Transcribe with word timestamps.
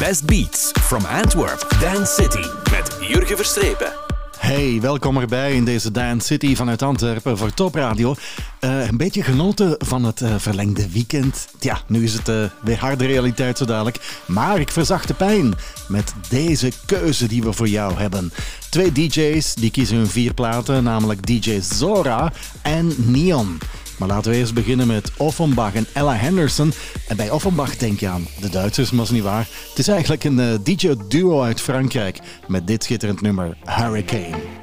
Best 0.00 0.26
Beats 0.26 0.70
from 0.80 1.04
Antwerp, 1.04 1.66
Dance 1.80 2.12
City 2.12 2.48
met 2.70 2.96
Jurgen 3.08 3.36
Verstrepen. 3.36 3.92
Hey, 4.38 4.78
welkom 4.80 5.16
erbij 5.16 5.52
in 5.52 5.64
deze 5.64 5.90
Dance 5.90 6.26
City 6.26 6.56
vanuit 6.56 6.82
Antwerpen 6.82 7.38
voor 7.38 7.54
Top 7.54 7.74
Radio. 7.74 8.14
Eh, 8.60 8.86
een 8.86 8.96
beetje 8.96 9.22
genoten 9.22 9.74
van 9.78 10.04
het 10.04 10.20
uh, 10.20 10.34
verlengde 10.38 10.90
weekend. 10.90 11.48
Ja, 11.58 11.80
nu 11.86 12.04
is 12.04 12.12
het 12.12 12.28
uh, 12.28 12.44
weer 12.62 12.78
harde 12.78 13.06
realiteit 13.06 13.58
zo 13.58 13.64
dadelijk. 13.64 14.20
Maar 14.26 14.60
ik 14.60 14.70
verzacht 14.70 15.08
de 15.08 15.14
pijn 15.14 15.54
met 15.88 16.12
deze 16.28 16.72
keuze 16.86 17.26
die 17.26 17.42
we 17.42 17.52
voor 17.52 17.68
jou 17.68 17.98
hebben. 17.98 18.32
Twee 18.70 18.92
DJ's 18.92 19.54
die 19.54 19.70
kiezen 19.70 19.96
hun 19.96 20.08
vier 20.08 20.34
platen, 20.34 20.82
namelijk 20.84 21.26
DJ 21.26 21.60
Zora 21.60 22.32
en 22.62 22.94
Neon. 22.96 23.58
Maar 24.00 24.08
laten 24.08 24.30
we 24.30 24.36
eerst 24.36 24.54
beginnen 24.54 24.86
met 24.86 25.12
Offenbach 25.16 25.74
en 25.74 25.86
Ella 25.92 26.14
Henderson. 26.14 26.72
En 27.08 27.16
bij 27.16 27.30
Offenbach 27.30 27.76
denk 27.76 28.00
je 28.00 28.08
aan 28.08 28.26
de 28.40 28.48
Duitsers, 28.48 28.90
maar 28.90 29.04
is 29.04 29.10
niet 29.10 29.22
waar. 29.22 29.48
Het 29.68 29.78
is 29.78 29.88
eigenlijk 29.88 30.24
een 30.24 30.38
uh, 30.38 30.54
DJ-duo 30.62 31.42
uit 31.42 31.60
Frankrijk 31.60 32.18
met 32.46 32.66
dit 32.66 32.84
schitterend 32.84 33.20
nummer 33.20 33.56
Hurricane. 33.64 34.59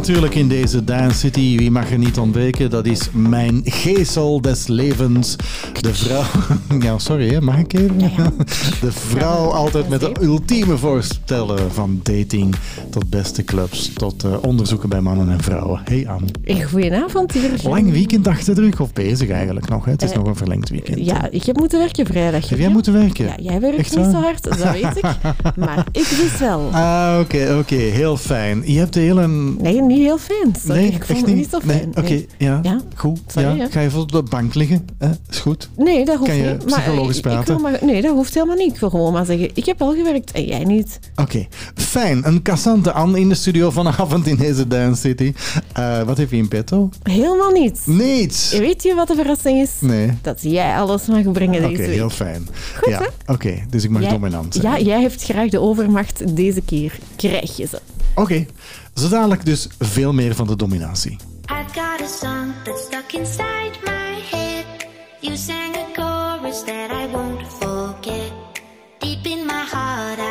Natuurlijk 0.00 0.34
in 0.34 0.48
deze 0.48 0.84
Dance 0.84 1.18
City, 1.18 1.56
wie 1.56 1.70
mag 1.70 1.90
er 1.90 1.98
niet 1.98 2.18
ontbreken? 2.18 2.70
Dat 2.70 2.86
is 2.86 3.08
mijn 3.12 3.60
geestel 3.64 4.40
des 4.40 4.66
levens. 4.66 5.36
De 5.90 5.94
vrouw. 5.94 6.24
Ja, 6.80 6.98
sorry, 6.98 7.42
mag 7.42 7.58
ik 7.58 7.72
even? 7.72 7.98
De 8.80 8.92
vrouw 8.92 9.50
altijd 9.50 9.88
met 9.88 10.00
de 10.00 10.12
ultieme 10.20 10.76
voorstellen. 10.76 11.72
Van 11.72 12.00
dating 12.02 12.54
tot 12.90 13.10
beste 13.10 13.44
clubs, 13.44 13.92
tot 13.92 14.24
uh, 14.24 14.42
onderzoeken 14.42 14.88
bij 14.88 15.00
mannen 15.00 15.30
en 15.30 15.42
vrouwen. 15.42 15.80
Hey 15.84 16.08
Anne. 16.08 16.64
Goedenavond 16.64 17.32
hier. 17.32 17.50
Lang 17.62 17.90
weekend 17.90 18.26
achter 18.28 18.54
de 18.54 18.60
rug, 18.60 18.80
of 18.80 18.92
bezig 18.92 19.28
eigenlijk 19.28 19.68
nog. 19.68 19.84
Hè? 19.84 19.90
Het 19.90 20.02
is 20.02 20.10
uh, 20.10 20.16
nog 20.16 20.26
een 20.26 20.36
verlengd 20.36 20.68
weekend. 20.68 21.06
Ja, 21.06 21.30
ik 21.30 21.44
heb 21.44 21.56
moeten 21.56 21.78
werken 21.78 22.06
vrijdag. 22.06 22.48
Heb 22.48 22.58
jij 22.58 22.68
moeten 22.68 22.92
werken? 22.92 23.24
Ja, 23.24 23.34
jij 23.40 23.60
werkt 23.60 23.78
Echt 23.78 23.96
niet 23.96 24.04
zo 24.04 24.20
hard, 24.20 24.42
dat 24.42 24.72
weet 24.72 24.96
ik. 24.96 25.04
maar 25.64 25.86
ik 25.92 26.08
dus 26.08 26.38
wel. 26.38 26.68
Ah, 26.72 27.16
oké, 27.20 27.36
okay, 27.36 27.58
oké. 27.58 27.74
Okay. 27.74 27.78
Heel 27.88 28.16
fijn. 28.16 28.62
Je 28.64 28.78
hebt 28.78 28.92
de 28.92 29.00
hele... 29.00 29.28
Nee, 29.28 29.82
niet 29.82 29.98
heel 29.98 30.18
fijn. 30.18 30.54
Sorry, 30.58 30.80
nee, 30.80 30.90
ik 30.90 31.04
vond 31.04 31.26
het 31.26 31.34
niet 31.34 31.50
zo 31.50 31.60
fijn. 31.60 31.78
Nee, 31.78 31.88
oké. 31.88 32.00
Okay, 32.00 32.26
ja. 32.38 32.80
Goed. 32.94 33.20
Sorry, 33.26 33.56
ja. 33.56 33.68
Ga 33.70 33.80
je 33.80 33.86
even 33.86 34.00
op 34.00 34.12
de 34.12 34.22
bank 34.22 34.54
liggen? 34.54 34.86
Eh, 34.98 35.10
is 35.30 35.38
goed. 35.38 35.69
Nee, 35.84 36.04
dat 36.04 36.16
hoeft 36.16 36.30
kan 36.30 36.38
je 36.38 36.50
niet. 36.50 36.64
psychologisch 36.64 37.20
maar, 37.20 37.32
praten? 37.32 37.54
Ik 37.54 37.60
maar, 37.60 37.78
nee, 37.82 38.02
dat 38.02 38.12
hoeft 38.12 38.34
helemaal 38.34 38.56
niet. 38.56 38.74
Ik 38.74 38.80
wil 38.80 38.90
gewoon 38.90 39.12
maar 39.12 39.24
zeggen, 39.24 39.50
ik 39.54 39.64
heb 39.64 39.78
wel 39.78 39.94
gewerkt 39.94 40.32
en 40.32 40.44
jij 40.44 40.64
niet. 40.64 40.98
Oké, 41.16 41.46
fijn. 41.74 42.26
Een 42.26 42.42
cassante 42.42 42.92
Anne 42.92 43.20
in 43.20 43.28
de 43.28 43.34
studio 43.34 43.70
vanavond 43.70 44.26
in 44.26 44.36
deze 44.36 44.68
Dance 44.68 45.00
City. 45.00 45.32
Uh, 45.78 46.02
wat 46.02 46.16
heb 46.16 46.30
je 46.30 46.36
in 46.36 46.48
petto? 46.48 46.88
Helemaal 47.02 47.50
niets. 47.50 47.86
Niets? 47.86 48.52
Weet 48.58 48.82
je 48.82 48.94
wat 48.94 49.08
de 49.08 49.14
verrassing 49.14 49.60
is? 49.60 49.70
Nee. 49.80 50.10
Dat 50.22 50.38
jij 50.42 50.76
alles 50.76 51.06
mag 51.06 51.32
brengen 51.32 51.62
deze 51.62 51.76
week. 51.76 51.86
Oké, 51.86 51.90
heel 51.90 52.10
fijn. 52.10 52.48
Goed, 52.76 52.92
ja. 52.92 53.08
Oké, 53.26 53.62
dus 53.70 53.84
ik 53.84 53.90
mag 53.90 54.02
jij, 54.02 54.10
dominant 54.10 54.54
zijn. 54.54 54.66
Ja, 54.66 54.78
jij 54.78 55.00
hebt 55.00 55.22
graag 55.22 55.50
de 55.50 55.60
overmacht. 55.60 56.36
Deze 56.36 56.60
keer 56.60 56.98
krijg 57.16 57.56
je 57.56 57.66
ze. 57.66 57.80
Oké, 58.14 58.20
okay. 58.20 58.46
zo 58.94 59.08
dadelijk 59.08 59.44
dus 59.44 59.68
veel 59.78 60.12
meer 60.12 60.34
van 60.34 60.46
de 60.46 60.56
dominatie. 60.56 61.16
I've 61.50 61.80
got 61.80 62.00
a 62.00 62.06
song 62.06 62.52
that's 62.64 62.82
stuck 62.82 63.12
inside 63.12 63.78
my. 63.84 63.99
You 65.22 65.36
sang 65.36 65.76
a 65.76 65.84
chorus 65.94 66.62
that 66.62 66.90
I 66.90 67.06
won't 67.08 67.46
forget. 67.46 68.32
Deep 69.00 69.26
in 69.26 69.46
my 69.46 69.60
heart, 69.60 70.18
I 70.18 70.29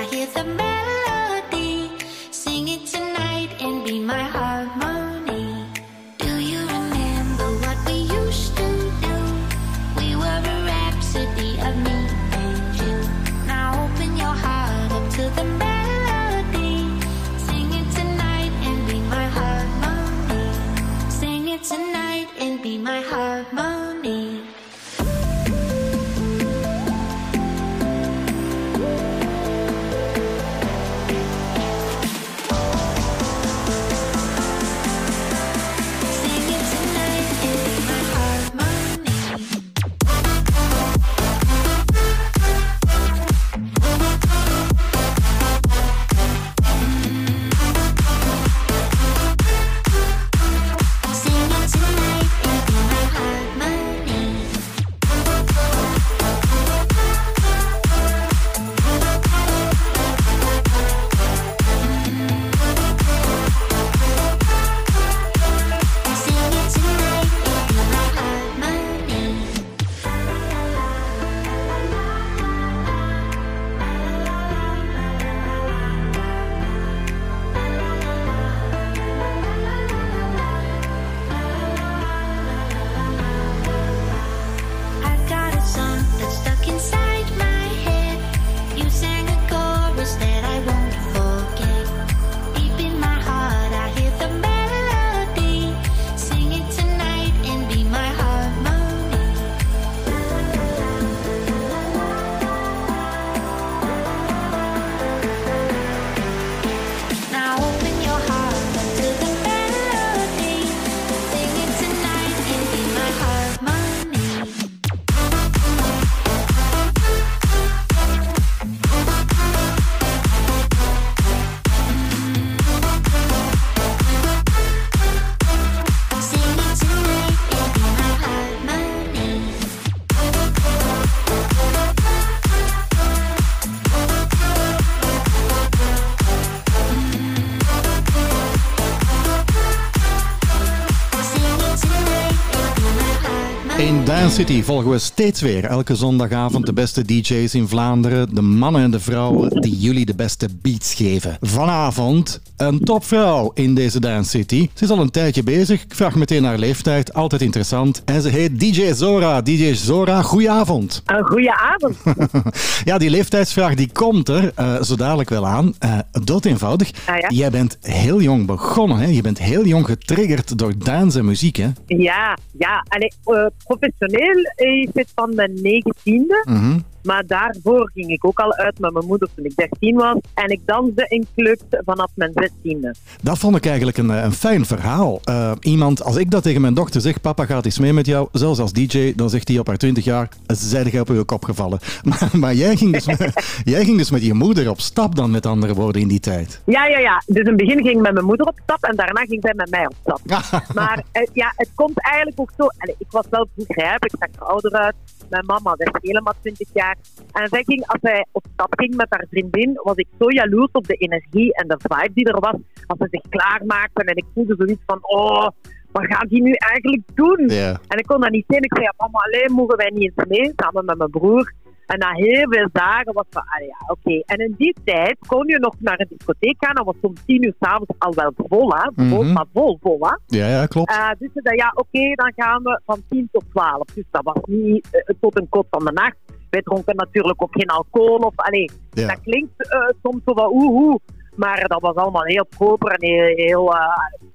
Dance 144.29 144.47
City 144.47 144.63
volgen 144.63 144.89
we 144.89 144.99
steeds 144.99 145.41
weer. 145.41 145.65
Elke 145.65 145.95
zondagavond 145.95 146.65
de 146.65 146.73
beste 146.73 147.05
DJ's 147.05 147.53
in 147.53 147.67
Vlaanderen. 147.67 148.35
De 148.35 148.41
mannen 148.41 148.81
en 148.81 148.91
de 148.91 148.99
vrouwen 148.99 149.61
die 149.61 149.77
jullie 149.77 150.05
de 150.05 150.15
beste 150.15 150.47
beats 150.61 150.93
geven. 150.93 151.37
Vanavond 151.41 152.41
een 152.57 152.79
topvrouw 152.79 153.51
in 153.53 153.75
deze 153.75 153.99
Dance 153.99 154.29
City. 154.29 154.69
Ze 154.73 154.83
is 154.83 154.89
al 154.89 154.99
een 154.99 155.11
tijdje 155.11 155.43
bezig. 155.43 155.83
Ik 155.83 155.95
vraag 155.95 156.15
meteen 156.15 156.43
haar 156.43 156.57
leeftijd. 156.57 157.13
Altijd 157.13 157.41
interessant. 157.41 158.01
En 158.05 158.21
ze 158.21 158.29
heet 158.29 158.59
DJ 158.59 158.93
Zora. 158.93 159.41
DJ 159.41 159.73
Zora, 159.73 160.21
goedenavond. 160.21 161.03
Een 161.05 161.25
goede 161.25 161.57
avond. 161.57 161.97
Ja, 162.83 162.97
die 162.97 163.09
leeftijdsvraag 163.09 163.75
die 163.75 163.91
komt 163.91 164.29
er 164.29 164.51
eh, 164.55 164.81
zo 164.81 164.95
dadelijk 164.95 165.29
wel 165.29 165.47
aan. 165.47 165.73
Eh 165.79 165.99
dood 166.23 166.45
eenvoudig. 166.45 166.91
Ah, 167.05 167.17
ja? 167.17 167.27
Jij 167.29 167.49
bent 167.49 167.77
heel 167.81 168.21
jong 168.21 168.45
begonnen. 168.45 168.97
Hè? 168.97 169.05
Je 169.05 169.21
bent 169.21 169.39
heel 169.39 169.65
jong 169.65 169.85
getriggerd 169.85 170.57
door 170.57 170.73
dance 170.77 171.19
en 171.19 171.25
muziek. 171.25 171.55
Hè? 171.55 171.69
Ja, 171.85 172.37
ja. 172.57 172.85
Allee, 172.87 173.11
eh, 173.25 173.45
professioneel 173.63 174.18
is 174.55 174.89
het 174.93 175.11
van 175.15 175.35
mijn 175.35 175.53
negentiende. 175.61 176.45
Mhm. 176.49 176.79
Maar 177.03 177.23
daarvoor 177.27 177.91
ging 177.93 178.09
ik 178.09 178.25
ook 178.25 178.39
al 178.39 178.53
uit 178.53 178.79
met 178.79 178.93
mijn 178.93 179.05
moeder 179.05 179.27
toen 179.35 179.45
ik 179.45 179.55
13 179.55 179.95
was. 179.95 180.17
En 180.33 180.49
ik 180.49 180.61
danste 180.65 181.05
in 181.07 181.27
clubs 181.35 181.61
vanaf 181.85 182.11
mijn 182.13 182.31
zestiende. 182.33 182.95
Dat 183.21 183.37
vond 183.37 183.55
ik 183.55 183.65
eigenlijk 183.65 183.97
een, 183.97 184.11
eh, 184.11 184.23
een 184.23 184.31
fijn 184.31 184.65
verhaal. 184.65 185.19
Eh, 185.23 185.51
iemand, 185.61 186.03
als 186.03 186.15
ik 186.15 186.31
dat 186.31 186.43
tegen 186.43 186.61
mijn 186.61 186.73
dochter 186.73 187.01
zeg, 187.01 187.21
papa 187.21 187.45
gaat 187.45 187.65
eens 187.65 187.79
mee 187.79 187.93
met 187.93 188.05
jou, 188.05 188.27
zelfs 188.31 188.59
als 188.59 188.73
DJ, 188.73 189.13
dan 189.15 189.29
zegt 189.29 189.47
hij 189.47 189.59
op 189.59 189.67
haar 189.67 189.77
20 189.77 190.03
jaar, 190.03 190.29
zijde 190.47 190.89
jij 190.89 191.01
op 191.01 191.07
je 191.07 191.23
kop 191.23 191.43
gevallen. 191.43 191.79
Maar, 192.03 192.29
maar 192.33 192.53
jij, 192.53 192.75
ging 192.75 192.93
dus 192.93 193.05
met, 193.05 193.19
jij 193.73 193.85
ging 193.85 193.97
dus 193.97 194.11
met 194.11 194.25
je 194.25 194.33
moeder 194.33 194.69
op 194.69 194.79
stap 194.79 195.15
dan, 195.15 195.31
met 195.31 195.45
andere 195.45 195.73
woorden, 195.73 196.01
in 196.01 196.07
die 196.07 196.19
tijd. 196.19 196.61
Ja, 196.65 196.85
ja, 196.85 196.99
ja. 196.99 197.23
Dus 197.25 197.37
in 197.37 197.47
het 197.47 197.57
begin 197.57 197.81
ging 197.81 197.95
ik 197.95 198.01
met 198.01 198.13
mijn 198.13 198.25
moeder 198.25 198.47
op 198.47 198.59
stap 198.63 198.83
en 198.83 198.95
daarna 198.95 199.21
ging 199.21 199.41
zij 199.41 199.53
met 199.55 199.69
mij 199.69 199.85
op 199.85 199.95
stap. 200.01 200.21
Maar 200.73 201.03
eh, 201.11 201.27
ja, 201.33 201.53
het 201.55 201.69
komt 201.75 202.01
eigenlijk 202.01 202.39
ook 202.39 202.51
zo. 202.57 202.67
Allee, 202.77 202.95
ik 202.97 203.07
was 203.09 203.25
wel 203.29 203.47
vroeg 203.55 203.67
rijp, 203.67 204.05
ik 204.05 204.11
zag 204.19 204.29
er 204.35 204.45
ouder 204.45 204.71
uit. 204.71 204.95
Mijn 205.29 205.45
mama 205.45 205.73
werd 205.75 205.97
helemaal 206.01 206.33
20 206.41 206.69
jaar. 206.73 206.97
En 207.31 207.47
zij 207.47 207.63
ging, 207.63 207.87
als 207.87 207.99
zij 208.01 208.25
op 208.31 208.45
stap 208.53 208.79
ging 208.79 208.95
met 208.95 209.07
haar 209.09 209.25
vriendin, 209.29 209.79
was 209.83 209.95
ik 209.95 210.07
zo 210.19 210.29
jaloers 210.29 210.71
op 210.71 210.87
de 210.87 210.93
energie 210.93 211.53
en 211.53 211.67
de 211.67 211.77
vibe 211.77 212.13
die 212.13 212.25
er 212.25 212.39
was. 212.39 212.55
Als 212.87 212.97
ze 212.99 213.07
zich 213.11 213.21
klaarmaakten 213.29 214.05
en 214.05 214.15
ik 214.15 214.25
voelde 214.33 214.55
zoiets 214.57 214.83
van, 214.85 214.99
oh, 215.01 215.47
wat 215.91 216.05
gaat 216.05 216.29
die 216.29 216.41
nu 216.41 216.53
eigenlijk 216.53 217.01
doen? 217.13 217.47
En 217.87 217.97
ik 217.97 218.05
kon 218.05 218.21
dat 218.21 218.31
niet 218.31 218.45
zien. 218.47 218.61
Ik 218.61 218.75
zei, 218.75 218.89
mama, 218.97 219.19
alleen 219.19 219.51
mogen 219.51 219.77
wij 219.77 219.91
niet 219.93 220.11
eens 220.15 220.27
mee, 220.27 220.53
samen 220.55 220.85
met 220.85 220.97
mijn 220.97 221.09
broer. 221.09 221.53
En 221.89 221.99
na 221.99 222.11
heel 222.13 222.47
veel 222.49 222.69
dagen 222.71 223.13
was 223.13 223.25
van, 223.29 223.41
ah 223.45 223.65
ja, 223.67 223.77
oké. 223.87 224.21
En 224.25 224.37
in 224.37 224.53
die 224.57 224.75
tijd 224.83 225.17
kon 225.27 225.47
je 225.47 225.59
nog 225.59 225.73
naar 225.79 225.99
een 225.99 226.07
discotheek 226.09 226.55
gaan. 226.59 226.75
Dat 226.75 226.85
was 226.85 226.95
om 227.01 227.13
tien 227.25 227.43
uur 227.45 227.53
s'avonds 227.59 227.91
al 227.97 228.13
wel 228.13 228.31
vol, 228.35 228.69
hè. 228.75 229.07
Vol, 229.09 229.23
Mhm. 229.23 229.33
maar 229.33 229.45
vol, 229.53 229.77
vol, 229.81 229.97
hè. 229.99 230.37
Ja, 230.37 230.47
ja, 230.47 230.65
klopt. 230.65 230.89
Eh, 230.91 231.09
dus 231.19 231.29
ze 231.33 231.39
zei, 231.43 231.55
ja, 231.55 231.71
oké, 231.75 232.15
dan 232.15 232.33
gaan 232.35 232.63
we 232.63 232.81
van 232.85 233.01
10 233.09 233.29
tot 233.31 233.43
12. 233.51 233.85
Dus 233.93 234.03
dat 234.11 234.23
was 234.23 234.37
niet 234.45 234.87
eh, 234.91 235.15
tot 235.19 235.39
een 235.39 235.49
kot 235.49 235.67
van 235.69 235.85
de 235.85 235.91
nacht. 235.91 236.15
Wij 236.49 236.61
dronken 236.61 236.95
natuurlijk 236.95 237.41
ook 237.43 237.51
geen 237.53 237.69
alcohol. 237.69 238.17
Of, 238.17 238.33
allee, 238.35 238.69
Ja. 238.91 239.07
Dat 239.07 239.21
klinkt 239.21 239.69
eh, 239.71 239.79
soms 240.03 240.21
zo 240.25 240.33
wat 240.33 240.51
oehoe. 240.51 240.99
Maar 241.35 241.67
dat 241.67 241.81
was 241.81 241.95
allemaal 241.95 242.23
heel 242.25 242.45
proper 242.57 242.91
en 242.91 243.05
heel... 243.07 243.35
heel 243.35 243.73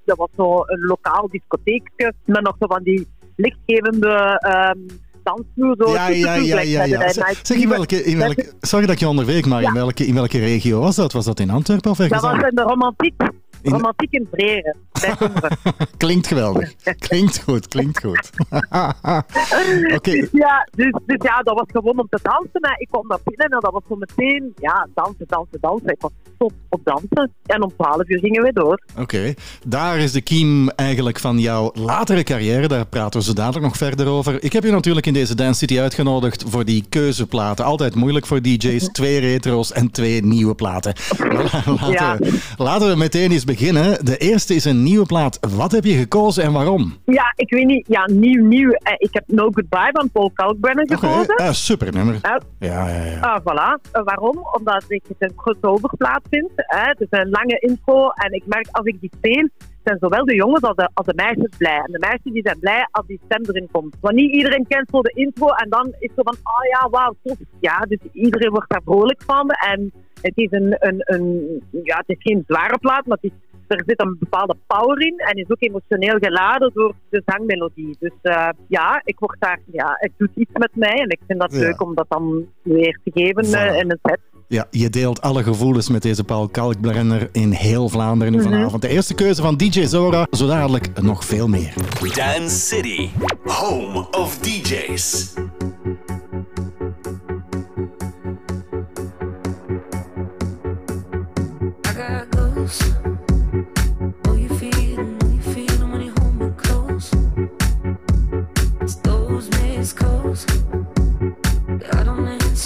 dat 0.04 0.16
was 0.16 0.28
zo 0.36 0.62
een 0.66 0.80
lokaal 0.80 1.28
discotheekje. 1.30 2.12
Met 2.24 2.42
nog 2.42 2.56
zo 2.58 2.66
van 2.66 2.82
die 2.82 3.06
lichtgevende 3.36 4.38
ehm 4.40 4.78
dansvloer. 5.24 5.74
Zo. 5.78 5.92
Ja, 5.92 6.08
ja, 6.08 6.34
ja, 6.34 6.60
ja. 6.60 6.84
ja. 6.84 7.08
Zeg, 7.42 7.56
in 7.56 7.68
welke, 7.68 8.04
in 8.04 8.18
welke, 8.18 8.52
sorry 8.60 8.86
dat 8.86 8.94
ik 8.94 9.00
je 9.00 9.08
onderweek, 9.08 9.46
maar 9.46 9.62
in, 9.62 9.72
welke, 9.72 10.06
in 10.06 10.14
welke 10.14 10.38
regio 10.38 10.80
was 10.80 10.96
dat? 10.96 11.12
Was 11.12 11.24
dat 11.24 11.40
in 11.40 11.50
Antwerpen 11.50 11.90
of 11.90 11.98
ergens 11.98 12.22
Dat 12.22 12.30
was 12.32 12.42
in 12.48 12.54
de 12.54 12.62
romantiek. 12.62 13.14
In- 13.62 13.72
Romantiek 13.72 14.12
in 14.12 14.28
Breren. 14.30 14.76
Klinkt 15.96 16.26
geweldig. 16.26 16.74
Klinkt 16.98 17.42
goed, 17.42 17.68
klinkt 17.68 18.00
goed. 18.00 18.30
Oké, 19.94 20.26
Ja, 20.32 20.68
dus, 20.76 20.92
dus 21.06 21.16
ja, 21.22 21.40
dat 21.42 21.54
was 21.58 21.66
gewoon 21.72 21.98
om 21.98 22.06
te 22.10 22.18
dansen. 22.22 22.60
hè. 22.60 22.74
Ik 22.78 22.88
kwam 22.90 23.08
daar 23.08 23.18
binnen 23.24 23.46
en 23.50 23.58
dat 23.60 23.72
was 23.72 23.82
zo 23.88 23.96
meteen, 23.96 24.52
ja, 24.56 24.88
dansen, 24.94 25.24
dansen, 25.28 25.58
dansen. 25.60 25.88
Ik 25.88 26.00
was 26.00 26.10
top 26.38 26.52
op 26.68 26.80
dansen. 26.84 27.32
En 27.46 27.62
om 27.62 27.72
12 27.76 28.08
uur 28.08 28.18
gingen 28.18 28.42
we 28.42 28.52
door. 28.52 28.80
Oké, 28.98 29.34
daar 29.66 29.98
is 29.98 30.12
de 30.12 30.20
kiem 30.20 30.68
eigenlijk 30.70 31.18
van 31.18 31.38
jouw 31.38 31.70
latere 31.74 32.22
carrière. 32.22 32.68
Daar 32.68 32.86
praten 32.86 33.20
we 33.20 33.26
zo 33.26 33.32
dadelijk 33.32 33.64
nog 33.64 33.76
verder 33.76 34.06
over. 34.06 34.42
Ik 34.44 34.52
heb 34.52 34.64
je 34.64 34.70
natuurlijk 34.70 35.06
in 35.06 35.12
deze 35.12 35.34
Dance 35.34 35.58
City 35.58 35.78
uitgenodigd 35.80 36.44
voor 36.46 36.64
die 36.64 36.84
keuzeplaten. 36.88 37.64
Altijd 37.64 37.94
moeilijk 37.94 38.26
voor 38.26 38.42
DJ's. 38.42 38.88
Twee 38.92 39.18
retro's 39.20 39.72
en 39.72 39.90
twee 39.90 40.24
nieuwe 40.24 40.54
platen. 40.54 40.92
Laten, 41.64 41.90
Ja. 41.92 42.16
we, 42.18 42.40
laten 42.56 42.88
we 42.88 42.96
meteen 42.96 43.32
eens 43.32 43.44
beginnen. 43.44 44.04
De 44.04 44.16
eerste 44.16 44.54
is 44.54 44.64
een 44.64 44.82
nieuwe 44.82 44.93
plaat. 45.02 45.38
Wat 45.56 45.72
heb 45.72 45.84
je 45.84 45.92
gekozen 45.92 46.42
en 46.44 46.52
waarom? 46.52 46.94
Ja, 47.04 47.32
ik 47.36 47.50
weet 47.50 47.66
niet, 47.66 47.86
ja, 47.88 48.08
nieuw, 48.12 48.44
nieuw. 48.44 48.70
Eh, 48.70 48.92
Ik 48.98 49.08
heb 49.14 49.24
No 49.26 49.42
Goodbye 49.50 49.90
van 49.92 50.10
Paul 50.10 50.30
Kalkbrenner 50.34 50.88
gekozen. 50.88 51.36
ah, 51.36 51.50
super 51.50 51.92
nummer. 51.92 52.18
Ja. 52.22 52.40
Ja, 52.58 52.88
ja, 52.88 53.04
ja. 53.04 53.20
Ah, 53.20 53.40
voilà. 53.40 53.90
Eh, 53.92 54.02
waarom? 54.04 54.38
Omdat 54.58 54.84
ik 54.88 55.02
het 55.08 55.16
een 55.30 55.34
crossoverplaat 55.34 56.20
vind. 56.30 56.50
Hè. 56.56 56.80
Het 56.88 57.00
is 57.00 57.06
een 57.10 57.28
lange 57.30 57.58
intro 57.60 58.08
en 58.08 58.32
ik 58.32 58.42
merk 58.46 58.68
als 58.70 58.86
ik 58.86 59.00
die 59.00 59.10
speel, 59.16 59.48
zijn 59.84 59.96
zowel 60.00 60.24
de 60.24 60.34
jongens 60.34 60.62
als 60.62 60.76
de, 60.76 60.88
als 60.94 61.06
de 61.06 61.12
meisjes 61.16 61.56
blij. 61.58 61.76
En 61.86 61.92
de 61.92 61.98
meisjes 61.98 62.32
die 62.32 62.42
zijn 62.44 62.58
blij 62.58 62.88
als 62.90 63.06
die 63.06 63.20
stem 63.24 63.42
erin 63.48 63.68
komt. 63.72 63.96
Want 64.00 64.14
niet 64.14 64.32
iedereen 64.34 64.66
kent 64.68 64.88
zo 64.90 65.00
de 65.02 65.12
intro 65.14 65.46
en 65.48 65.68
dan 65.70 65.86
is 65.86 65.94
het 65.98 66.10
zo 66.16 66.22
van, 66.22 66.34
oh 66.42 66.64
ja, 66.70 66.88
wauw, 66.90 67.14
tof. 67.22 67.36
Ja, 67.60 67.78
dus 67.88 67.98
iedereen 68.12 68.50
wordt 68.50 68.70
daar 68.70 68.82
vrolijk 68.84 69.22
van. 69.26 69.48
En 69.50 69.92
het 70.20 70.32
is 70.36 70.50
een, 70.50 70.76
een, 70.78 70.96
een 71.04 71.62
ja, 71.82 71.96
het 71.96 72.08
is 72.08 72.16
geen 72.18 72.44
zware 72.46 72.78
plaat, 72.78 73.06
maar 73.06 73.18
het 73.20 73.32
is, 73.32 73.38
er 73.68 73.82
zit 73.86 74.00
een 74.00 74.16
bepaalde 74.18 74.56
power 74.66 75.00
in 75.06 75.18
en 75.18 75.34
is 75.36 75.50
ook 75.50 75.62
emotioneel 75.62 76.18
geladen 76.18 76.70
door 76.74 76.94
de 77.10 77.22
zangmelodie. 77.26 77.96
Dus 77.98 78.12
eh, 78.22 78.48
ja, 78.68 79.00
ik 79.04 79.18
word 79.18 79.36
daar, 79.38 79.60
ja, 79.72 79.96
het 79.98 80.12
doet 80.16 80.30
iets 80.34 80.50
met 80.52 80.70
mij 80.74 80.94
en 80.94 81.08
ik 81.08 81.20
vind 81.26 81.40
dat 81.40 81.52
Ja. 81.52 81.58
leuk 81.58 81.82
om 81.82 81.94
dat 81.94 82.06
dan 82.08 82.44
weer 82.62 82.98
te 83.04 83.10
geven 83.14 83.44
eh, 83.44 83.78
in 83.78 83.90
een 83.90 83.98
set. 84.02 84.18
Ja, 84.48 84.66
je 84.70 84.90
deelt 84.90 85.20
alle 85.20 85.42
gevoelens 85.42 85.88
met 85.88 86.02
deze 86.02 86.24
Paul 86.24 86.48
Kalkbrenner 86.48 87.28
in 87.32 87.50
heel 87.50 87.88
Vlaanderen 87.88 88.32
nu 88.32 88.42
vanavond. 88.42 88.82
De 88.82 88.88
eerste 88.88 89.14
keuze 89.14 89.42
van 89.42 89.56
DJ 89.56 89.84
Zora, 89.86 90.26
zo 90.30 90.46
dadelijk 90.46 91.00
nog 91.02 91.24
veel 91.24 91.48
meer. 91.48 91.74
Dance 92.14 92.56
City, 92.66 93.08
home 93.44 94.06
of 94.10 94.38
DJs. 94.38 95.34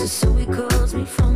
So 0.07 0.33
he 0.35 0.47
calls 0.47 0.95
me 0.95 1.05
from 1.05 1.28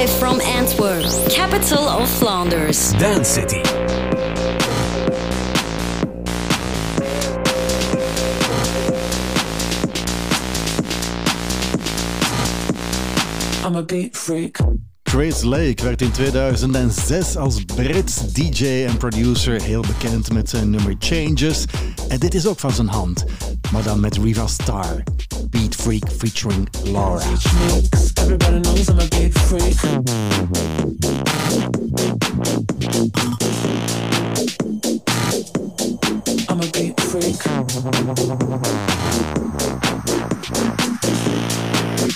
Live 0.00 0.18
from 0.18 0.40
Antwerp, 0.40 1.06
capital 1.30 1.88
of 1.88 2.10
Flanders. 2.18 2.92
Dance 2.98 3.30
City. 3.30 3.62
I'm 13.64 13.76
a 13.76 13.82
beat 13.82 14.14
freak. 14.14 14.58
Chris 15.02 15.42
Lake 15.42 15.82
werd 15.82 16.02
in 16.02 16.10
2006 16.10 17.36
als 17.36 17.64
Brits 17.64 18.32
DJ 18.32 18.84
en 18.84 18.96
producer 18.96 19.62
heel 19.62 19.80
bekend 19.80 20.32
met 20.32 20.50
zijn 20.50 20.70
nummer 20.70 20.94
Changes. 20.98 21.64
En 22.08 22.18
dit 22.18 22.34
is 22.34 22.46
ook 22.46 22.58
van 22.58 22.72
zijn 22.72 22.88
hand, 22.88 23.24
maar 23.72 23.82
dan 23.82 24.00
met 24.00 24.16
Riva 24.16 24.46
Star. 24.46 25.02
Beat 25.50 25.74
Freak 25.74 26.10
featuring 26.18 26.68
Laura. 26.84 27.24
A 28.56 28.58
beat 28.58 29.34
freak. 29.34 29.76
I'm 36.48 36.60
a 36.60 36.66
beat 36.72 36.98
freak. 37.02 37.46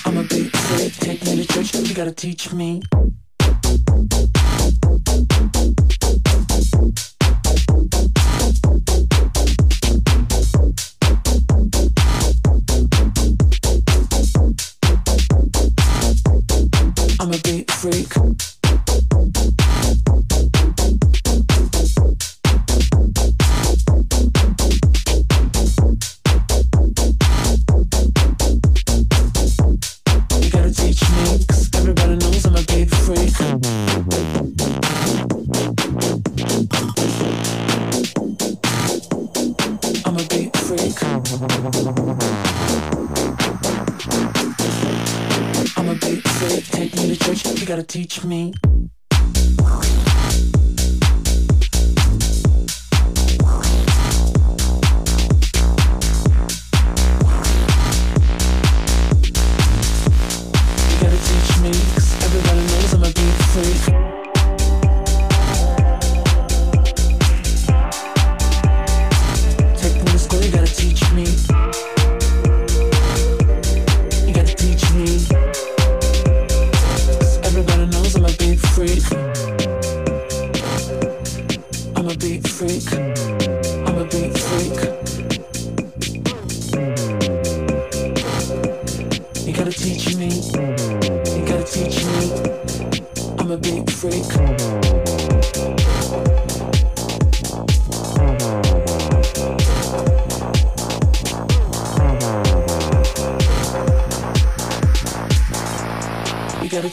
I'm 0.03 0.17
a 0.17 0.23
beat 0.23 0.57
freak. 0.57 0.93
Take 0.95 1.23
me 1.25 1.35
to 1.35 1.45
church, 1.45 1.75
you 1.75 1.93
gotta 1.93 2.11
teach 2.11 2.51
me. 2.53 2.81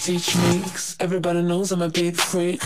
Everybody 0.09 1.43
knows 1.43 1.71
I'm 1.71 1.83
a 1.83 1.91
big 1.91 2.17
freak. 2.17 2.62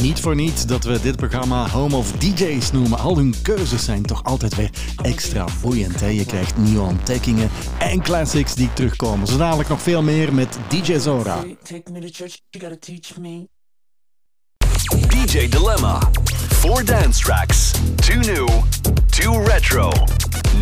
Niet 0.00 0.20
voor 0.20 0.34
niets 0.34 0.66
dat 0.66 0.84
we 0.84 1.00
dit 1.00 1.16
programma 1.16 1.68
Home 1.68 1.96
of 1.96 2.12
DJ's 2.12 2.72
noemen. 2.72 2.98
Al 2.98 3.16
hun 3.16 3.34
keuzes 3.42 3.84
zijn 3.84 4.02
toch 4.02 4.24
altijd 4.24 4.54
weer 4.54 4.70
extra 5.02 5.44
boeiend. 5.60 6.00
Hè? 6.00 6.06
Je 6.06 6.24
krijgt 6.24 6.56
nieuwe 6.56 6.82
ontdekkingen 6.82 7.50
en 7.78 8.02
classics 8.02 8.54
die 8.54 8.72
terugkomen. 8.72 9.26
Zo 9.26 9.36
dadelijk 9.36 9.68
nog 9.68 9.82
veel 9.82 10.02
meer 10.02 10.34
met 10.34 10.58
DJ 10.68 10.98
Zora. 10.98 11.44
Take 11.62 11.92
me 11.92 12.00
to 12.00 12.08
church, 12.10 12.40
you 12.50 12.64
gotta 12.64 12.76
teach 12.78 13.18
me. 13.18 13.48
DJ 15.08 15.48
Dilemma. 15.48 15.98
Four 16.48 16.84
dance 16.84 17.20
tracks. 17.20 17.72
Two 17.96 18.20
new, 18.20 18.48
two 19.10 19.42
retro. 19.44 19.92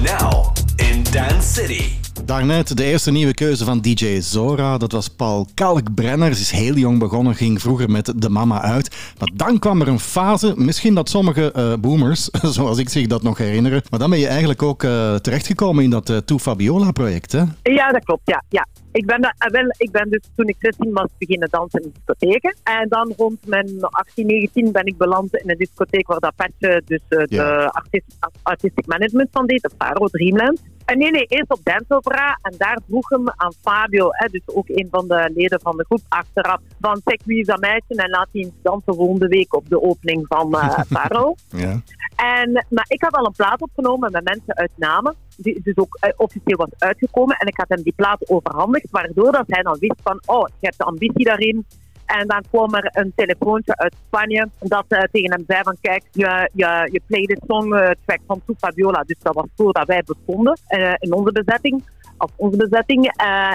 Now 0.02 0.52
in 0.76 1.02
Dance 1.02 1.52
City. 1.52 2.01
Daarnet 2.24 2.76
de 2.76 2.84
eerste 2.84 3.10
nieuwe 3.10 3.34
keuze 3.34 3.64
van 3.64 3.80
DJ 3.80 4.20
Zora. 4.20 4.78
Dat 4.78 4.92
was 4.92 5.08
Paul 5.08 5.46
Kalkbrenner. 5.54 6.34
Ze 6.34 6.40
is 6.40 6.50
heel 6.50 6.74
jong 6.74 6.98
begonnen, 6.98 7.34
ging 7.34 7.60
vroeger 7.60 7.90
met 7.90 8.12
de 8.16 8.28
mama 8.28 8.60
uit. 8.60 9.14
Maar 9.18 9.28
dan 9.34 9.58
kwam 9.58 9.80
er 9.80 9.88
een 9.88 10.00
fase, 10.00 10.54
misschien 10.56 10.94
dat 10.94 11.08
sommige 11.08 11.52
eh, 11.52 11.72
boomers, 11.80 12.28
zoals 12.56 12.78
ik 12.78 12.88
zich 12.88 13.06
dat 13.06 13.22
nog 13.22 13.38
herinneren. 13.38 13.82
Maar 13.90 13.98
dan 13.98 14.10
ben 14.10 14.18
je 14.18 14.26
eigenlijk 14.26 14.62
ook 14.62 14.82
eh, 14.82 15.14
terechtgekomen 15.14 15.84
in 15.84 15.90
dat 15.90 16.10
uh, 16.10 16.16
To 16.16 16.38
Fabiola 16.38 16.90
project, 16.90 17.32
hè? 17.32 17.42
Ja, 17.62 17.92
dat 17.92 18.04
klopt. 18.04 18.22
Ja, 18.24 18.42
ja. 18.48 18.66
Ik, 18.92 19.06
ben, 19.06 19.20
eh, 19.20 19.50
wel, 19.50 19.74
ik 19.76 19.90
ben 19.90 20.10
dus 20.10 20.20
toen 20.36 20.46
ik 20.46 20.56
16 20.58 20.92
was 20.92 21.08
beginnen 21.18 21.48
dansen 21.50 21.82
in 21.82 21.92
discotheken. 21.94 22.56
En 22.62 22.88
dan 22.88 23.12
rond 23.16 23.46
mijn 23.46 23.80
18, 23.80 24.26
19 24.26 24.72
ben 24.72 24.86
ik 24.86 24.96
beland 24.96 25.36
in 25.36 25.50
een 25.50 25.56
discotheek 25.56 26.06
waar 26.06 26.18
dat 26.18 26.34
Patje 26.36 26.82
dus 26.84 27.00
eh, 27.08 27.24
de 27.24 27.70
artist, 27.70 28.16
artistic 28.42 28.86
management 28.86 29.28
van 29.32 29.46
deed, 29.46 29.62
de 29.62 29.70
Faro 29.78 30.06
Dreamland. 30.06 30.60
En 30.84 30.98
nee, 30.98 31.10
nee, 31.10 31.24
eerst 31.24 31.50
op 31.50 31.60
Dance 31.62 31.84
Opera. 31.88 32.38
En 32.42 32.54
daar 32.58 32.78
vroeg 32.88 33.08
hem 33.08 33.28
aan 33.36 33.52
Fabio, 33.60 34.08
hè, 34.10 34.28
dus 34.28 34.42
ook 34.46 34.68
een 34.68 34.88
van 34.90 35.08
de 35.08 35.30
leden 35.34 35.60
van 35.60 35.76
de 35.76 35.84
groep, 35.84 36.00
achteraf 36.08 36.60
van 36.80 37.00
zeg 37.04 37.18
wie 37.24 37.40
is 37.40 37.46
dat 37.46 37.60
meisje 37.60 37.94
en 37.94 38.10
laat 38.10 38.28
die 38.32 38.44
eens 38.44 38.54
dansen 38.62 38.94
volgende 38.94 39.26
week 39.26 39.54
op 39.54 39.68
de 39.68 39.82
opening 39.82 40.24
van 40.28 40.54
eh 40.54 40.80
Faro. 40.94 41.34
Ja. 41.48 41.80
En, 42.16 42.66
maar 42.68 42.84
ik 42.88 43.02
had 43.02 43.12
al 43.12 43.26
een 43.26 43.32
plaat 43.32 43.62
opgenomen 43.62 44.12
met 44.12 44.24
mensen 44.24 44.56
uit 44.56 44.70
Namen, 44.76 45.14
die 45.42 45.60
dus 45.62 45.76
ook 45.76 45.96
eh, 46.00 46.10
officieel 46.16 46.56
was 46.56 46.68
uitgekomen. 46.78 47.36
En 47.36 47.46
ik 47.46 47.56
had 47.56 47.68
hem 47.68 47.82
die 47.82 47.92
plaat 47.96 48.28
overhandigd, 48.28 48.90
waardoor 48.90 49.32
dat 49.32 49.44
hij 49.46 49.62
dan 49.62 49.76
wist 49.78 50.00
van, 50.02 50.22
oh, 50.26 50.48
je 50.48 50.66
hebt 50.66 50.78
de 50.78 50.84
ambitie 50.84 51.24
daarin. 51.24 51.66
En 52.06 52.26
dan 52.26 52.42
kwam 52.50 52.74
er 52.74 52.88
een 52.92 53.12
telefoontje 53.16 53.76
uit 53.76 53.94
Spanje 54.06 54.48
dat 54.58 54.84
eh, 54.88 55.02
tegen 55.12 55.32
hem 55.32 55.44
zei 55.46 55.62
van, 55.62 55.76
kijk, 55.80 56.04
je, 56.12 56.50
je, 56.52 56.88
je 56.92 57.00
play 57.06 57.22
de 57.22 57.40
song 57.46 57.72
eh, 57.72 57.90
track 58.04 58.20
van 58.26 58.42
Tu 58.46 58.54
Fabiola. 58.58 59.02
Dus 59.02 59.18
dat 59.18 59.34
was 59.34 59.46
voordat 59.56 59.86
wij 59.86 60.02
bestonden 60.06 60.58
in 60.98 61.12
onze 61.12 61.32
bezetting. 61.32 61.84
Of 62.18 62.30
onze 62.36 62.56
bezetting. 62.56 63.12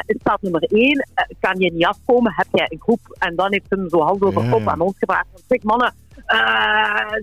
staat 0.08 0.42
nummer 0.42 0.64
één. 0.64 1.08
kan 1.40 1.60
je 1.60 1.72
niet 1.72 1.86
afkomen? 1.86 2.34
Heb 2.36 2.48
jij 2.52 2.68
een 2.70 2.82
groep? 2.82 3.00
En 3.20 3.36
dan 3.36 3.52
heeft 3.52 3.70
hem 3.70 3.90
zo 3.90 4.02
hals 4.02 4.22
over 4.22 4.50
kop 4.50 4.62
ja. 4.62 4.72
aan 4.72 4.82
ons 4.82 4.98
gevraagd. 4.98 5.28
Zeg 5.48 5.64
mannen, 5.64 5.94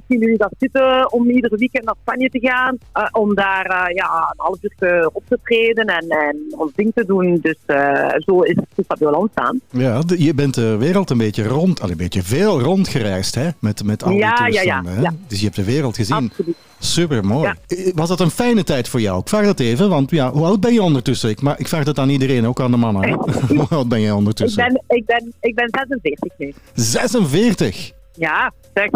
zien 0.08 0.18
jullie 0.20 0.36
dat 0.38 0.52
zitten 0.58 1.12
om 1.12 1.30
iedere 1.30 1.56
weekend 1.56 1.84
naar 1.84 1.94
Spanje 2.00 2.28
te 2.28 2.38
gaan? 2.40 2.78
Eh, 2.92 3.06
om 3.12 3.34
daar 3.34 3.64
eh, 3.66 3.94
ja, 3.94 4.04
een 4.04 4.34
half 4.44 4.58
uur 4.62 5.10
op 5.12 5.22
te 5.28 5.38
treden 5.44 5.84
en, 5.86 6.08
en 6.08 6.36
ons 6.58 6.72
ding 6.74 6.92
te 6.94 7.04
doen. 7.06 7.38
Dus 7.42 7.56
eh, 7.66 8.08
zo 8.18 8.40
is 8.40 8.56
het 8.74 8.86
Fabiola 8.86 9.18
ontstaan. 9.18 9.60
Ja, 9.70 10.00
de- 10.00 10.22
je 10.24 10.34
bent 10.34 10.54
de 10.54 10.76
wereld 10.76 11.10
een 11.10 11.18
beetje 11.18 11.46
rond, 11.48 11.80
al 11.82 11.90
een 11.90 11.96
beetje 11.96 12.22
veel 12.22 12.60
rondgereisd, 12.60 13.34
hè? 13.34 13.48
Met, 13.58 13.84
met 13.84 14.02
al 14.02 14.10
die 14.10 14.18
Ja, 14.18 14.46
ja, 14.46 14.82
hè? 14.84 15.02
Dus 15.28 15.38
je 15.38 15.44
hebt 15.44 15.56
de 15.56 15.64
wereld 15.64 15.96
gezien. 15.96 16.16
Absoluut. 16.28 16.56
Super 16.78 17.24
mooi. 17.24 17.52
Ja. 17.66 17.76
Was 17.94 18.08
dat 18.08 18.20
een 18.20 18.30
fijne 18.30 18.64
tijd 18.64 18.88
voor 18.88 19.00
jou? 19.00 19.20
Ik 19.20 19.28
vraag 19.28 19.44
dat 19.44 19.60
even, 19.60 19.88
want 19.88 20.10
ja, 20.10 20.30
hoe 20.30 20.44
oud 20.46 20.60
ben 20.60 20.72
je 20.72 20.82
ondertussen? 20.82 21.30
Ik, 21.30 21.40
maar 21.40 21.58
ik 21.60 21.68
vraag 21.68 21.84
dat 21.84 21.98
aan 21.98 22.08
iedereen, 22.08 22.46
ook 22.46 22.60
aan 22.60 22.70
de 22.70 22.76
mannen. 22.76 23.12
Hoe 23.48 23.66
oud 23.70 23.88
ben 23.88 24.00
jij 24.00 24.08
Ik 24.10 24.14
ondertussen? 24.16 24.64
ben, 24.64 24.96
ik, 24.96 25.04
ben, 25.06 25.32
ik 25.40 25.54
ben 25.54 25.68
46 25.70 26.30
nu. 26.38 26.54
46. 26.74 27.92
Ja, 28.16 28.52
zeg. 28.74 28.90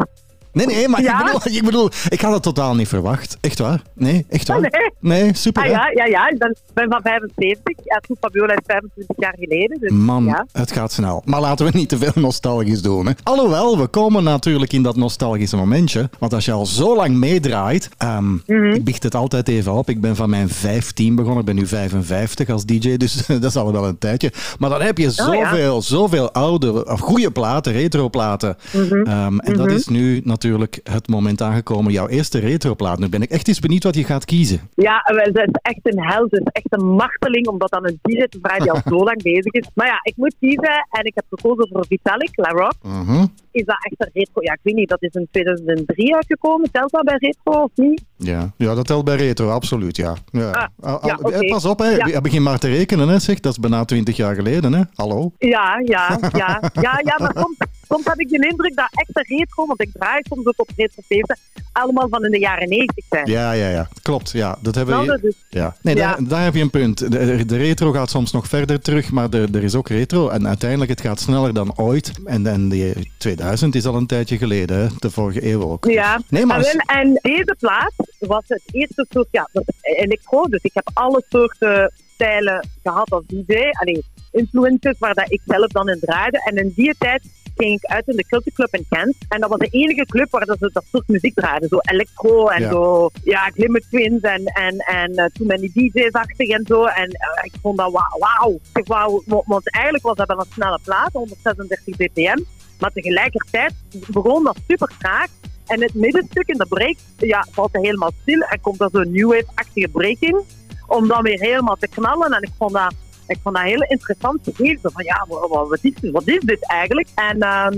Nee, 0.52 0.66
nee, 0.66 0.88
maar 0.88 1.02
Ja? 1.02 1.18
ik, 1.20 1.24
bedoel, 1.32 1.56
ik 1.56 1.64
bedoel, 1.64 1.90
ik 2.08 2.20
had 2.20 2.32
het 2.32 2.42
totaal 2.42 2.74
niet 2.74 2.88
verwacht. 2.88 3.36
Echt 3.40 3.58
waar? 3.58 3.82
Nee, 3.94 4.26
echt 4.28 4.48
waar? 4.48 4.60
Nee. 4.60 4.70
Nee, 5.00 5.34
super. 5.34 5.62
Ah, 5.62 5.68
ja, 5.68 5.90
ja, 5.94 6.04
ja, 6.04 6.28
ik 6.28 6.38
ben, 6.38 6.56
ben 6.74 6.88
van 6.90 7.00
75. 7.02 7.74
Ja, 7.84 8.00
toen 8.06 8.16
Fabiola 8.20 8.52
is 8.52 8.58
25 8.66 9.16
jaar 9.18 9.34
geleden. 9.38 9.78
Dus, 9.80 9.90
Man, 9.90 10.24
ja. 10.24 10.46
het 10.52 10.72
gaat 10.72 10.92
snel. 10.92 11.22
Maar 11.24 11.40
laten 11.40 11.66
we 11.66 11.72
niet 11.78 11.88
te 11.88 11.98
veel 11.98 12.12
nostalgisch 12.14 12.82
doen. 12.82 13.06
Hè. 13.06 13.12
Alhoewel, 13.22 13.78
we 13.78 13.86
komen 13.86 14.24
natuurlijk 14.24 14.72
in 14.72 14.82
dat 14.82 14.96
nostalgische 14.96 15.56
momentje. 15.56 16.10
Want 16.18 16.32
als 16.34 16.44
je 16.44 16.52
al 16.52 16.66
zo 16.66 16.96
lang 16.96 17.16
meedraait... 17.16 17.88
ehm, 17.98 18.26
Mhm. 18.46 18.64
Ik 18.72 18.84
biecht 18.84 19.02
het 19.02 19.14
altijd 19.14 19.48
even 19.48 19.72
op. 19.72 19.88
Ik 19.88 20.00
ben 20.00 20.16
van 20.16 20.30
mijn 20.30 20.48
15 20.48 21.14
begonnen. 21.14 21.40
Ik 21.40 21.44
ben 21.46 21.54
nu 21.54 21.66
55 21.66 22.48
als 22.48 22.64
DJ. 22.64 22.96
Dus 22.96 23.26
dat 23.26 23.44
is 23.44 23.56
al 23.56 23.72
wel 23.72 23.86
een 23.86 23.98
tijdje. 23.98 24.32
Maar 24.58 24.70
dan 24.70 24.80
heb 24.82 24.98
je 24.98 25.06
Oh, 25.08 25.14
ja. 25.14 25.24
zoveel, 25.50 25.82
zoveel 25.82 26.32
oude, 26.32 26.86
of 26.86 27.00
goede 27.00 27.30
platen, 27.30 27.72
retroplaten. 27.72 28.56
Mhm. 28.72 28.94
Ehm, 29.02 29.38
en 29.38 29.56
dat 29.56 29.70
is 29.70 29.86
nu 29.88 30.20
natuurlijk 30.38 30.80
het 30.82 31.08
moment 31.08 31.42
aangekomen. 31.42 31.92
Jouw 31.92 32.08
eerste 32.08 32.38
retroplaat. 32.38 32.98
Nu 32.98 33.08
ben 33.08 33.22
ik 33.22 33.30
echt 33.30 33.48
eens 33.48 33.60
benieuwd 33.60 33.84
wat 33.84 33.94
je 33.94 34.04
gaat 34.04 34.24
kiezen. 34.24 34.60
Ja, 34.74 35.00
dat 35.00 35.26
is 35.26 35.48
echt 35.62 35.80
een 35.82 36.02
held. 36.02 36.30
Het 36.30 36.40
is 36.40 36.52
echt 36.52 36.66
een 36.68 36.86
marteling 36.86 37.46
om 37.46 37.58
dat 37.58 37.72
aan 37.72 37.86
een 37.86 37.98
DJ 38.02 38.26
te 38.26 38.38
vragen 38.42 38.62
die 38.62 38.70
al 38.72 38.80
zo 38.86 39.04
lang 39.04 39.22
bezig 39.22 39.52
is. 39.52 39.68
Maar 39.74 39.86
ja, 39.86 40.00
ik 40.02 40.16
moet 40.16 40.34
kiezen 40.40 40.86
en 40.90 41.04
ik 41.04 41.14
heb 41.14 41.24
gekozen 41.28 41.68
voor 41.72 41.84
Vitalik, 41.88 42.30
La 42.32 42.50
Rock. 42.50 42.74
Mhm. 42.82 43.26
Is 43.50 43.64
dat 43.64 43.76
echt 43.80 43.94
een 43.98 44.10
retro? 44.12 44.42
Ja, 44.42 44.52
ik 44.52 44.60
weet 44.62 44.74
niet, 44.74 44.88
dat 44.88 45.02
is 45.02 45.12
in 45.12 45.28
2003 45.30 46.14
uitgekomen. 46.14 46.70
Telt 46.70 46.90
dat 46.90 47.04
bij 47.04 47.16
retro 47.18 47.62
of 47.62 47.70
niet? 47.74 48.04
Ja. 48.16 48.52
ja, 48.56 48.74
dat 48.74 48.86
telt 48.86 49.04
bij 49.04 49.16
retro, 49.16 49.50
absoluut. 49.50 49.96
Ja. 49.96 50.14
Ja. 50.30 50.70
Ah, 50.80 51.04
ja, 51.04 51.18
oké. 51.22 51.46
Pas 51.46 51.64
op, 51.64 51.78
hè. 51.78 51.90
Ja. 51.90 52.06
Ja, 52.06 52.20
begin 52.20 52.42
maar 52.42 52.58
te 52.58 52.68
rekenen. 52.68 53.08
Hè, 53.08 53.18
zeg. 53.18 53.40
Dat 53.40 53.52
is 53.52 53.58
bijna 53.58 53.84
20 53.84 54.16
jaar 54.16 54.34
geleden. 54.34 54.72
Hè. 54.72 54.82
Hallo? 54.94 55.32
Ja, 55.38 55.80
ja, 55.84 56.18
ja. 56.32 56.60
Ja, 56.72 57.00
ja 57.04 57.16
maar 57.18 57.32
soms, 57.34 57.56
soms 57.88 58.04
heb 58.04 58.18
ik 58.18 58.28
de 58.28 58.48
indruk 58.50 58.76
dat 58.76 58.88
echte 58.92 59.34
retro, 59.36 59.66
want 59.66 59.80
ik 59.82 59.90
draai 59.92 60.20
soms 60.28 60.46
ook 60.46 60.54
op 60.56 60.70
retrofeesten, 60.76 61.36
allemaal 61.72 62.08
van 62.08 62.24
in 62.24 62.30
de 62.30 62.38
jaren 62.38 62.68
90 62.68 63.04
zijn. 63.08 63.30
Ja, 63.30 63.52
ja, 63.52 63.68
ja. 63.68 63.88
Klopt. 64.02 64.30
Ja, 64.30 64.58
dat 64.62 64.74
hebben 64.74 64.94
Nou, 64.94 65.06
we. 65.06 65.12
dat 65.12 65.24
is- 65.24 65.36
Ja. 65.48 65.76
Nee, 65.82 65.96
Ja. 65.96 66.10
Daar, 66.16 66.28
daar 66.28 66.44
heb 66.44 66.54
je 66.54 66.60
een 66.60 66.70
punt. 66.70 66.98
De, 67.12 67.44
de 67.46 67.56
retro 67.56 67.92
gaat 67.92 68.10
soms 68.10 68.32
nog 68.32 68.46
verder 68.48 68.80
terug, 68.80 69.10
maar 69.10 69.28
er, 69.30 69.54
er 69.54 69.62
is 69.62 69.74
ook 69.74 69.88
retro. 69.88 70.28
En 70.28 70.46
uiteindelijk, 70.46 70.90
het 70.90 71.00
gaat 71.00 71.20
sneller 71.20 71.54
dan 71.54 71.76
ooit. 71.78 72.12
En, 72.24 72.46
en 72.46 72.68
die 72.68 73.12
2000 73.18 73.74
is 73.74 73.86
al 73.86 73.94
een 73.94 74.06
tijdje 74.06 74.38
geleden, 74.38 74.78
hè. 74.78 74.86
de 74.98 75.10
vorige 75.10 75.46
eeuw 75.50 75.62
ook. 75.62 75.84
Ja, 75.90 76.20
Nee, 76.28 76.46
maar 76.46 76.80
en, 76.86 77.18
deze 77.22 77.56
plaat 77.58 77.92
was 78.18 78.42
het 78.46 78.62
eerste 78.70 79.06
soort, 79.10 79.28
ja, 79.30 79.48
electro, 79.80 80.44
dus 80.44 80.62
ik 80.62 80.74
heb 80.74 80.90
alle 80.92 81.22
soorten 81.28 81.92
stijlen 82.14 82.68
gehad 82.82 83.10
als 83.10 83.22
DJ. 83.26 83.54
Allee, 83.80 84.02
influencers 84.32 84.98
waar 84.98 85.14
dat 85.14 85.32
ik 85.32 85.40
zelf 85.46 85.66
dan 85.66 85.88
in 85.88 85.98
draaide. 86.00 86.42
En 86.44 86.56
in 86.56 86.72
die 86.74 86.94
tijd 86.98 87.22
ging 87.58 87.80
ik 87.82 87.84
uit 87.90 88.08
in 88.08 88.16
de 88.16 88.26
Culture 88.26 88.54
Club 88.54 88.74
in 88.74 88.86
Kent. 88.88 89.14
En 89.28 89.40
dat 89.40 89.50
was 89.50 89.58
de 89.58 89.68
enige 89.70 90.04
club 90.06 90.30
waar 90.30 90.44
dat 90.46 90.58
ze 90.58 90.70
dat 90.72 90.84
soort 90.92 91.08
muziek 91.08 91.34
draaiden. 91.34 91.68
Zo 91.68 91.78
electro 91.78 92.48
en 92.48 92.62
Ja. 92.62 92.70
zo, 92.70 93.10
ja, 93.24 93.40
Glimmer 93.54 93.80
Twins 93.90 94.20
en, 94.22 94.44
en, 94.44 94.76
en 94.78 95.14
eh, 95.14 95.24
toen 95.32 95.46
ben 95.46 95.60
die 95.60 95.90
DJ's-achtig 95.92 96.48
en 96.48 96.64
zo. 96.66 96.84
En 96.84 97.08
eh, 97.10 97.44
ik 97.44 97.52
vond 97.62 97.76
dat 97.78 97.92
wauw. 97.92 98.58
zeg, 98.72 98.86
wauw, 98.86 99.22
want- 99.26 99.46
want 99.46 99.70
eigenlijk 99.70 100.04
was 100.04 100.16
dat 100.16 100.26
wel 100.28 100.38
een 100.38 100.52
snelle 100.52 100.78
plaat, 100.84 101.12
136 101.12 101.96
bpm. 101.96 102.42
Maar 102.78 102.90
tegelijkertijd 102.92 103.72
begon 104.08 104.44
dat 104.44 104.56
super 104.68 104.92
traag. 104.98 105.26
En 105.66 105.82
het 105.82 105.94
middenstuk 105.94 106.46
in 106.48 106.56
de 106.58 106.66
break 106.68 106.96
ja, 107.16 107.46
valt 107.50 107.74
er 107.74 107.80
helemaal 107.80 108.10
stil 108.22 108.40
en 108.40 108.60
komt 108.60 108.80
er 108.80 108.88
zo'n 108.92 109.10
new 109.12 109.28
wave-achtige 109.32 109.88
breaking. 109.88 110.44
Om 110.86 111.08
dan 111.08 111.22
weer 111.22 111.40
helemaal 111.40 111.76
te 111.76 111.88
knallen. 111.88 112.32
En 112.32 112.42
ik 112.42 112.50
vond 112.58 112.72
dat, 112.72 112.94
ik 113.28 113.38
vond 113.42 113.56
dat 113.56 113.64
heel 113.64 113.82
interessant 113.82 114.40
gegeven. 114.42 114.92
Van 114.92 115.04
ja, 115.04 115.26
wa- 115.28 115.48
wa- 115.48 115.66
wat 115.66 115.78
is, 115.84 115.94
dit? 115.94 116.10
wat 116.10 116.26
is 116.28 116.40
dit 116.40 116.66
eigenlijk? 116.66 117.08
En, 117.14 117.40
ehm, 117.40 117.72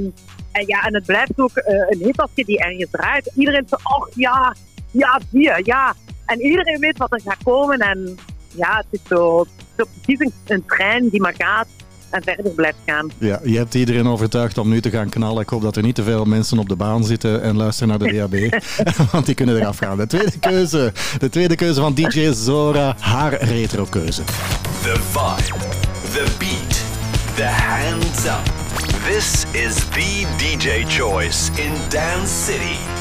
en 0.53 0.67
ja, 0.67 0.83
en 0.83 0.95
het 0.95 1.07
blijft 1.07 1.33
ook 1.41 1.57
eh, 1.57 1.75
een 1.89 1.99
hit 1.99 2.21
als 2.21 2.31
je 2.35 2.45
die 2.45 2.59
ergens 2.59 2.91
draait. 2.91 3.33
Iedereen 3.37 3.65
zegt, 3.67 3.83
oh 3.85 4.07
ja, 4.15 4.55
ja, 4.91 5.21
die, 5.31 5.65
ja. 5.65 5.95
En 6.27 6.41
iedereen 6.41 6.81
weet 6.81 6.99
wat 6.99 7.13
er 7.13 7.21
gaat 7.25 7.43
komen. 7.45 7.79
En 7.79 8.19
ja, 8.55 8.77
het 8.77 8.87
is 8.91 9.01
zo, 9.09 9.47
zo 9.77 9.85
precies 10.03 10.21
een, 10.21 10.33
een 10.47 10.65
trein 10.67 11.09
die 11.09 11.21
maar 11.21 11.35
gaat 11.37 11.69
en 12.11 12.23
verder 12.23 12.53
blijft 12.53 12.79
gaan. 12.87 13.11
Ja, 13.19 13.41
je 13.45 13.57
hebt 13.57 13.75
iedereen 13.75 14.07
overtuigd 14.07 14.59
om 14.59 14.69
nu 14.69 14.81
te 14.81 14.91
gaan 14.91 15.09
knallen. 15.09 15.43
Ik 15.43 15.49
hoop 15.49 15.63
dat 15.63 15.77
er 15.77 15.83
niet 15.83 15.95
te 15.95 16.03
veel 16.03 16.25
mensen 16.25 16.59
op 16.59 16.69
de 16.69 16.77
baan 16.77 17.05
zitten 17.05 17.43
en 17.43 17.57
luisteren 17.57 17.89
naar 17.89 18.09
de 18.09 18.13
DAB. 18.19 18.61
want 19.13 19.27
die 19.27 19.35
kunnen 19.35 19.57
eraf 19.57 19.79
gaan. 19.79 19.97
De 19.97 20.07
tweede 20.07 20.39
keuze, 20.39 20.93
de 21.19 21.29
tweede 21.29 21.55
keuze 21.55 21.81
van 21.81 21.95
DJ 21.95 22.33
Zora, 22.33 22.97
haar 22.99 23.43
retro 23.45 23.85
keuze. 23.85 24.23
The 24.83 24.97
vibe, 25.11 25.59
the 26.13 26.27
beat, 26.39 26.83
the 27.35 27.45
hands 27.45 28.25
up. 28.25 28.61
This 29.05 29.45
is 29.53 29.75
the 29.75 30.27
DJ 30.39 30.85
choice 30.87 31.51
in 31.57 31.73
Dance 31.89 32.45
City. 32.45 33.00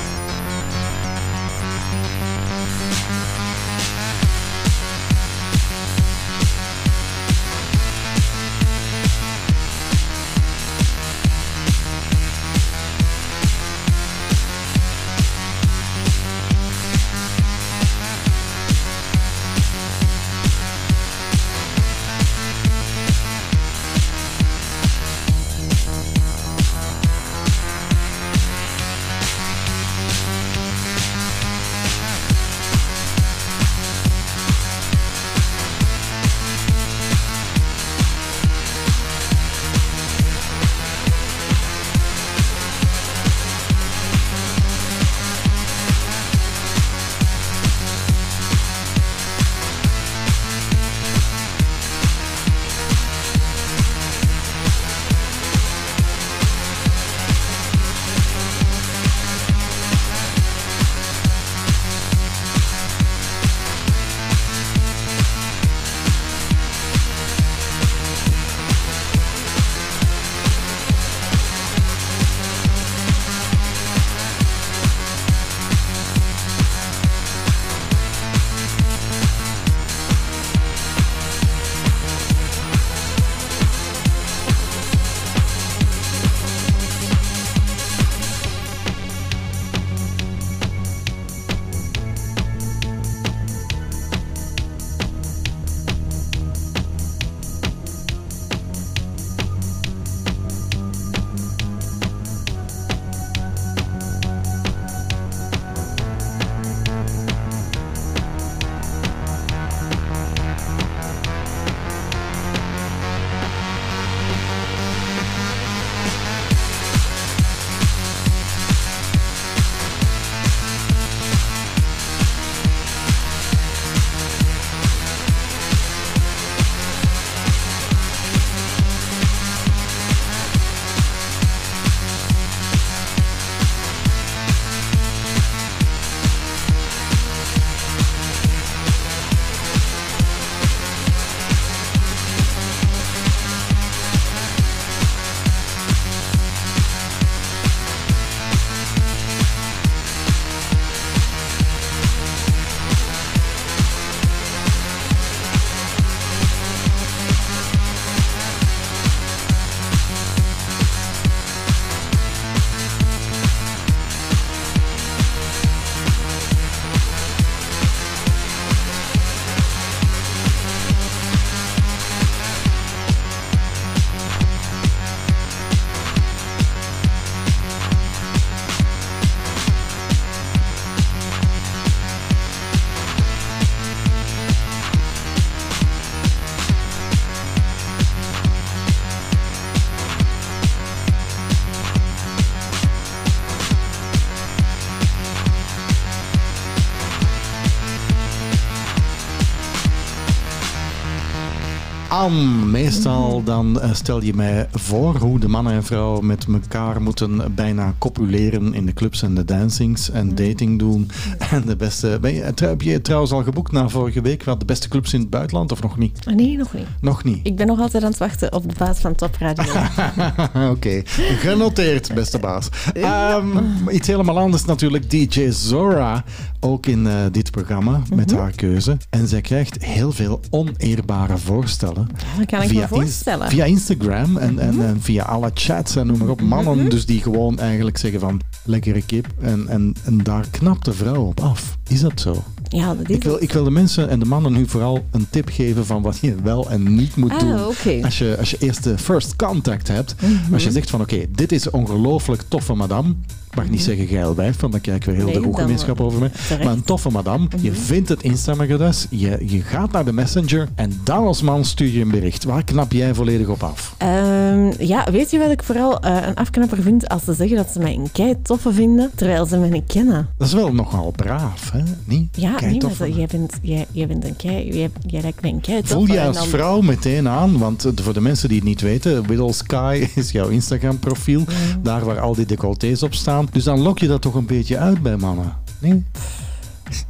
Brown. 202.30 202.69
Meestal 202.84 203.44
dan 203.44 203.82
eh, 203.82 203.94
stel 203.94 204.24
je 204.24 204.34
mij 204.34 204.68
voor 204.72 205.16
hoe 205.16 205.40
de 205.40 205.48
man 205.48 205.70
en 205.70 205.84
vrouw 205.84 206.22
met 206.22 206.46
elkaar 206.54 207.02
moeten 207.02 207.56
bijna 207.56 207.94
copuleren 207.98 208.74
in 208.74 208.86
de 208.86 208.94
clubs 208.94 209.22
en 209.22 209.36
de 209.36 209.46
dancings 209.46 210.10
en 210.12 210.36
dating 210.36 210.80
doen. 210.80 211.10
En 211.52 211.66
de 211.66 211.76
beste... 211.76 212.18
Ben 212.22 212.34
je, 212.34 212.54
heb 212.56 212.82
je 212.82 213.02
trouwens 213.02 213.32
al 213.32 213.44
geboekt 213.44 213.72
na 213.72 213.90
vorige 213.90 214.22
week 214.22 214.44
wat 214.44 214.60
de 214.60 214.66
beste 214.66 214.88
clubs 214.88 215.14
in 215.14 215.20
het 215.20 215.30
buitenland 215.30 215.72
of 215.72 215.82
nog 215.82 215.98
niet? 215.98 216.26
Nee, 216.26 216.58
nog 216.58 216.74
niet. 216.74 216.86
Nog 217.02 217.24
niet. 217.24 217.40
Ik 217.44 217.56
ben 217.56 217.68
nog 217.68 217.80
altijd 217.80 218.04
aan 218.04 218.10
het 218.10 218.20
wachten 218.20 218.54
op 218.54 218.70
de 218.70 218.76
baas 218.78 219.00
van 219.00 219.16
Top 219.16 219.36
Radio. 219.40 219.74
Oké, 220.72 221.02
genoteerd, 221.40 222.14
beste 222.14 222.40
baas. 222.40 222.70
Ehm, 222.94 223.58
iets 223.90 224.08
helemaal 224.08 224.38
anders 224.38 224.66
natuurlijk. 224.66 225.10
DJ 225.10 225.50
Zora, 225.52 226.24
ook 226.60 226.86
in 226.86 227.08
eh, 227.08 227.14
dit 227.32 227.52
programma 227.52 228.02
met 228.16 228.32
haar 228.32 228.52
keuze. 228.52 228.98
En 229.10 229.28
zij 229.28 229.42
krijgt 229.42 229.84
heel 229.84 230.12
veel 230.12 230.40
oneerbare 230.50 231.38
voorstellen. 231.38 232.10
dat 232.38 232.46
kan 232.46 232.62
ik 232.62 232.69
me 232.74 232.82
Ins- 232.82 232.90
voorstellen. 232.90 233.46
Mhm. 233.46 233.50
via 233.56 233.66
Instagram 233.66 234.38
en, 234.38 234.60
en, 234.60 234.82
en 234.86 235.02
via 235.02 235.24
alle 235.24 235.52
chats 235.54 235.96
en 235.96 236.08
noem 236.08 236.18
maar 236.18 236.30
op. 236.30 236.42
Mannen 236.42 236.90
dus 236.90 237.06
die 237.06 237.22
gewoon 237.22 237.60
eigenlijk 237.60 237.98
zeggen 237.98 238.20
van 238.20 238.42
lekkere 238.64 239.02
kip. 239.02 239.28
En, 239.42 239.68
en, 239.68 239.96
en 240.04 240.18
daar 240.18 240.46
knapt 240.52 240.86
de 240.86 240.94
vrouw 240.94 241.26
op 241.26 241.40
af. 241.40 241.78
Is 241.88 242.02
dat 242.02 242.22
zo? 242.22 242.44
Ja, 242.68 242.96
dat 242.96 243.10
is 243.10 243.16
Ik 243.16 243.24
wil, 243.24 243.38
ik 243.42 243.52
wil 243.52 243.64
de 243.64 243.72
mensen 243.72 244.10
en 244.10 244.20
de 244.20 244.26
mannen 244.26 244.54
nu 244.54 244.68
vooral 244.68 245.06
een 245.12 245.28
tip 245.30 245.50
geven 245.52 245.86
van 245.86 246.02
wat 246.02 246.18
je 246.22 246.36
wel 246.44 246.70
en 246.70 246.96
niet 246.96 247.16
moet 247.16 247.32
Ah, 247.32 247.40
doen. 247.40 248.04
Als, 248.04 248.18
je, 248.18 248.36
als 248.40 248.50
je 248.50 248.58
eerst 248.60 248.84
de 248.84 248.98
first 248.98 249.36
contact 249.36 249.88
hebt. 249.88 250.16
Mhm. 250.22 250.54
Als 250.54 250.64
je 250.64 250.72
zegt 250.72 250.90
van 250.90 251.02
oké, 251.02 251.26
dit 251.36 251.52
is 251.52 251.70
ongelooflijk 251.70 252.44
toffe 252.48 252.74
madame. 252.74 253.14
Ik 253.50 253.56
mag 253.56 253.70
niet 253.70 253.82
zeggen 253.82 254.08
geil 254.08 254.36
wijf, 254.36 254.60
want 254.60 254.74
dan 254.84 254.96
ik 254.96 255.04
weer 255.04 255.16
heel 255.16 255.16
Mhm. 255.16 255.26
Nee, 255.26 255.34
de 255.34 255.40
dan, 255.42 255.44
roegemeenschap 255.44 256.00
eh, 256.00 256.06
over 256.06 256.20
me. 256.20 256.30
terecht. 256.32 256.50
Mhm. 256.56 256.64
Maar 256.64 256.74
een 256.74 256.84
toffe 256.84 257.10
madame. 257.10 257.48
Je 257.62 257.74
vindt 257.74 258.10
het 258.10 258.22
Instagram-adres. 258.24 259.08
Je, 259.10 259.38
je 259.46 259.62
gaat 259.62 259.92
naar 259.92 260.06
de 260.06 260.14
messenger. 260.14 260.68
En 260.76 261.00
dan 261.04 261.26
als 261.26 261.42
man 261.42 261.66
stuur 261.66 261.88
je 261.92 262.02
een 262.02 262.10
bericht. 262.12 262.44
Waar 262.44 262.64
knap 262.64 262.92
jij 262.92 263.14
volledig 263.14 263.48
op 263.48 263.64
af? 263.64 263.96
Ehm, 263.98 264.72
ja, 264.80 265.08
weet 265.12 265.32
je 265.32 265.40
wat 265.40 265.52
ik 265.52 265.64
vooral 265.64 266.00
eh, 266.00 266.28
een 266.28 266.36
afknapper 266.36 266.82
vind? 266.82 267.10
Als 267.10 267.24
ze 267.24 267.34
zeggen 267.34 267.58
dat 267.58 267.70
ze 267.70 267.80
mij 267.80 267.94
een 267.94 268.12
kei 268.12 268.36
toffe 268.44 268.74
vinden, 268.74 269.12
terwijl 269.16 269.46
ze 269.46 269.58
mij 269.58 269.70
niet 269.70 269.84
kennen. 269.88 270.28
Dat 270.38 270.48
is 270.48 270.54
wel 270.54 270.74
nogal 270.74 271.12
braaf, 271.16 271.72
hè? 271.72 271.82
Niet? 272.06 272.28
Ja, 272.38 272.54
Kei 272.56 272.72
nee, 272.78 272.92
maar 273.00 273.10
jij 273.10 273.28
bent, 273.32 273.54
jij, 273.62 273.86
jij 273.92 274.08
bent 274.08 274.26
een 274.26 274.36
kei, 274.36 274.74
jij, 274.78 274.90
jij 275.06 275.22
lijkt 275.22 275.42
mij 275.42 275.52
een 275.52 275.62
kei 275.62 275.80
toffe. 275.80 275.94
Voel 275.96 276.06
je 276.08 276.22
als 276.22 276.38
dan- 276.38 276.48
vrouw 276.48 276.82
meteen 276.82 277.28
aan, 277.28 277.58
want 277.58 277.86
eh, 277.86 277.92
voor 277.96 278.14
de 278.14 278.22
mensen 278.22 278.48
die 278.50 278.58
het 278.58 278.68
niet 278.68 278.82
weten, 278.82 279.24
Whittle 279.26 279.54
Sky 279.54 280.08
is 280.16 280.32
jouw 280.32 280.48
Instagram-profiel, 280.48 281.44
daar 281.84 282.06
waar 282.06 282.20
al 282.20 282.36
die 282.36 282.46
decolletés 282.46 283.04
op 283.04 283.14
staan. 283.14 283.39
Dus 283.52 283.64
dan 283.64 283.80
lok 283.80 284.00
je 284.00 284.08
dat 284.08 284.22
toch 284.22 284.34
een 284.36 284.46
beetje 284.46 284.78
uit 284.78 285.02
bij 285.02 285.18
mannen. 285.18 285.56
Nee, 285.80 286.06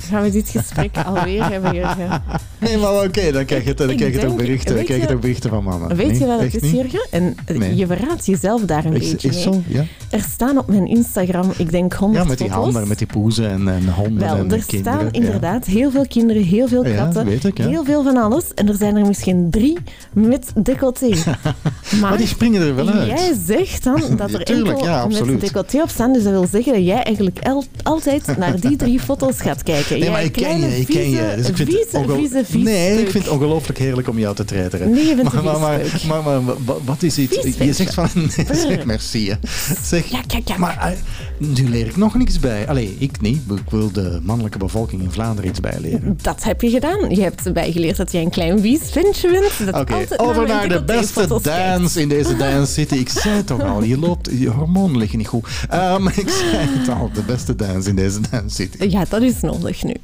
Gaan 0.10 0.24
we 0.24 0.30
dit 0.32 0.50
gesprek 0.50 0.98
alweer 1.06 1.50
hebben? 1.50 1.74
Jurgen? 1.76 2.22
nee 2.60 2.78
maar 2.78 3.04
oké, 3.04 3.32
dan 3.32 3.46
krijg 3.46 3.66
je, 3.66 3.74
dan 3.74 3.96
krijg 3.96 4.14
je 4.14 4.20
toch 4.20 4.36
berichten, 4.36 4.76
dan 4.76 4.84
krijg 4.86 5.02
je 5.02 5.08
toch 5.08 5.20
berichten 5.20 5.50
van 5.50 5.64
mannen. 5.64 5.96
Weet 5.96 6.08
Nee, 6.10 6.20
je 6.20 6.26
wat 6.26 6.40
het 6.40 6.56
is, 6.56 6.62
niet? 6.62 6.72
Jurgen? 6.72 7.08
En 7.12 7.36
eh, 7.46 7.58
Nee. 7.58 7.76
je 7.76 7.88
verraadt 7.88 8.26
jezelf 8.26 8.62
daar 8.62 8.86
een 8.86 8.94
Is, 8.94 9.12
beetje 9.12 9.28
is 9.28 9.42
zo? 9.42 9.62
Ja. 9.68 9.84
Er 10.10 10.22
staan 10.30 10.58
op 10.58 10.68
mijn 10.68 10.88
Instagram, 10.88 11.52
ik 11.58 11.72
denk 11.72 11.94
100 11.94 12.24
ja, 12.24 12.30
met 12.30 12.38
die 12.38 12.50
handen, 12.50 12.88
met 12.88 12.98
die 12.98 13.08
poezen 13.08 13.50
en, 13.50 13.68
en 13.68 13.94
honden 13.94 14.20
Wel, 14.28 14.36
en 14.38 14.52
er 14.52 14.66
kinderen. 14.66 14.80
staan 14.80 15.06
ja. 15.06 15.12
inderdaad 15.12 15.66
heel 15.66 15.92
veel 15.92 16.08
kinderen, 16.08 16.44
heel 16.44 16.68
veel 16.68 16.86
Ja, 16.88 16.96
katten, 16.96 17.26
weet 17.26 17.44
ik, 17.46 17.58
ja. 17.58 17.68
heel 17.68 17.84
veel 17.86 18.04
van 18.04 18.18
alles. 18.18 18.44
En 18.56 18.68
er 18.68 18.76
zijn 18.76 18.96
er 18.96 19.06
misschien 19.06 19.50
drie 19.50 19.78
met 20.14 20.52
decolleté. 20.64 21.14
Maar 22.02 22.18
die 22.18 22.28
springen 22.28 22.62
er 22.62 22.76
wel 22.76 22.90
uit. 22.90 23.08
Jij 23.08 23.34
zegt 23.46 23.84
dan 23.84 24.02
dat 24.18 24.32
er 24.34 24.40
Ja, 24.40 24.46
tuurlijk, 24.46 24.70
enkel 24.78 24.86
ja, 24.86 25.08
met 25.08 25.42
decolleté 25.42 25.82
op 25.82 25.90
staan. 25.90 26.14
Dus 26.14 26.24
dat 26.24 26.32
wil 26.32 26.48
zeggen 26.52 26.74
dat 26.74 26.86
jij 26.86 27.04
eigenlijk 27.04 27.40
altijd 27.84 28.38
naar 28.38 28.60
die 28.60 28.76
drie 28.76 29.00
foto's 29.00 29.42
gaat 29.42 29.64
kijken. 29.72 30.00
Nee, 30.00 30.10
maar 30.10 30.24
ik 30.24 30.32
ken 30.32 30.60
je, 30.60 30.80
ik 30.80 30.88
ken 30.88 31.10
je. 31.10 31.34
Dus 31.36 31.48
ik 31.48 31.56
vind 31.56 31.70
vieze, 31.70 32.44
vieze, 32.46 32.58
Nee, 32.58 33.02
ik 33.02 33.10
vind 33.10 33.24
het 33.24 33.34
ongelooflijk 33.34 33.80
heerlijk 33.80 34.08
om 34.08 34.20
jou 34.20 34.36
te 34.36 34.46
treiteren. 34.46 34.92
Nee, 34.92 35.06
je 35.06 35.16
bent 35.16 35.34
maar, 35.34 35.60
maar, 35.60 36.24
maar, 36.24 36.56
wat 36.86 37.04
is 37.04 37.18
iets? 37.18 37.48
Je 37.58 37.74
zegt 37.74 37.94
van... 37.94 38.08
Nee, 38.38 38.46
zeg, 38.52 38.86
merci. 38.86 39.36
Zeg, 39.84 40.06
Ja, 40.08 40.58
maar 40.58 40.78
eh, 40.78 40.98
nu 41.38 41.70
leer 41.70 41.86
ik 41.86 41.96
nog 41.96 42.16
niks 42.16 42.40
bij. 42.40 42.68
Allee, 42.68 42.96
ik 43.00 43.22
niet. 43.22 43.42
Ik 43.50 43.70
wil 43.70 43.92
de 43.92 44.20
mannelijke 44.24 44.58
bevolking 44.58 45.02
in 45.02 45.12
Vlaanderen 45.12 45.50
iets 45.50 45.60
bijleren. 45.60 46.18
Dat 46.22 46.44
heb 46.44 46.62
je 46.62 46.70
gedaan. 46.70 47.10
Je 47.10 47.22
hebt 47.22 47.54
bijgeleerd 47.54 47.98
dat 47.98 48.12
jij 48.12 48.22
een 48.22 48.30
klein 48.30 48.60
vies 48.60 48.82
ventje 48.92 49.32
bent. 49.32 49.76
Oké, 49.76 49.94
altijd 49.94 50.20
over 50.20 50.48
naar 50.48 50.70
de 50.70 50.84
beste 50.84 51.28
kijkt. 51.28 51.44
dance 51.44 52.02
in 52.02 52.10
deze 52.10 52.36
Dance 52.36 52.74
City. 52.74 52.96
Ik 52.96 53.10
zei 53.10 53.36
het 53.36 53.48
toch 53.48 53.62
al, 53.62 53.84
je 53.84 53.98
loopt, 53.98 54.30
je 54.40 54.50
hormonen 54.50 54.98
liggen 54.98 55.18
niet 55.18 55.28
goed. 55.28 55.48
Ehm, 55.70 56.08
ik 56.24 56.30
zei 56.30 56.68
het 56.70 56.90
al, 56.90 57.10
de 57.14 57.22
beste 57.22 57.56
dance 57.56 57.90
in 57.90 57.96
deze 57.96 58.20
Dance 58.32 58.56
City. 58.56 58.84
Ja, 58.90 59.06
dat 59.10 59.22
is 59.22 59.42
nodig 59.60 59.84
nu. 59.84 59.96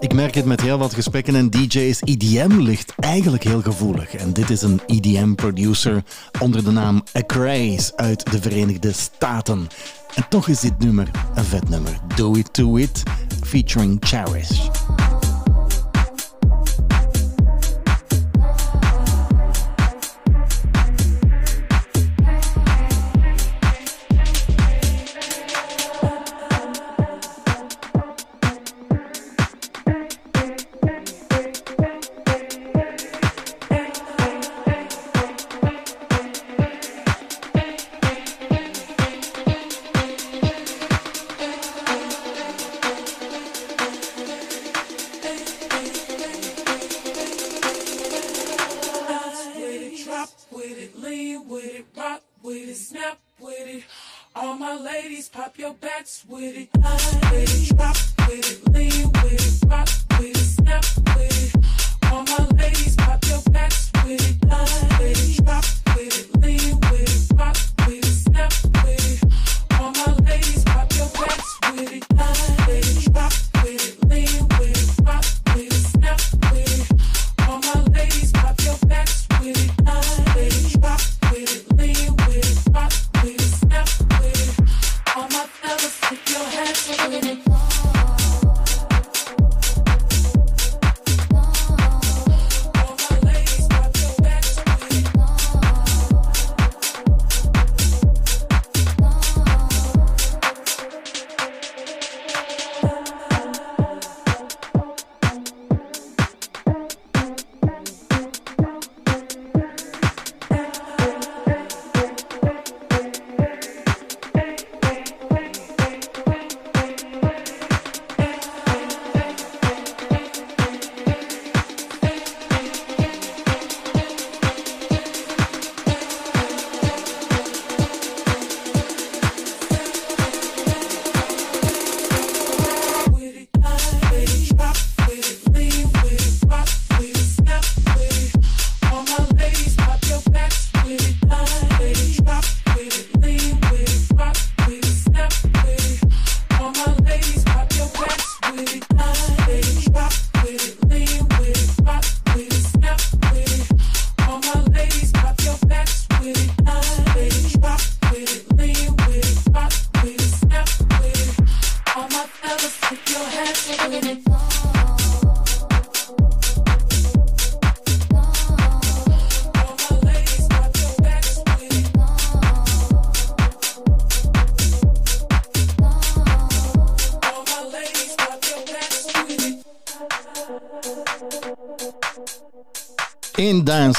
Ik 0.00 0.14
merk 0.14 0.34
het 0.34 0.44
met 0.44 0.60
heel 0.60 0.78
wat 0.78 0.94
gesprekken 0.94 1.34
en 1.34 1.50
DJ's. 1.50 2.00
EDM 2.00 2.58
ligt 2.58 2.94
eigenlijk 2.98 3.44
heel 3.44 3.62
gevoelig. 3.62 4.14
En 4.14 4.32
dit 4.32 4.50
is 4.50 4.62
een 4.62 4.80
EDM-producer 4.86 6.02
onder 6.38 6.64
de 6.64 6.70
naam 6.70 7.02
Acraze 7.12 7.92
uit 7.96 8.30
de 8.30 8.40
Verenigde 8.40 8.92
Staten. 8.92 9.68
En 10.14 10.28
toch 10.28 10.48
is 10.48 10.60
dit 10.60 10.78
nummer 10.78 11.10
een 11.34 11.44
vet 11.44 11.68
nummer. 11.68 11.98
Do 12.16 12.34
It 12.34 12.52
To 12.52 12.76
It, 12.76 13.02
featuring 13.42 13.96
Cherish. 14.00 14.68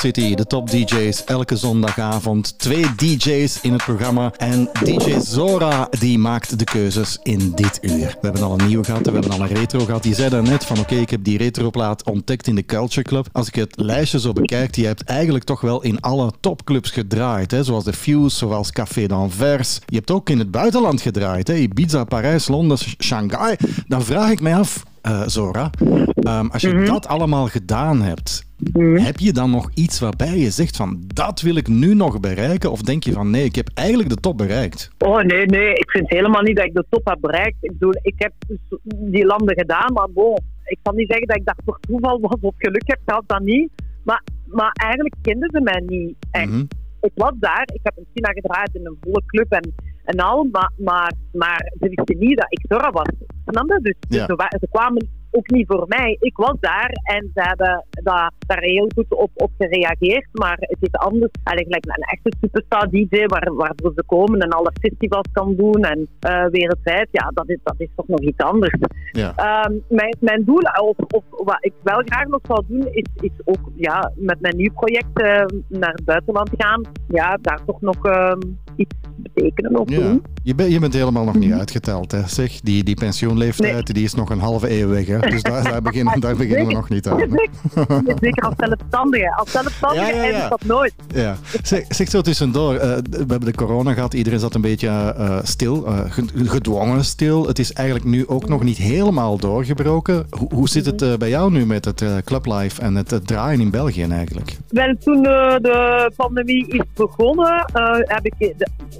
City, 0.02 0.36
de 0.36 0.46
top 0.46 0.70
DJ's 0.70 1.24
elke 1.24 1.56
zondagavond. 1.56 2.60
Twee 2.60 2.96
DJ's 2.96 3.62
in 3.62 3.72
het 3.72 3.84
programma. 3.84 4.34
En 4.38 4.70
DJ 4.84 5.20
Zora 5.20 5.88
die 6.00 6.18
maakt 6.18 6.60
de 6.60 6.64
keuzes 6.64 7.20
in 7.24 7.52
dit 7.56 7.80
uur. 7.82 8.18
We 8.22 8.28
hebben 8.28 8.44
al 8.44 8.60
een 8.60 8.68
nieuwe 8.68 8.84
gehad, 8.84 9.06
we 9.06 9.12
hebben 9.12 9.32
al 9.32 9.42
een 9.42 9.48
retro 9.48 9.80
gehad. 9.80 10.04
Die 10.04 10.16
zei 10.16 10.30
daarnet 10.30 10.66
van 10.66 10.80
oké, 10.80 10.96
ik 10.96 11.10
heb 11.10 11.24
die 11.24 11.38
retroplaat 11.38 12.04
ontdekt 12.04 12.48
in 12.48 12.56
de 12.56 12.66
Culture 12.66 13.08
Club. 13.08 13.28
Als 13.32 13.48
ik 13.48 13.56
het 13.56 13.74
lijstje 13.80 14.20
zo 14.20 14.34
bekijk, 14.34 14.76
je 14.76 14.86
hebt 14.86 15.04
eigenlijk 15.04 15.44
toch 15.44 15.62
wel 15.62 15.82
in 15.82 16.00
alle 16.00 16.32
topclubs 16.40 16.90
gedraaid. 16.90 17.52
Hè? 17.52 17.64
Zoals 17.64 17.84
de 17.84 17.94
Fuse, 17.94 18.38
zoals 18.38 18.72
Café 18.72 19.08
d'Anvers. 19.08 19.80
Je 19.86 19.96
hebt 19.96 20.12
ook 20.12 20.30
in 20.30 20.40
het 20.40 20.52
buitenland 20.52 21.02
gedraaid. 21.02 21.48
Hè? 21.48 21.56
Ibiza, 21.56 22.04
Parijs, 22.04 22.48
Londen, 22.48 22.78
Shanghai. 22.78 23.56
Dan 23.88 24.04
vraag 24.04 24.30
ik 24.30 24.42
mij 24.42 24.56
af, 24.56 24.84
eh, 25.02 25.22
Zora, 25.26 25.70
ehm, 26.14 26.48
als 26.48 26.62
je 26.62 26.84
dat 26.84 27.08
allemaal 27.08 27.48
gedaan 27.48 28.02
hebt, 28.02 28.50
heb 28.80 29.18
je 29.18 29.34
dan 29.34 29.52
nog 29.52 29.70
iets 29.74 30.00
waarbij 30.00 30.38
je 30.38 30.50
zegt 30.50 30.76
van 30.76 31.04
dat 31.08 31.42
wil 31.42 31.56
ik 31.56 31.68
nu 31.68 31.94
nog 31.94 32.20
bereiken? 32.20 32.72
Of 32.72 32.82
denk 32.82 33.04
je 33.04 33.12
van 33.12 33.30
nee, 33.30 33.44
ik 33.44 33.56
heb 33.56 33.70
eigenlijk 33.74 34.10
de 34.10 34.16
top 34.16 34.38
bereikt? 34.38 34.92
Oh 34.98 35.22
nee, 35.22 35.46
nee, 35.46 35.74
ik 35.74 35.92
vind 35.92 36.10
helemaal 36.10 36.42
niet 36.42 36.56
dat 36.56 36.66
ik 36.66 36.74
de 36.74 36.86
top 36.90 37.08
heb 37.08 37.18
bereikt. 37.22 37.58
Ik 37.62 37.72
bedoel, 37.72 37.94
ik 38.02 38.14
heb 38.18 38.34
dus 38.48 38.80
die 39.12 39.26
landen 39.26 39.58
gedaan, 39.60 39.94
maar 39.94 40.10
bon, 40.14 40.40
ik 40.64 40.78
kan 40.82 40.96
niet 40.96 41.10
zeggen 41.10 41.28
dat 41.28 41.38
ik 41.38 41.46
dat 41.46 41.62
voor 41.66 41.80
toeval 41.80 42.20
was 42.20 42.38
of 42.42 42.54
geluk 42.58 42.84
heb 42.86 43.00
gehad, 43.06 43.24
dat 43.26 43.42
niet. 43.42 43.70
Maar, 44.04 44.24
maar 44.46 44.72
eigenlijk 44.72 45.16
kenden 45.22 45.50
ze 45.54 45.62
mij 45.62 45.84
niet 45.86 46.16
echt. 46.32 46.50
Mhm. 46.50 46.64
Ik 47.02 47.12
was 47.16 47.34
daar, 47.36 47.70
ik 47.74 47.80
heb 47.84 47.98
in 47.98 48.08
China 48.14 48.30
gedraaid 48.32 48.76
in 48.76 48.86
een 48.86 48.98
volle 49.02 49.24
club 49.26 49.52
en, 49.52 49.74
en 50.04 50.20
al, 50.20 50.44
maar, 50.52 50.72
maar, 50.78 51.14
maar 51.32 51.72
ze 51.80 51.88
wisten 51.90 52.18
niet 52.18 52.38
dat 52.38 52.46
ik 52.50 52.66
Zora 52.68 52.92
was. 52.92 53.08
Snap 53.46 53.68
je? 53.68 53.80
Dus, 53.82 53.96
dus 54.08 54.26
ze 54.60 54.68
kwamen 54.72 55.10
ook 55.32 55.50
niet 55.50 55.68
voor 55.68 55.86
mij. 55.88 56.18
Ik 56.20 56.38
was 56.38 56.56
daar 56.60 56.92
en 57.04 57.32
ze 57.34 57.42
hebben 57.42 57.86
da- 58.04 58.32
daar 58.48 58.62
heel 58.62 58.90
goed 58.96 59.14
op, 59.14 59.32
op 59.36 59.52
gereageerd. 59.58 60.28
Maar 60.32 60.58
het 60.60 60.78
is 60.80 60.92
anders. 60.92 61.32
Eigenlijk 61.44 61.86
een 61.86 62.04
echte 62.04 62.38
superstar 62.42 62.90
DJ 62.90 63.26
waar, 63.26 63.54
waarvoor 63.54 63.92
ze 63.96 64.04
komen 64.06 64.40
en 64.40 64.50
alle 64.50 64.72
festivals 64.82 65.28
kan 65.32 65.56
doen 65.56 65.84
en 65.84 66.08
eh 66.20 66.46
wereldwijd. 66.46 67.08
Ja, 67.12 67.32
dat 67.34 67.50
is, 67.50 67.60
dat 67.64 67.76
is 67.78 67.90
toch 67.96 68.08
nog 68.08 68.20
iets 68.20 68.38
anders. 68.38 68.76
Ja. 69.12 69.34
Ehm, 69.36 69.74
mijn, 69.88 70.16
mijn 70.20 70.44
doel, 70.46 70.62
of, 70.82 70.98
of 70.98 71.24
wat 71.30 71.58
ik 71.60 71.74
wel 71.84 72.02
graag 72.06 72.28
nog 72.28 72.42
zou 72.44 72.64
doen, 72.68 72.88
is, 72.92 73.08
is 73.16 73.32
ook 73.46 73.72
ja, 73.76 74.12
met 74.16 74.42
mijn 74.42 74.58
nieuw 74.58 74.74
project 74.74 75.22
eh, 75.22 75.46
naar 75.68 75.94
het 75.94 76.06
buitenland 76.06 76.50
gaan. 76.58 76.82
Ja, 77.08 77.38
daar 77.42 77.60
toch 77.66 77.82
nog 77.82 78.06
ehm, 78.06 78.40
iets 78.76 78.96
betekenen 79.16 79.80
of 79.80 79.90
Ja. 79.90 79.98
doen. 80.00 80.22
Je, 80.44 80.56
bent 80.56 80.72
je 80.72 80.80
bent 80.80 80.94
helemaal 80.94 81.24
nog 81.24 81.36
niet 81.36 81.52
uitgeteld. 81.54 82.12
Hè? 82.12 82.28
Zeg, 82.28 82.60
die, 82.62 82.84
die 82.84 82.96
pensioenleeftijd 82.96 83.94
die 83.94 84.04
is 84.04 84.14
nog 84.14 84.30
een 84.30 84.40
halve 84.40 84.80
eeuw 84.80 84.88
weg. 84.88 85.06
Hè? 85.08 85.20
Dus 85.20 85.42
daar, 85.42 85.64
daar, 85.64 85.82
beginnen, 85.82 86.20
daar 86.22 86.36
beginnen 86.36 86.68
we 86.68 86.74
nog 86.74 86.90
niet 86.90 87.08
aan. 87.08 87.20
Zeker, 87.20 88.14
zeker 88.20 88.44
als 88.44 88.54
zelfstandige. 88.58 89.36
Als 89.36 89.52
zelfstandige 89.52 90.16
Ja, 90.16 90.24
ja, 90.24 90.50
dat 90.50 90.64
nooit. 90.66 90.94
Ja. 91.16 91.38
Zeg, 91.64 91.84
zeg 91.90 92.10
zo 92.10 92.22
tussendoor, 92.22 92.74
eh, 92.76 92.90
we 93.10 93.18
hebben 93.18 93.46
de 93.46 93.56
corona 93.56 93.94
gehad, 93.94 94.14
iedereen 94.14 94.40
zat 94.40 94.56
een 94.56 94.62
beetje 94.62 94.88
eh, 94.88 95.40
stil, 95.44 95.86
eh, 95.88 96.00
ge- 96.12 96.46
gedwongen 96.46 97.06
stil. 97.06 97.48
Het 97.48 97.60
is 97.60 97.74
eigenlijk 97.74 98.08
nu 98.10 98.28
ook 98.28 98.48
nog 98.50 98.64
niet 98.64 98.78
helemaal 98.78 99.38
doorgebroken. 99.38 100.26
Hoe, 100.30 100.54
hoe 100.54 100.70
zit 100.70 100.86
het 100.86 101.20
bij 101.20 101.30
jou 101.30 101.52
nu 101.52 101.66
met 101.66 101.86
het 101.86 102.04
clublife 102.26 102.82
en 102.82 102.96
het, 102.96 103.20
draaien 103.26 103.60
in 103.62 103.72
België 103.72 104.04
eigenlijk? 104.04 104.58
Wel, 104.70 104.96
toen 105.00 105.22
de 105.24 106.12
pandemie 106.16 106.68
is 106.68 106.84
begonnen, 106.96 107.66
heb 108.06 108.26
ik 108.26 108.34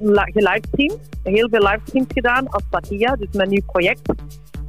gelivestreamd. 0.04 1.00
Heel 1.24 1.50
veel 1.50 1.68
livestreams 1.68 2.08
gedaan 2.14 2.50
als 2.50 2.64
Patia, 2.70 3.16
dus 3.16 3.28
mijn 3.32 3.50
nieuw 3.50 3.66
project. 3.66 4.14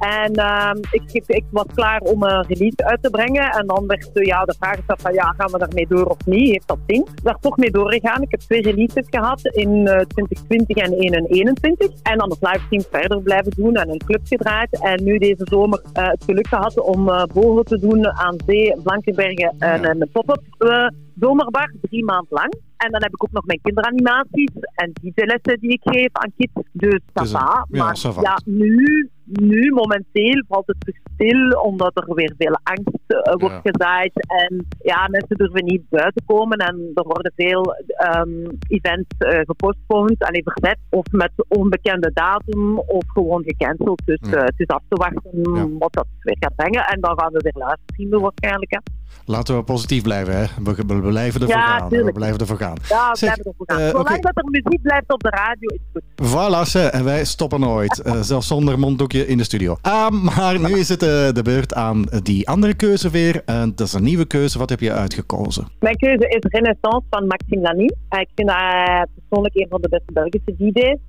En 0.03 0.33
ehm, 0.33 0.77
ik, 0.91 1.23
ik, 1.27 1.43
was 1.49 1.65
klaar 1.75 1.99
om 1.99 2.23
een 2.23 2.45
release 2.47 2.85
uit 2.85 3.03
te 3.03 3.09
brengen. 3.09 3.51
En 3.51 3.67
dan 3.67 3.87
werd 3.87 4.11
eh, 4.13 4.25
ja, 4.25 4.45
de 4.45 4.55
vraag 4.59 4.75
gesteld 4.75 5.01
van 5.01 5.13
ja, 5.13 5.33
gaan 5.37 5.51
we 5.51 5.57
daarmee 5.57 5.87
door 5.87 6.05
of 6.05 6.25
niet? 6.25 6.51
Heeft 6.51 6.67
dat 6.67 6.77
zin? 6.87 7.01
Ik 7.01 7.23
ben 7.23 7.33
er 7.33 7.39
toch 7.39 7.57
mee 7.57 7.71
doorgegaan. 7.71 8.21
Ik 8.21 8.31
heb 8.31 8.39
twee 8.39 8.61
releases 8.61 9.05
gehad 9.09 9.45
in 9.45 9.87
eh, 9.87 10.05
2020 10.05 10.77
en 10.77 10.89
2021. 10.89 11.89
En 12.01 12.17
dan 12.17 12.29
het 12.29 12.41
livestream 12.41 12.83
verder 12.91 13.21
blijven 13.21 13.51
doen 13.55 13.75
en 13.75 13.89
een 13.89 14.03
club 14.05 14.21
gedraaid. 14.23 14.81
En 14.81 15.03
nu 15.03 15.17
deze 15.17 15.47
zomer 15.49 15.83
eh, 15.93 16.07
het 16.07 16.23
geluk 16.23 16.47
gehad 16.47 16.79
om 16.79 17.09
eh 17.09 17.23
boven 17.33 17.65
te 17.65 17.79
doen 17.79 18.07
aan 18.07 18.35
zee, 18.45 18.81
Blankenbergen 18.83 19.55
en 19.59 19.85
een 19.85 20.09
pop-up 20.11 20.41
eh, 20.57 20.87
zomerbar, 21.19 21.73
drie 21.81 22.03
maanden 22.05 22.27
lang. 22.29 22.53
En 22.77 22.91
dan 22.91 23.01
heb 23.01 23.13
ik 23.13 23.23
ook 23.23 23.31
nog 23.31 23.45
mijn 23.45 23.59
kinderanimaties 23.61 24.51
en 24.75 24.91
DJ-lessen 25.01 25.59
die 25.59 25.71
ik 25.71 25.81
geef 25.83 26.09
aan 26.11 26.31
kids. 26.37 26.67
Dus 26.71 26.99
va. 27.13 27.23
ja, 27.23 27.65
Maar 27.69 27.97
ja, 28.21 28.39
nu, 28.45 29.09
nu 29.25 29.71
momenteel 29.71 30.43
valt 30.47 30.67
het 30.67 30.75
terug 30.79 30.97
stil, 31.13 31.61
omdat 31.61 31.91
er 31.97 32.13
weer 32.15 32.33
veel 32.37 32.59
angst 32.63 32.97
eh, 33.07 33.33
wordt 33.37 33.59
Ja. 33.63 33.71
gezaaid. 33.71 34.11
En 34.27 34.65
ja, 34.81 35.07
mensen 35.07 35.37
durven 35.37 35.65
niet 35.65 35.89
buiten 35.89 36.23
komen 36.25 36.57
en 36.57 36.91
er 36.93 37.03
worden 37.03 37.31
veel 37.35 37.75
ehm, 37.87 38.45
events 38.67 39.07
eh 39.17 39.39
gepostponed, 39.39 40.23
alleen 40.23 40.43
verzet. 40.45 40.77
Of 40.89 41.05
met 41.11 41.31
onbekende 41.47 42.11
datum 42.13 42.77
of 42.79 43.03
gewoon 43.07 43.43
gecanceld. 43.43 44.01
Dus 44.05 44.19
Ja. 44.21 44.31
eh, 44.37 44.43
het 44.43 44.59
is 44.59 44.67
af 44.67 44.81
te 44.87 44.95
wachten 44.95 45.77
wat 45.79 45.93
dat 45.93 46.07
weer 46.19 46.37
gaat 46.39 46.55
brengen. 46.55 46.85
En 46.85 47.01
dan 47.01 47.19
gaan 47.19 47.31
we 47.33 47.39
weer 47.51 47.63
livestreamen 47.65 48.21
waarschijnlijk. 48.21 48.71
Hè. 48.71 48.79
Laten 49.25 49.55
we 49.57 49.63
positief 49.63 50.01
blijven, 50.03 50.37
hè? 50.37 50.45
We, 50.63 50.85
blijven 51.01 51.41
ervoor 51.41 51.55
Ja, 51.57 51.77
gaan. 51.77 51.89
We 51.89 52.11
blijven 52.13 52.39
ervoor 52.39 52.57
gaan. 52.57 52.75
Ja, 52.89 53.11
we 53.11 53.17
Zeg, 53.17 53.33
blijven 53.33 53.45
ervoor 53.51 53.65
gaan. 53.69 53.79
eh, 53.79 53.89
Zolang 53.89 54.21
dat 54.21 54.37
er 54.37 54.43
muziek 54.49 54.81
blijft 54.81 55.13
op 55.13 55.23
de 55.23 55.29
radio, 55.29 55.69
is 55.69 55.79
het 55.93 56.03
goed. 56.15 56.27
Voilà, 56.29 56.69
ze, 56.69 56.79
en 56.79 57.03
wij 57.03 57.25
stoppen 57.25 57.59
nooit. 57.59 57.99
Eh, 58.01 58.21
zelfs 58.21 58.47
zonder 58.47 58.79
monddoekje 58.79 59.27
in 59.27 59.37
de 59.37 59.43
studio. 59.43 59.77
Ah, 59.81 60.09
maar 60.09 60.59
nu 60.59 60.77
is 60.77 60.89
het 60.89 61.03
eh, 61.03 61.09
de 61.31 61.41
beurt 61.43 61.73
aan 61.73 62.05
die 62.23 62.47
andere 62.49 62.73
keuze 62.73 63.09
weer. 63.09 63.41
En 63.45 63.71
dat 63.75 63.87
is 63.87 63.93
een 63.93 64.03
nieuwe 64.03 64.25
keuze. 64.25 64.57
Wat 64.59 64.69
heb 64.69 64.79
je 64.79 64.91
uitgekozen? 64.91 65.67
Mijn 65.79 65.95
keuze 65.95 66.27
is 66.27 66.39
Renaissance 66.51 67.05
van 67.09 67.27
Maxime 67.27 67.61
Lamy. 67.61 67.83
Ik 68.09 68.29
vind 68.35 68.49
hij 68.51 69.05
persoonlijk 69.15 69.55
een 69.55 69.67
van 69.69 69.81
de 69.81 69.89
beste 69.89 70.11
Belgische 70.13 70.53
DJ's. 70.57 70.99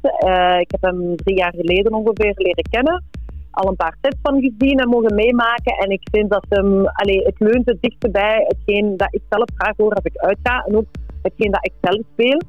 Ik 0.61 0.71
heb 0.71 0.83
hem 0.83 1.17
drie 1.17 1.37
jaar 1.37 1.55
geleden 1.57 1.93
ongeveer 1.95 2.33
leren 2.37 2.65
kennen. 2.71 3.05
Al 3.55 3.69
een 3.69 3.77
paar 3.77 3.97
sets 4.03 4.17
van 4.23 4.41
gezien 4.41 4.79
en 4.79 4.89
mogen 4.89 5.15
meemaken. 5.15 5.77
En 5.77 5.91
ik 5.91 6.09
vind 6.13 6.31
dat 6.31 6.47
hem, 6.49 6.87
allee, 6.87 7.23
het 7.25 7.39
leunt 7.39 7.67
het 7.67 7.79
dichtst 7.81 8.13
bij 8.13 8.45
hetgeen 8.49 8.97
dat 8.97 9.09
ik 9.11 9.23
zelf 9.31 9.49
graag 9.55 9.77
hoor 9.77 9.93
als 9.93 10.05
ik 10.05 10.17
uitga. 10.17 10.65
En 10.67 10.77
ook 10.77 10.87
hetgeen 11.23 11.51
dat 11.51 11.67
ik 11.67 11.73
zelf 11.81 12.03
speel. 12.13 12.41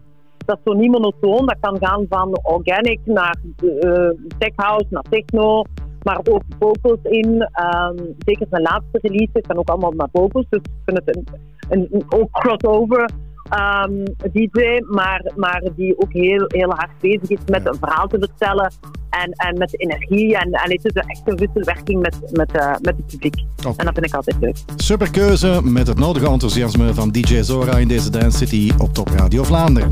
Dat 0.46 0.58
is 0.58 0.72
zo 0.72 0.80
niet 0.80 0.92
monotoon. 0.92 1.46
Dat 1.46 1.58
kan 1.60 1.78
gaan 1.80 2.06
van 2.10 2.40
organic 2.44 3.00
naar 3.04 3.36
eh 3.60 4.10
tech 4.38 4.54
house, 4.56 4.88
naar 4.90 5.06
techno. 5.10 5.64
Maar 6.04 6.20
ook 6.30 6.44
vocals 6.60 7.00
in. 7.04 7.50
Ehm, 7.52 7.98
zeker 8.18 8.48
zijn 8.50 8.62
laatste 8.62 9.00
releases 9.02 9.46
zijn 9.46 9.58
ook 9.58 9.70
allemaal 9.70 9.92
naar 9.92 10.10
vocals. 10.12 10.46
Dus 10.50 10.62
ik 10.62 10.72
vind 10.86 10.98
het 10.98 11.16
een, 11.16 11.28
een, 11.70 11.88
een 11.92 12.04
ook 12.10 12.32
crossover 12.32 13.10
ehm, 13.50 14.04
DJ, 14.32 14.80
maar, 14.90 15.32
maar 15.36 15.62
die 15.76 16.02
ook 16.02 16.14
heel, 16.14 16.46
heel 16.48 16.70
hard 16.70 16.90
bezig 17.00 17.30
is 17.30 17.38
met 17.48 17.64
Ja. 17.64 17.70
een 17.70 17.78
verhaal 17.80 18.08
te 18.08 18.18
vertellen 18.20 18.72
en, 19.10 19.32
en 19.32 19.58
met 19.58 19.80
energie. 19.82 20.38
En, 20.38 20.52
en 20.52 20.72
het 20.72 20.86
is 20.86 20.92
een 20.96 21.08
echte 21.08 21.36
wisselwerking 21.36 22.02
met, 22.02 22.16
met, 22.32 22.52
eh, 22.52 22.68
met 22.82 22.96
het 22.98 23.06
publiek. 23.06 23.36
En 23.78 23.86
dat 23.86 23.94
vind 23.94 24.06
ik 24.06 24.14
altijd 24.14 24.36
leuk. 24.40 24.58
Super 24.76 25.12
keuze 25.12 25.60
met 25.64 25.88
het 25.88 26.00
nodige 26.00 26.28
enthousiasme 26.30 26.94
van 26.94 27.12
DJ 27.12 27.42
Zora 27.42 27.78
in 27.78 27.88
deze 27.88 28.10
Dance 28.10 28.38
City 28.38 28.72
op 28.78 28.94
Top 28.94 29.08
Radio 29.10 29.44
Vlaanderen. 29.44 29.90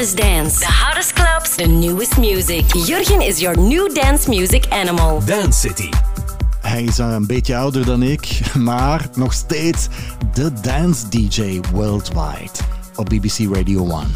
Hottest 0.00 0.16
dance, 0.16 0.58
the 0.58 0.66
hottest 0.66 1.14
clubs, 1.14 1.56
the 1.56 1.66
newest 1.66 2.18
music. 2.18 2.64
Jurgen 2.86 3.20
is 3.20 3.38
your 3.38 3.58
new 3.58 3.94
dance 3.94 4.30
music 4.30 4.66
animal. 4.72 5.20
Dance 5.26 5.58
City. 5.58 5.88
Hij 6.60 6.82
is 6.82 6.98
een 6.98 7.26
beetje 7.26 7.56
ouder 7.56 7.84
dan 7.84 8.02
ik, 8.02 8.40
maar 8.54 9.08
nog 9.14 9.32
steeds 9.32 9.88
de 10.34 10.52
dance 10.60 11.08
DJ 11.08 11.60
worldwide 11.72 12.50
op 12.96 13.08
BBC 13.08 13.54
Radio 13.54 13.88
1. 13.88 14.06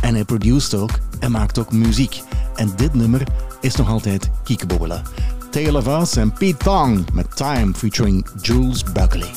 En 0.00 0.14
hij 0.14 0.24
produceert 0.24 0.74
ook 0.74 0.90
en 1.20 1.30
maakt 1.30 1.58
ook 1.58 1.72
muziek. 1.72 2.22
En 2.56 2.72
dit 2.76 2.94
nummer 2.94 3.22
is 3.60 3.76
nog 3.76 3.88
altijd 3.88 4.30
kiekebobbelen. 4.44 5.02
Taylor 5.50 5.82
Voss 5.82 6.16
en 6.16 6.32
Pete 6.32 6.56
Tong 6.56 7.06
met 7.12 7.36
Time 7.36 7.74
featuring 7.74 8.26
Jules 8.42 8.82
Buckley. 8.84 9.30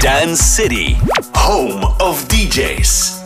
Dance 0.00 0.42
City. 0.42 0.94
Home 1.32 1.94
of 1.98 2.26
DJs. 2.26 3.21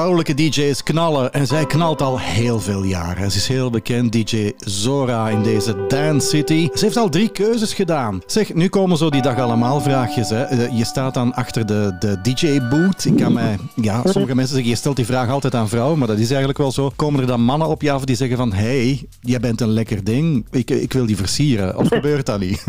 Vrouwelijke 0.00 0.34
DJ's 0.34 0.82
knallen 0.82 1.32
en 1.32 1.46
zij 1.46 1.66
knalt 1.66 2.02
al 2.02 2.20
heel 2.20 2.60
veel 2.60 2.82
jaren. 2.82 3.30
Ze 3.30 3.36
is 3.36 3.48
heel 3.48 3.70
bekend, 3.70 4.12
DJ 4.12 4.52
Zora 4.56 5.28
in 5.28 5.42
deze 5.42 5.86
Dance 5.86 6.28
City. 6.28 6.68
Ze 6.74 6.84
heeft 6.84 6.96
al 6.96 7.08
drie 7.08 7.28
keuzes 7.28 7.74
gedaan. 7.74 8.20
Zeg, 8.26 8.54
nu 8.54 8.68
komen 8.68 8.96
zo 8.96 9.10
die 9.10 9.22
dag 9.22 9.38
allemaal 9.38 9.80
vraagjes. 9.80 10.30
Hè. 10.30 10.42
Eh, 10.42 10.78
Je 10.78 10.84
staat 10.84 11.14
dan 11.14 11.34
achter 11.34 11.66
de, 11.66 11.96
de 11.98 12.20
DJ-boot. 12.20 13.04
Ik 13.04 13.16
kan 13.16 13.32
mij, 13.32 13.58
ja, 13.74 14.02
sommige 14.04 14.34
mensen 14.34 14.54
zeggen, 14.54 14.70
je 14.70 14.76
stelt 14.78 14.96
die 14.96 15.06
vraag 15.06 15.30
altijd 15.30 15.54
aan 15.54 15.68
vrouwen, 15.68 15.98
maar 15.98 16.08
dat 16.08 16.18
is 16.18 16.28
eigenlijk 16.28 16.58
wel 16.58 16.72
zo. 16.72 16.90
Komen 16.96 17.20
er 17.20 17.26
dan 17.26 17.40
mannen 17.40 17.68
op 17.68 17.82
je 17.82 17.90
af 17.90 18.04
die 18.04 18.16
zeggen 18.16 18.36
van, 18.36 18.52
hey, 18.52 19.06
jij 19.20 19.40
bent 19.40 19.60
een 19.60 19.72
lekker 19.72 20.04
ding, 20.04 20.46
ik, 20.50 20.70
ik 20.70 20.92
wil 20.92 21.06
die 21.06 21.16
versieren. 21.16 21.76
Of 21.76 21.88
gebeurt 21.88 22.26
dat 22.26 22.40
niet? 22.40 22.64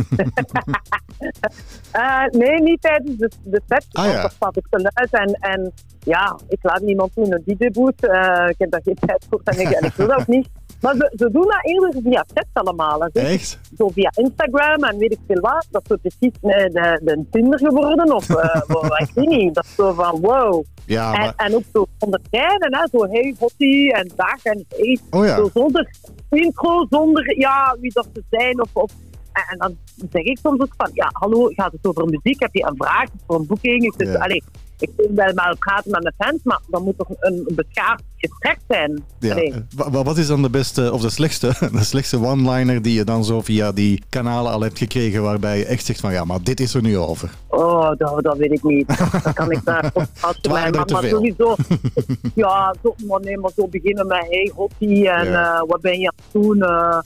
Eh, 1.92 2.26
nee, 2.32 2.62
niet 2.62 2.82
tijdens 2.82 3.18
de, 3.18 3.32
de 3.44 3.62
set. 3.68 3.86
Ah, 3.92 4.06
ja. 4.06 4.30
Stap 4.30 4.58
ik 4.58 4.66
te 4.70 4.90
luid 4.94 5.12
en, 5.12 5.38
en 5.40 5.72
ja, 6.04 6.40
ik 6.50 6.60
laat 6.62 6.82
niemand 6.82 7.12
doen 7.24 7.34
een 7.34 7.58
DJ-boot. 7.58 8.00
Eh, 8.00 8.46
ik 8.50 8.56
heb 8.58 8.72
daar 8.72 8.82
geen 8.84 8.98
tijd 9.06 9.26
voor 9.30 9.42
en 9.44 9.60
ik, 9.60 9.70
en 9.70 9.86
ik 9.86 9.94
wil 9.94 10.08
dat 10.08 10.20
ook 10.20 10.28
niet. 10.28 10.48
Maar 10.82 10.96
ze, 10.96 11.14
ze 11.16 11.32
doen 11.32 11.48
dat 11.48 11.60
eerder 11.62 12.02
via 12.04 12.26
chat 12.34 12.46
allemaal. 12.54 13.00
hè. 13.00 13.08
Zeker 13.14 13.30
Echt? 13.30 13.60
Zo 13.78 13.90
via 13.90 14.12
Instagram 14.16 14.84
en 14.84 14.98
weet 14.98 15.12
ik 15.12 15.20
veel 15.28 15.40
wat. 15.42 15.68
Dat 15.72 15.84
is 15.90 15.98
precies 16.02 16.40
eh, 16.42 16.64
de, 16.66 17.02
de 17.04 17.26
Tinder 17.32 17.60
geworden. 17.60 18.16
Of 18.16 18.28
wat, 18.68 19.00
ik 19.00 19.12
weet 19.14 19.28
niet. 19.28 19.56
Dat 19.56 19.64
is 19.64 19.76
zo 19.76 19.94
van 19.94 20.20
wow. 20.22 20.64
Ja, 20.86 21.34
En, 21.38 21.56
ook 21.56 21.64
zo 21.74 21.86
onderscheiden, 22.00 22.76
hè? 22.76 22.88
zo 22.92 23.08
hey, 23.08 23.36
hottie 23.40 23.94
en 23.94 24.12
dag 24.16 24.44
en 24.44 24.66
hey. 24.70 25.00
Oh 25.10 25.26
ja. 25.26 25.36
Zo 25.36 25.50
zonder 25.54 25.90
intro, 26.30 26.86
zonder 26.90 27.40
ja, 27.40 27.78
wie 27.80 27.92
dat 27.94 28.08
ze 28.14 28.24
zijn. 28.30 28.62
Of, 28.62 28.70
of, 28.74 28.92
en, 29.34 29.44
en 29.48 29.58
dan 29.58 29.78
zeg 30.12 30.24
ik 30.24 30.38
soms 30.44 30.62
ook 30.62 30.74
van, 30.78 30.90
ja, 30.94 31.10
hallo, 31.14 31.48
gaat 31.56 31.72
het 31.72 31.86
over 31.88 32.06
muziek? 32.06 32.40
Heb 32.42 32.54
je 32.54 32.64
een 32.66 32.76
vraag 32.78 33.08
voor 33.28 33.36
een 33.40 33.46
boeking? 33.48 33.96
Het, 33.98 34.08
Ja. 34.08 34.16
allee, 34.18 34.44
ik 34.80 34.90
wil 34.98 35.10
wel 35.16 35.34
maar 35.34 35.56
praten 35.60 35.92
met 35.92 36.02
mijn 36.04 36.16
fans, 36.18 36.40
maar 36.44 36.60
dan 36.68 36.84
moet 36.84 36.98
toch 36.98 37.08
een, 37.20 37.44
een 37.48 37.56
beschaafd 37.56 38.04
gesprek 38.18 38.58
zijn. 38.68 39.04
Ja. 39.20 39.36
Eh, 39.36 39.56
wa- 39.76 39.90
wa- 39.92 40.04
Wat 40.04 40.18
is 40.18 40.28
dan 40.28 40.42
de 40.42 40.50
beste, 40.50 40.92
of 40.94 41.02
de 41.02 41.10
slechtste, 41.10 41.48
de 41.72 41.84
slechtste 41.84 42.18
one-liner 42.26 42.82
die 42.82 42.94
je 42.94 43.04
dan 43.04 43.24
zo 43.26 43.42
via 43.42 43.72
die 43.72 44.04
kanalen 44.10 44.52
al 44.52 44.62
hebt 44.62 44.78
gekregen, 44.78 45.22
waarbij 45.24 45.58
je 45.58 45.66
echt 45.66 45.86
zegt 45.86 46.00
van 46.00 46.12
ja, 46.14 46.24
maar 46.26 46.44
dit 46.44 46.60
is 46.60 46.74
er 46.74 46.82
nu 46.82 46.98
over. 46.98 47.30
Oh, 47.48 47.92
dat, 47.98 48.24
dat 48.24 48.38
weet 48.38 48.52
ik 48.52 48.64
niet. 48.64 48.88
Dat 49.24 49.34
kan 49.34 49.52
ik 49.52 49.66
daar 49.66 49.92
waren 49.94 50.72
mij 50.72 50.84
maar 50.92 51.04
sowieso. 51.04 51.56
ja, 52.36 52.76
zo, 52.84 52.96
maar 53.08 53.20
nee, 53.22 53.38
maar 53.38 53.52
zo 53.56 53.68
beginnen 53.68 54.08
met 54.08 54.26
hey, 54.30 54.52
hottie 54.56 55.10
en 55.10 55.26
Ja. 55.26 55.56
eh, 55.56 55.64
wat 55.68 55.82
ben 55.82 56.00
je 56.00 56.08
aan 56.08 56.24
het 56.32 56.42
doen? 56.44 56.62
Eh, 56.62 57.00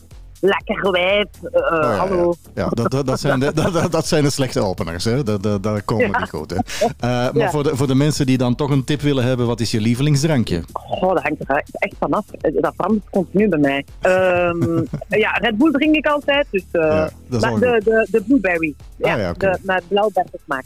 lekker 0.45 0.91
wijf. 0.91 1.27
eh, 1.43 1.61
Oh, 1.61 1.69
ja, 1.81 1.95
hallo. 1.95 2.33
Ja, 2.53 2.63
ja 2.63 2.69
dat, 2.69 2.91
dat, 2.91 3.05
dat, 3.05 3.19
zijn 3.19 3.39
de, 3.39 3.53
dat, 3.73 3.91
dat- 3.91 4.07
zijn 4.07 4.23
de 4.23 4.29
slechte 4.29 4.59
openers, 4.59 5.03
hè. 5.03 5.23
Dat, 5.23 5.43
dat, 5.43 5.63
dat 5.63 5.85
komen 5.85 6.09
Ja. 6.09 6.19
niet 6.19 6.29
goed, 6.29 6.49
hè. 6.49 6.57
Eh, 6.99 7.31
maar 7.33 7.51
voor, 7.51 7.63
de, 7.63 7.75
voor 7.75 7.87
de 7.87 7.95
mensen 7.95 8.25
die 8.25 8.37
dan 8.37 8.55
toch 8.55 8.69
een 8.69 8.83
tip 8.83 9.01
willen 9.01 9.23
hebben, 9.23 9.47
wat 9.47 9.59
is 9.59 9.71
je 9.71 9.81
lievelingsdrankje? 9.81 10.63
Goh, 10.73 11.13
dat 11.13 11.23
hangt 11.23 11.41
er 11.49 11.63
echt 11.73 11.95
vanaf. 11.99 12.25
Dat 12.41 12.73
verandert 12.75 13.09
continu 13.11 13.49
bij 13.49 13.59
mij. 13.59 13.85
Ehm, 14.01 14.83
ja, 15.23 15.31
Red 15.31 15.57
Bull 15.57 15.71
drink 15.71 15.95
ik 15.95 16.05
altijd. 16.07 16.47
Dus, 16.51 16.63
eh, 16.71 16.81
maar 17.39 17.59
de, 17.59 17.81
de, 17.83 18.07
de 18.11 18.21
blueberry. 18.21 18.73
Ja, 18.95 19.13
Ah, 19.13 19.19
ja, 19.19 19.33
de, 19.33 19.57
met 19.61 19.83
blauwbergensmaak. 19.87 20.63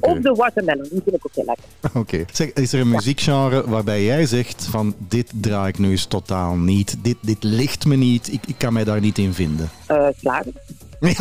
Of 0.00 0.18
de 0.18 0.34
watermelon. 0.34 0.86
Die 0.90 1.00
vind 1.04 1.16
ik 1.16 1.26
ook 1.26 1.34
heel 1.34 1.44
lekker. 1.44 1.64
Oké. 2.00 2.24
Zeg, 2.32 2.52
is 2.52 2.72
er 2.72 2.80
een 2.80 2.90
muziekgenre 2.90 3.68
waarbij 3.68 4.04
jij 4.04 4.26
zegt 4.26 4.66
van 4.70 4.94
dit 4.98 5.32
draai 5.40 5.68
ik 5.68 5.78
nu 5.78 5.90
eens 5.90 6.04
totaal 6.06 6.56
niet, 6.56 6.96
dit, 7.02 7.16
dit 7.20 7.42
ligt 7.42 7.86
me 7.86 7.96
niet, 7.96 8.32
ik, 8.32 8.40
ik 8.46 8.54
kan 8.58 8.72
mij 8.72 8.84
daar 8.84 9.00
niet 9.00 9.18
in 9.18 9.32
vinden? 9.32 9.70
Eh 9.86 10.06
slagen. 10.16 10.52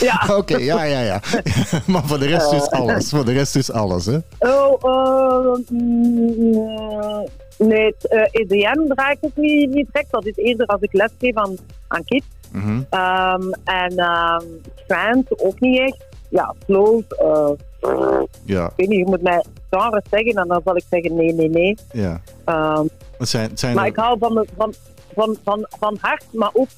Ja. 0.00 0.36
Oké, 0.36 0.56
ja, 0.56 0.82
ja, 0.82 1.00
ja. 1.00 1.20
maar 1.86 2.04
voor 2.04 2.18
de 2.18 2.26
rest 2.26 2.50
dus 2.50 2.70
alles. 2.70 3.08
Voor 3.08 3.24
de 3.24 3.32
rest 3.32 3.52
dus 3.52 3.72
alles, 3.72 4.06
hè? 4.06 4.18
Oh, 4.38 4.84
eh, 4.84 5.58
mm, 5.68 7.26
nee, 7.58 7.84
het, 7.84 8.08
eh, 8.08 8.26
EDM 8.30 8.94
draai 8.94 9.12
ik 9.12 9.18
ook 9.20 9.36
niet, 9.36 9.70
niet 9.70 9.86
direct. 9.92 10.10
Dat 10.10 10.26
is 10.26 10.36
eerder 10.36 10.66
als 10.66 10.80
ik 10.80 10.92
lesgeef 10.92 11.34
aan, 11.34 11.56
aan 11.88 12.04
kids. 12.04 12.26
Mhm. 12.52 12.80
Ehm, 12.90 13.50
en 13.64 13.96
ehm 13.96 14.44
trance 14.86 15.38
ook 15.38 15.60
niet 15.60 15.78
echt. 15.78 16.08
Ja, 16.30 16.54
slow. 16.66 17.02
eh, 17.08 17.50
Ja, 18.44 18.66
ik 18.66 18.72
weet 18.76 18.88
niet, 18.88 18.98
je 18.98 19.04
moet 19.06 19.22
mij 19.22 19.44
genres 19.70 20.02
zeggen 20.10 20.32
en 20.34 20.48
dan 20.48 20.60
zal 20.64 20.76
ik 20.76 20.84
zeggen 20.90 21.14
nee, 21.16 21.32
nee, 21.34 21.48
nee. 21.48 21.76
ja. 21.92 22.20
Het 23.18 23.28
zijn, 23.28 23.50
zijn 23.58 23.74
maar 23.74 23.84
er- 23.84 23.90
ik 23.90 23.96
hou 23.96 24.18
van, 24.18 24.46
van, 24.56 24.74
van, 25.14 25.36
van, 25.44 25.66
van 25.78 25.96
hard, 26.00 26.24
maar 26.32 26.50
ook, 26.52 26.68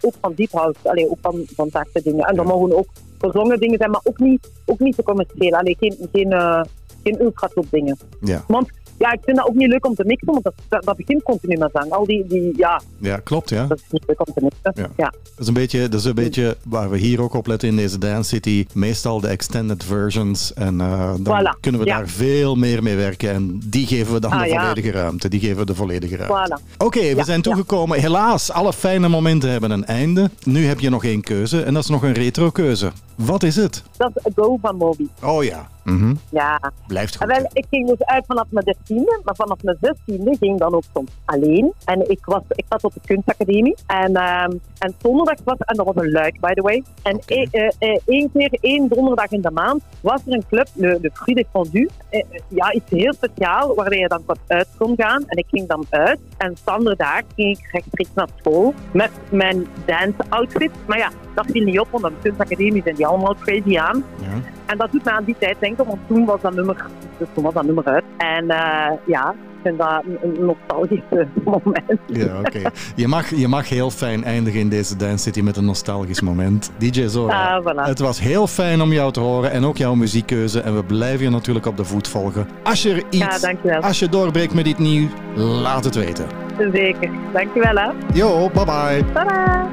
ook 0.00 0.14
van 0.20 0.32
deep 0.34 0.52
house. 0.52 0.78
Allee, 0.82 1.10
ook 1.10 1.18
van, 1.20 1.42
van 1.54 1.68
zachte 1.70 2.02
dingen. 2.02 2.24
En 2.26 2.36
dat 2.36 2.44
mogen 2.46 2.76
ook 2.76 2.86
gezongen 3.18 3.60
dingen 3.60 3.78
zijn, 3.78 3.90
maar 3.90 4.00
ook 4.04 4.18
niet, 4.18 4.50
ook 4.66 4.78
niet 4.78 4.96
te 4.96 5.02
commercieel. 5.02 5.52
Allee, 5.52 5.76
geen, 5.80 5.96
geen, 6.12 6.32
eh, 6.32 6.62
geen 7.02 7.20
ultra 7.22 7.48
top 7.54 7.66
dingen. 7.70 7.98
ja. 8.20 8.44
Want 8.48 8.70
ja, 9.02 9.12
ik 9.12 9.20
vind 9.24 9.36
dat 9.36 9.46
ook 9.48 9.54
niet 9.54 9.68
leuk 9.68 9.86
om 9.86 9.94
te 9.94 10.04
mixen, 10.04 10.32
want 10.32 10.44
dat, 10.44 10.54
dat, 10.68 10.84
dat 10.84 10.96
begint 10.96 11.22
continu 11.22 11.56
met 11.56 11.70
zang. 11.72 11.90
Al 11.92 12.04
die, 12.06 12.26
die, 12.26 12.52
ja, 12.56 12.80
ja, 12.98 13.16
klopt, 13.16 13.48
ja. 13.50 13.66
dat 13.66 13.78
is 13.78 13.84
niet 13.90 14.04
leuk 14.06 14.26
om 14.26 14.34
te 14.34 14.40
mixen. 14.42 14.72
Ja. 14.74 14.90
Ja. 14.96 15.10
Dat 15.10 15.38
is 15.38 15.46
een 15.46 15.54
beetje, 15.54 15.88
dat 15.88 16.00
is 16.00 16.06
een 16.06 16.14
beetje 16.14 16.56
waar 16.64 16.90
we 16.90 16.98
hier 16.98 17.20
ook 17.22 17.34
op 17.34 17.46
letten 17.46 17.68
in 17.68 17.76
deze 17.76 17.98
Dance 17.98 18.28
City. 18.28 18.66
Meestal 18.74 19.20
de 19.20 19.28
extended 19.28 19.84
versions. 19.84 20.52
En 20.54 20.80
eh, 20.80 21.14
dan 21.20 21.40
Voilà, 21.40 21.60
kunnen 21.60 21.80
we 21.80 21.86
ja. 21.86 21.96
daar 21.96 22.08
veel 22.08 22.54
meer 22.54 22.82
mee 22.82 22.96
werken. 22.96 23.30
En 23.30 23.60
die 23.64 23.86
geven 23.86 24.12
we 24.12 24.20
dan 24.20 24.30
Ah, 24.32 24.42
de 24.42 24.48
ja. 24.48 24.60
volledige 24.60 24.90
ruimte. 24.90 25.28
Die 25.28 25.40
geven 25.40 25.56
we 25.56 25.64
de 25.64 25.74
volledige 25.74 26.16
ruimte. 26.16 26.58
Voilà. 26.58 26.76
Oké, 26.78 27.14
we 27.14 27.24
zijn 27.24 27.42
toegekomen. 27.42 28.00
Helaas, 28.00 28.50
alle 28.50 28.72
fijne 28.72 29.08
momenten 29.08 29.50
hebben 29.50 29.70
een 29.70 29.84
einde. 29.84 30.30
Nu 30.44 30.66
heb 30.66 30.80
je 30.80 30.90
nog 30.90 31.04
één 31.04 31.20
keuze. 31.20 31.62
En 31.62 31.74
dat 31.74 31.82
is 31.82 31.88
nog 31.88 32.02
een 32.02 32.12
retro 32.12 32.50
keuze. 32.50 32.90
Wat 33.14 33.42
is 33.42 33.56
het? 33.56 33.82
Dat 33.96 34.10
is 34.14 34.26
A 34.26 34.30
Go 34.34 34.58
van 34.62 34.76
Moby. 34.76 35.06
Oh 35.22 35.44
ja. 35.44 35.68
Mhm. 35.84 36.14
Ja. 36.30 36.72
Blijft 36.86 37.16
goed. 37.16 37.26
wel, 37.26 37.50
ik 37.52 37.66
ging 37.70 37.88
dus 37.88 38.04
uit 38.04 38.24
vanaf 38.26 38.46
mijn 38.48 38.64
dertiende, 38.64 39.20
maar 39.24 39.34
vanaf 39.34 39.62
mijn 39.62 39.76
zestiende 39.80 40.36
ging 40.40 40.52
ik 40.52 40.58
dan 40.58 40.74
ook 40.74 40.84
soms 40.94 41.10
alleen. 41.24 41.72
En 41.84 42.10
ik, 42.10 42.24
was, 42.24 42.42
ik 42.48 42.64
zat 42.68 42.84
op 42.84 42.92
de 42.92 43.00
kunstacademie. 43.06 43.76
En, 43.86 44.14
ehm 44.14 44.52
en 44.82 44.94
donderdag 45.02 45.36
was, 45.44 45.56
en 45.58 45.76
dat 45.76 45.86
was 45.86 45.96
een 45.96 46.10
luik, 46.10 46.40
by 46.40 46.52
the 46.52 46.62
way. 46.62 46.82
En 47.02 47.20
e- 47.26 47.46
eh, 47.50 47.68
eh, 47.78 48.00
één 48.06 48.30
keer, 48.32 48.58
één 48.60 48.88
donderdag 48.88 49.30
in 49.30 49.40
de 49.40 49.50
maand, 49.50 49.82
was 50.00 50.20
er 50.26 50.32
een 50.32 50.44
club, 50.48 50.68
de, 50.74 50.98
de 51.00 51.34
des 51.34 51.44
Fondus. 51.52 51.88
Eh, 52.10 52.24
ja, 52.48 52.72
iets 52.72 52.90
heel 52.90 53.12
speciaal, 53.12 53.74
waar 53.74 53.96
je 53.96 54.08
dan 54.08 54.22
wat 54.26 54.38
uit 54.46 54.68
kon 54.78 54.94
gaan. 54.96 55.24
En 55.26 55.36
ik 55.36 55.46
ging 55.48 55.68
dan 55.68 55.86
uit. 55.90 56.18
En 56.36 56.56
standaard 56.56 56.98
daar 56.98 57.22
ging 57.36 57.58
ik 57.58 57.68
rechtstreeks 57.72 58.10
naar 58.14 58.28
school 58.40 58.74
met 58.92 59.10
mijn 59.30 59.66
dance 59.86 60.24
outfit. 60.28 60.70
Maar 60.86 60.98
ja, 60.98 61.10
dat 61.34 61.46
viel 61.46 61.64
niet 61.64 61.80
op, 61.80 61.88
want 61.90 62.04
de 62.04 62.12
kunstacademie 62.22 62.82
zijn 62.82 62.94
die 62.94 63.06
allemaal 63.06 63.36
crazy 63.40 63.78
aan. 63.78 64.04
Ja. 64.20 64.61
En 64.72 64.78
dat 64.78 64.92
doet 64.92 65.04
me 65.04 65.10
aan 65.10 65.24
die 65.24 65.36
tijd 65.38 65.56
denken, 65.58 65.86
want 65.86 65.98
toen 66.06 66.24
was 66.24 66.40
dat 66.40 66.54
nummer, 66.54 66.76
dus 67.18 67.28
toen 67.34 67.44
was 67.44 67.54
dat 67.54 67.64
nummer 67.64 67.84
uit. 67.84 68.04
En 68.16 68.50
eh, 68.50 68.90
ja, 69.06 69.30
ik 69.30 69.58
vind 69.62 69.78
dat 69.78 70.02
een, 70.06 70.18
een 70.22 70.44
nostalgisch 70.44 71.00
eh, 71.10 71.18
moment. 71.44 72.00
Ja, 72.06 72.38
oké. 72.38 72.60
Je, 72.94 73.08
mag, 73.08 73.30
je 73.34 73.48
mag 73.48 73.68
heel 73.68 73.90
fijn 73.90 74.24
eindigen 74.24 74.60
in 74.60 74.68
deze 74.68 74.96
Dance 74.96 75.18
City 75.22 75.40
met 75.40 75.56
een 75.56 75.64
nostalgisch 75.64 76.20
moment. 76.20 76.70
DJ 76.78 77.06
Zora, 77.06 77.56
Ah, 77.56 77.64
voilà. 77.66 77.88
het 77.88 77.98
was 77.98 78.20
heel 78.20 78.46
fijn 78.46 78.80
om 78.82 78.92
jou 78.92 79.12
te 79.12 79.20
horen 79.20 79.50
en 79.50 79.64
ook 79.64 79.76
jouw 79.76 79.94
muziekkeuze. 79.94 80.60
En 80.60 80.74
we 80.76 80.84
blijven 80.84 81.24
je 81.24 81.30
natuurlijk 81.30 81.66
op 81.66 81.76
de 81.76 81.84
voet 81.84 82.08
volgen. 82.08 82.46
Als 82.62 82.82
je 82.82 82.90
er 82.90 83.02
Ja, 83.10 83.26
iets, 83.32 83.40
dankjewel. 83.40 83.80
als 83.80 83.98
je 83.98 84.08
doorbreekt 84.08 84.54
met 84.54 84.64
dit 84.64 84.78
nieuw, 84.78 85.08
laat 85.36 85.84
het 85.84 85.94
weten. 85.94 86.26
Zeker. 86.72 87.10
Dankjewel, 87.32 87.74
hè. 87.76 87.88
Yo, 88.14 88.50
bye 88.54 88.64
bye. 88.64 89.04
Tada! 89.12 89.68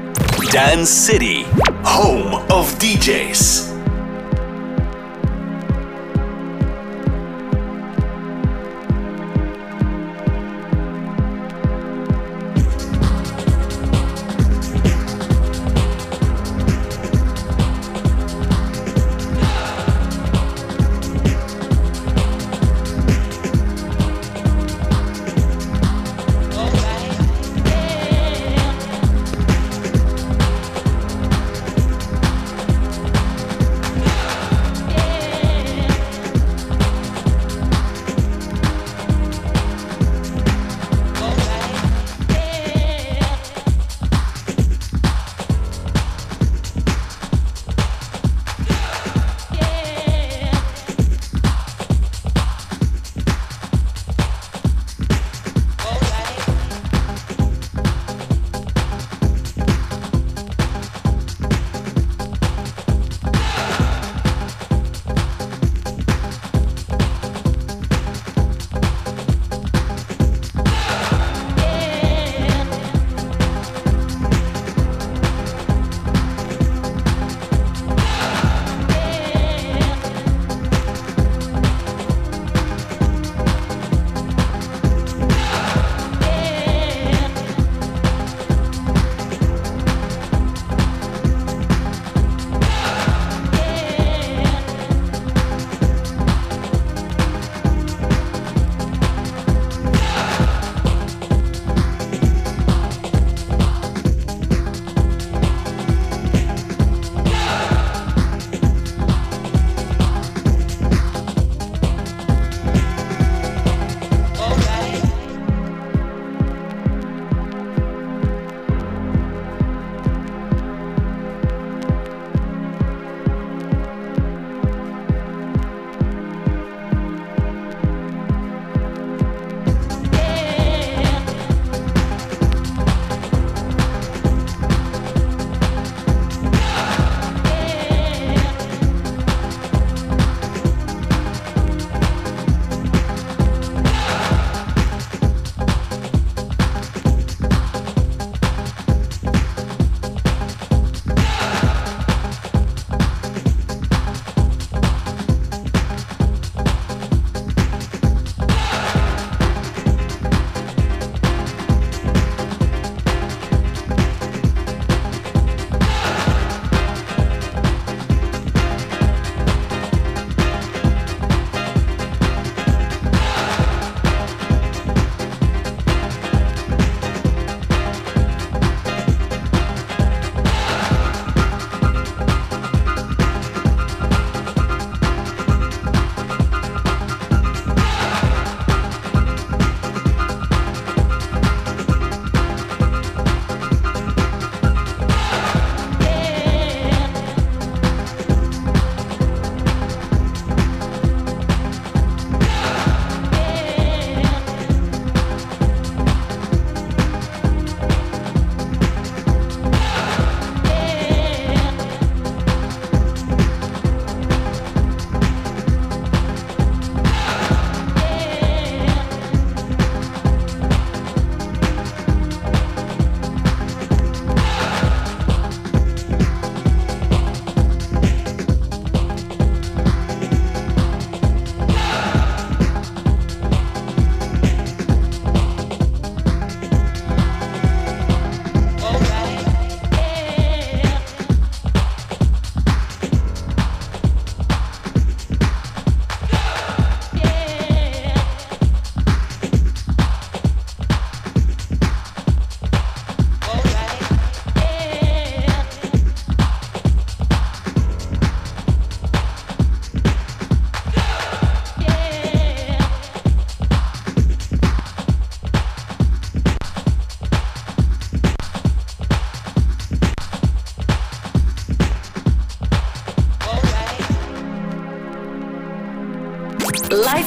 Dance 0.50 1.02
City, 1.10 1.44
home 1.82 2.40
of 2.48 2.74
DJs. 2.78 3.68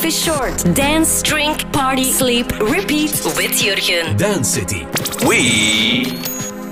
Life 0.03 0.15
is 0.15 0.23
short. 0.23 0.75
Dance, 0.75 1.21
drink, 1.21 1.71
party, 1.71 2.03
sleep, 2.03 2.51
repeat 2.59 3.23
with 3.37 3.61
Jurgen. 3.61 4.17
Dance 4.17 4.51
City. 4.51 4.85
We 5.25 6.11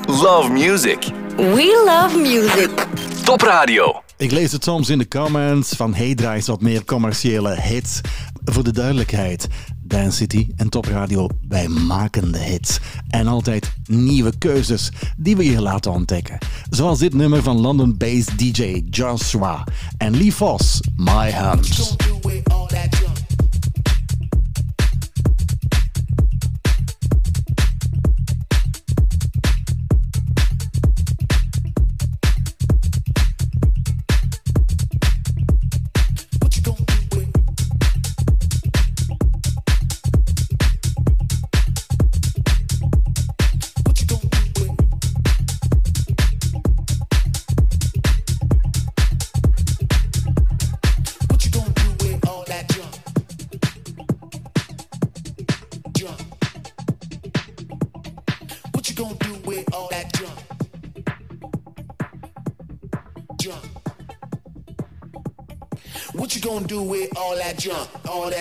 love 0.07 0.49
music. 0.51 0.99
We 1.37 1.83
love 1.85 2.17
music. 2.17 2.87
Top 3.23 3.41
Radio. 3.41 4.01
Ik 4.17 4.31
lees 4.31 4.51
het 4.51 4.63
soms 4.63 4.89
in 4.89 4.97
de 4.97 5.07
comments 5.07 5.73
van 5.75 5.93
hey, 5.93 6.15
draai 6.15 6.35
eens 6.35 6.47
wat 6.47 6.61
meer 6.61 6.85
commerciële 6.85 7.61
hits. 7.61 8.01
Voor 8.43 8.63
de 8.63 8.71
duidelijkheid, 8.71 9.47
Dance 9.81 10.17
City 10.17 10.47
en 10.55 10.69
Top 10.69 10.85
Radio, 10.85 11.27
wij 11.47 11.67
maken 11.67 12.31
de 12.31 12.39
hits. 12.39 12.79
En 13.09 13.27
altijd 13.27 13.73
nieuwe 13.85 14.37
keuzes 14.37 14.89
die 15.17 15.35
we 15.35 15.51
je 15.51 15.61
laten 15.61 15.91
ontdekken. 15.91 16.37
Zoals 16.69 16.99
dit 16.99 17.13
nummer 17.13 17.43
van 17.43 17.61
London-based 17.61 18.39
DJ 18.39 18.83
Joshua 18.89 19.63
en 19.97 20.17
Lee 20.17 20.33
Voss, 20.33 20.79
My 20.95 21.31
Hunt. 21.31 22.00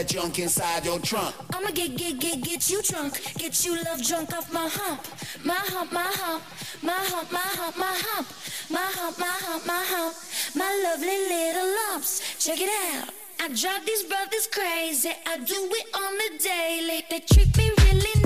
That 0.00 0.08
junk 0.08 0.38
inside 0.38 0.84
your 0.84 0.98
trunk? 0.98 1.34
I'ma 1.54 1.70
get, 1.70 1.96
get, 1.96 2.18
get, 2.18 2.42
get 2.42 2.70
you 2.70 2.80
drunk. 2.82 3.20
Get 3.34 3.64
you 3.64 3.76
love 3.84 4.02
drunk 4.02 4.32
off 4.32 4.52
my 4.52 4.68
hump. 4.70 5.02
My 5.44 5.54
hump, 5.54 5.92
my 5.92 6.10
hump. 6.20 6.42
My 6.82 6.92
hump, 6.92 7.30
my 7.32 7.38
hump, 7.38 7.76
my 7.76 7.92
hump. 8.06 8.28
My 8.70 8.88
hump, 8.96 9.18
my 9.18 9.26
hump, 9.26 9.66
my 9.66 9.84
hump. 9.92 10.16
My 10.54 10.70
lovely 10.84 11.18
little 11.28 11.68
lumps. 11.80 12.22
Check 12.38 12.60
it 12.60 12.70
out. 12.94 13.10
I 13.40 13.48
drive 13.48 13.84
these 13.84 14.04
brothers 14.04 14.46
crazy. 14.46 15.12
I 15.26 15.36
do 15.38 15.68
it 15.80 15.86
on 15.94 16.12
the 16.22 16.30
daily. 16.38 17.04
They 17.10 17.20
treat 17.20 17.56
me 17.58 17.70
really 17.84 18.19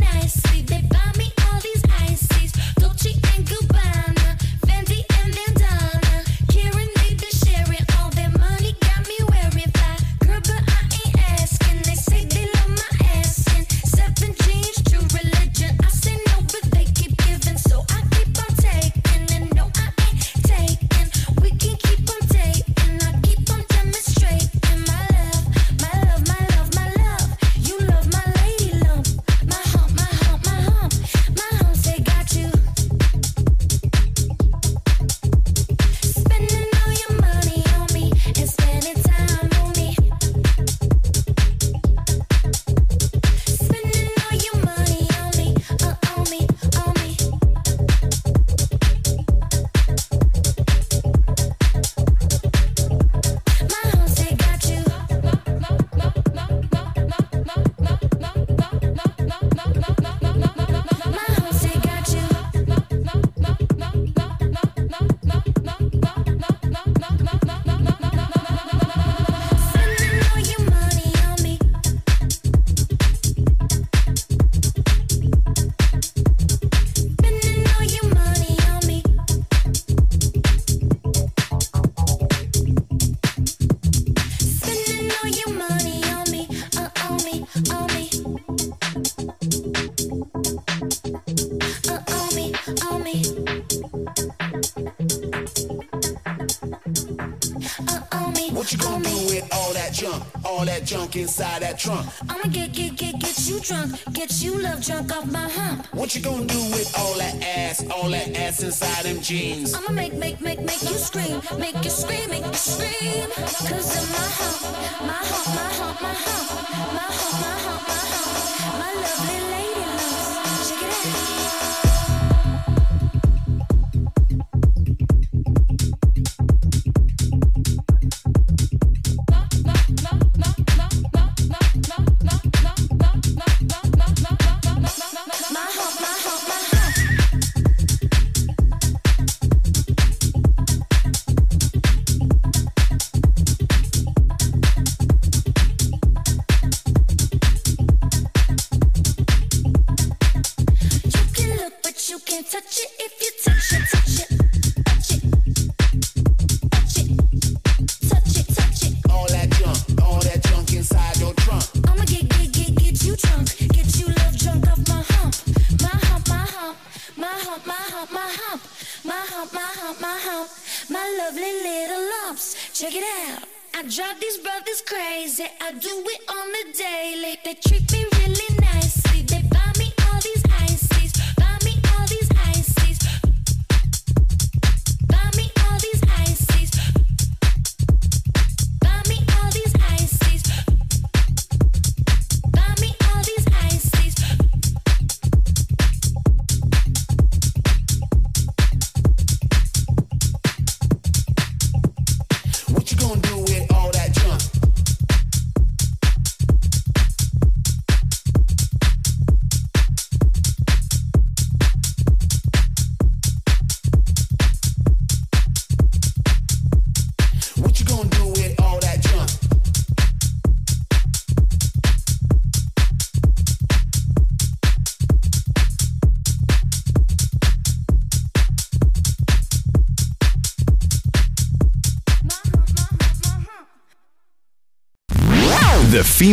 inside 101.34 101.62
that 101.62 101.78
trunk? 101.78 102.06
I'ma 102.28 102.44
get, 102.44 102.72
get, 102.72 102.94
get, 102.94 103.18
get 103.18 103.48
you 103.48 103.58
drunk, 103.58 103.98
get 104.12 104.40
you 104.40 104.56
love 104.56 104.80
drunk 104.84 105.12
off 105.16 105.26
my 105.32 105.48
hump. 105.48 105.84
What 105.92 106.14
you 106.14 106.22
gonna 106.22 106.46
do 106.46 106.60
with 106.70 106.94
all 106.96 107.14
that 107.14 107.42
ass? 107.42 107.84
All 107.90 108.08
that 108.10 108.36
ass 108.36 108.62
inside 108.62 109.04
them 109.04 109.20
jeans? 109.20 109.74
I'ma 109.74 109.90
make, 109.90 110.14
make, 110.14 110.40
make, 110.40 110.60
make 110.60 110.82
you 110.82 110.96
scream, 111.08 111.40
make 111.58 111.82
you 111.82 111.90
scream, 111.90 112.30
make 112.30 112.46
you 112.46 112.54
scream. 112.54 113.30
Cause 113.34 113.98
of 113.98 114.06
my 114.14 114.28
hump, 114.38 114.62
my 115.02 115.20
hump, 115.30 115.46
my 115.58 115.70
hump, 115.74 116.02
my 116.02 116.14
hump, 116.14 116.94
my 116.94 117.08
hump, 117.18 117.34
my 117.42 117.54
hump, 117.64 117.82
my 117.88 118.04
hump, 118.14 118.78
my 118.78 118.92
lovely 119.02 119.38
lady 119.50 119.80
loves. 119.90 120.70
Check 120.70 120.82
it 120.82 121.58
out. 121.58 121.63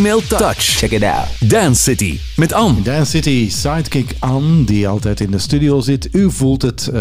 Female 0.02 0.26
touch. 0.26 0.78
Check 0.78 0.90
it 0.90 1.02
out. 1.02 1.50
Dance 1.50 1.82
City 1.82 2.18
met 2.36 2.52
Anne. 2.52 2.82
Dance 2.82 3.10
City 3.10 3.50
sidekick 3.50 4.16
Anne, 4.18 4.64
die 4.64 4.88
altijd 4.88 5.20
in 5.20 5.30
de 5.30 5.38
studio 5.38 5.80
zit. 5.80 6.08
U 6.14 6.30
voelt 6.30 6.62
het, 6.62 6.86
eh, 6.86 6.92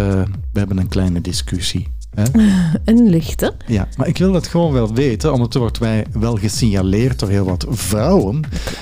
we 0.54 0.60
hebben 0.60 0.78
een 0.78 0.88
kleine 0.88 1.22
discussie. 1.22 1.88
Hè? 2.16 2.24
Een 2.86 3.10
lichte. 3.10 3.54
Ja, 3.68 3.88
maar 3.98 4.08
ik 4.08 4.18
wil 4.18 4.32
dat 4.32 4.48
gewoon 4.48 4.72
wel 4.72 4.94
weten, 4.94 5.34
omdat 5.34 5.54
er 5.54 5.60
wordt 5.60 5.80
mij 5.80 6.06
wel 6.12 6.36
gesignaleerd 6.36 7.20
door 7.20 7.30
heel 7.30 7.46
wat 7.46 7.66
vrouwen. 7.70 8.42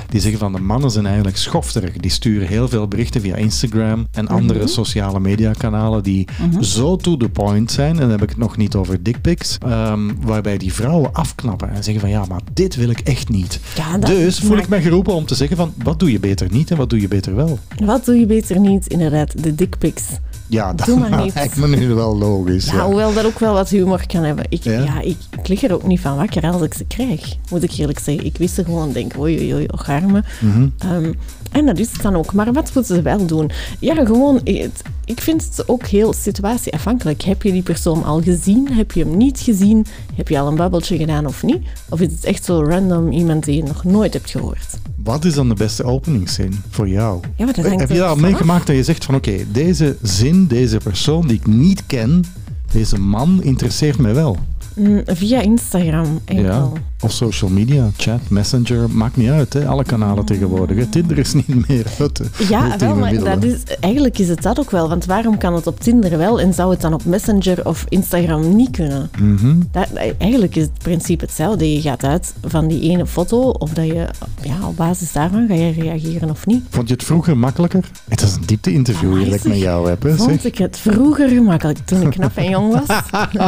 Die 0.09 0.19
zeggen 0.21 0.39
van 0.39 0.51
de 0.53 0.59
mannen 0.59 0.91
zijn 0.91 1.05
eigenlijk 1.05 1.37
schofterig. 1.37 1.97
Die 1.97 2.11
sturen 2.11 2.47
heel 2.47 2.67
veel 2.67 2.87
berichten 2.87 3.21
via 3.21 3.35
Instagram 3.35 4.07
en 4.11 4.27
andere 4.27 4.67
sociale 4.67 5.19
mediakanalen 5.19 6.03
die 6.03 6.27
zo 6.61 6.95
to 6.95 7.17
the 7.17 7.29
point 7.29 7.71
zijn. 7.71 7.93
En 7.93 7.99
dan 7.99 8.09
heb 8.09 8.21
ik 8.21 8.29
het 8.29 8.37
nog 8.37 8.57
niet 8.57 8.75
over 8.75 9.03
dickpics. 9.03 9.57
ehm, 9.57 9.99
waarbij 10.21 10.57
die 10.57 10.73
vrouwen 10.73 11.13
afknappen 11.13 11.69
en 11.69 11.83
zeggen 11.83 12.01
van 12.01 12.09
ja, 12.09 12.25
maar 12.29 12.41
dit 12.53 12.75
wil 12.75 12.89
ik 12.89 12.99
echt 12.99 13.29
niet. 13.29 13.59
Ja, 13.75 13.97
dus 13.97 14.39
voel 14.39 14.57
ik 14.57 14.67
mij 14.67 14.81
geroepen 14.81 15.13
om 15.13 15.25
te 15.25 15.35
zeggen 15.35 15.57
van 15.57 15.73
wat 15.83 15.99
doe 15.99 16.11
je 16.11 16.19
beter 16.19 16.47
niet 16.51 16.71
en 16.71 16.77
wat 16.77 16.89
doe 16.89 17.01
je 17.01 17.07
beter 17.07 17.35
wel. 17.35 17.59
Wat 17.83 18.05
doe 18.05 18.15
je 18.19 18.25
beter 18.25 18.59
niet? 18.59 18.87
Inderdaad, 18.87 19.43
de 19.43 19.55
dickpics. 19.55 20.03
Ja, 20.49 20.73
dat 20.73 20.85
Doe 20.85 20.99
maar 20.99 21.21
niet. 21.23 21.33
lijkt 21.33 21.55
me 21.55 21.67
nu 21.67 21.87
wel 21.93 22.17
logisch. 22.17 22.65
Ja, 22.65 22.73
Ja. 22.73 22.85
hoewel 22.85 23.13
dat 23.13 23.25
ook 23.25 23.39
wel 23.39 23.53
wat 23.53 23.69
humor 23.69 24.05
kan 24.07 24.23
hebben. 24.23 24.45
Ik, 24.49 24.63
Ja? 24.63 24.71
ja? 24.83 25.01
ik, 25.01 25.17
ik 25.39 25.47
lig 25.47 25.63
er 25.63 25.73
ook 25.73 25.87
niet 25.87 25.99
van 25.99 26.15
wakker 26.15 26.43
als 26.51 26.61
ik 26.61 26.73
ze 26.73 26.85
krijg, 26.85 27.35
moet 27.49 27.63
ik 27.63 27.71
eerlijk 27.71 27.99
zeggen. 27.99 28.25
Ik 28.25 28.37
wist 28.37 28.57
er 28.57 28.65
gewoon, 28.65 28.91
denk, 28.91 29.17
oei, 29.19 29.37
oei, 29.39 29.53
oei, 29.53 29.65
och, 29.71 29.89
arme. 29.89 30.23
Mhm. 30.41 30.67
Ehm, 30.77 31.11
en 31.51 31.65
dat 31.65 31.79
is 31.79 31.91
het 31.91 32.01
dan 32.01 32.15
ook. 32.15 32.33
Maar 32.33 32.53
wat 32.53 32.71
moeten 32.73 32.95
ze 32.95 33.01
wel 33.01 33.25
doen? 33.25 33.51
Ja, 33.79 34.05
gewoon, 34.05 34.35
het- 34.43 34.81
ik 35.05 35.21
vind 35.21 35.43
het 35.55 35.67
ook 35.69 35.85
heel 35.85 36.13
situatieafhankelijk. 36.13 37.21
Heb 37.21 37.41
je 37.43 37.51
die 37.51 37.61
persoon 37.63 38.03
al 38.03 38.21
gezien? 38.21 38.67
Heb 38.73 38.91
je 38.91 39.03
hem 39.03 39.17
niet 39.17 39.39
gezien? 39.39 39.85
Heb 40.15 40.27
je 40.27 40.39
al 40.39 40.47
een 40.47 40.55
babbeltje 40.55 40.97
gedaan 40.97 41.25
of 41.25 41.43
niet? 41.43 41.61
Of 41.89 41.99
is 42.01 42.11
het 42.11 42.23
echt 42.25 42.45
zo 42.45 42.63
random 42.63 43.11
iemand 43.11 43.43
die 43.45 43.55
je 43.55 43.63
nog 43.63 43.83
nooit 43.83 44.13
hebt 44.13 44.29
gehoord? 44.29 44.77
Wat 45.09 45.25
is 45.25 45.33
dan 45.33 45.49
de 45.49 45.55
beste 45.55 45.83
openingszin 45.83 46.53
voor 46.69 46.89
jou? 46.89 47.19
Ja, 47.35 47.45
maar 47.45 47.53
dat 47.53 47.65
hangt 47.65 47.79
Heb 47.79 47.89
je 47.89 47.97
dat 47.97 48.09
al 48.09 48.15
meegemaakt 48.15 48.67
dat 48.67 48.75
je 48.75 48.83
zegt 48.83 49.05
van 49.05 49.15
oké, 49.15 49.37
deze 49.51 49.97
zin, 50.01 50.47
deze 50.47 50.77
persoon 50.77 51.27
die 51.27 51.37
ik 51.37 51.47
niet 51.47 51.85
ken, 51.85 52.23
deze 52.71 52.99
man 52.99 53.43
interesseert 53.43 53.97
mij 53.97 54.13
wel? 54.13 54.37
Mm, 54.75 55.01
via 55.05 55.41
Instagram 55.41 56.19
enkel. 56.25 56.45
Ja. 56.45 56.98
Of 57.01 57.11
social 57.11 57.49
media, 57.49 57.89
chat, 57.97 58.19
messenger, 58.29 58.89
maakt 58.89 59.17
niet 59.17 59.29
uit. 59.29 59.53
Hè? 59.53 59.67
Alle 59.67 59.83
kanalen 59.83 60.25
tegenwoordig. 60.25 60.77
hè. 60.77 60.85
Tinder 60.85 61.17
is 61.17 61.33
niet 61.33 61.67
meer 61.67 61.85
het 61.97 62.21
Ja, 62.49 62.77
wel, 62.77 62.95
maar 62.95 63.13
dat 63.13 63.43
is, 63.43 63.55
eigenlijk 63.79 64.19
is 64.19 64.27
het 64.29 64.41
dat 64.41 64.59
ook 64.59 64.71
wel. 64.71 64.89
Want 64.89 65.05
waarom 65.05 65.37
kan 65.37 65.53
het 65.53 65.67
op 65.67 65.79
Tinder 65.79 66.17
wel 66.17 66.39
en 66.39 66.53
zou 66.53 66.71
het 66.71 66.81
dan 66.81 66.93
op 66.93 67.05
Messenger 67.05 67.65
of 67.65 67.85
Instagram 67.89 68.55
niet 68.55 68.71
kunnen? 68.71 69.09
Mhm. 69.19 69.55
Dat, 69.71 69.87
eigenlijk 70.17 70.55
is 70.55 70.63
het 70.63 70.71
principe 70.83 71.25
hetzelfde. 71.25 71.73
Je 71.73 71.81
gaat 71.81 72.03
uit 72.03 72.33
van 72.45 72.67
die 72.67 72.81
ene 72.81 73.05
foto 73.05 73.49
of 73.49 73.73
dat 73.73 73.85
je 73.85 74.07
ja, 74.41 74.67
op 74.67 74.75
basis 74.75 75.11
daarvan 75.11 75.47
ga 75.47 75.53
je 75.53 75.71
reageren 75.71 76.29
of 76.29 76.45
niet. 76.45 76.63
Vond 76.69 76.87
je 76.87 76.93
het 76.93 77.03
vroeger 77.03 77.37
makkelijker? 77.37 77.91
Het 78.09 78.21
is 78.21 78.33
een 78.33 78.43
diepte-interview 78.45 79.17
hier 79.17 79.25
dat 79.25 79.33
ik 79.33 79.43
met 79.43 79.57
jou 79.57 79.89
heb. 79.89 80.03
Hè, 80.03 80.15
Vond 80.15 80.45
ik 80.45 80.57
het 80.57 80.77
vroeger 80.77 81.29
gemakkelijk 81.29 81.79
toen 81.85 82.01
ik 82.01 82.09
knap 82.09 82.37
en 82.37 82.49
jong 82.49 82.73
was. 82.73 82.97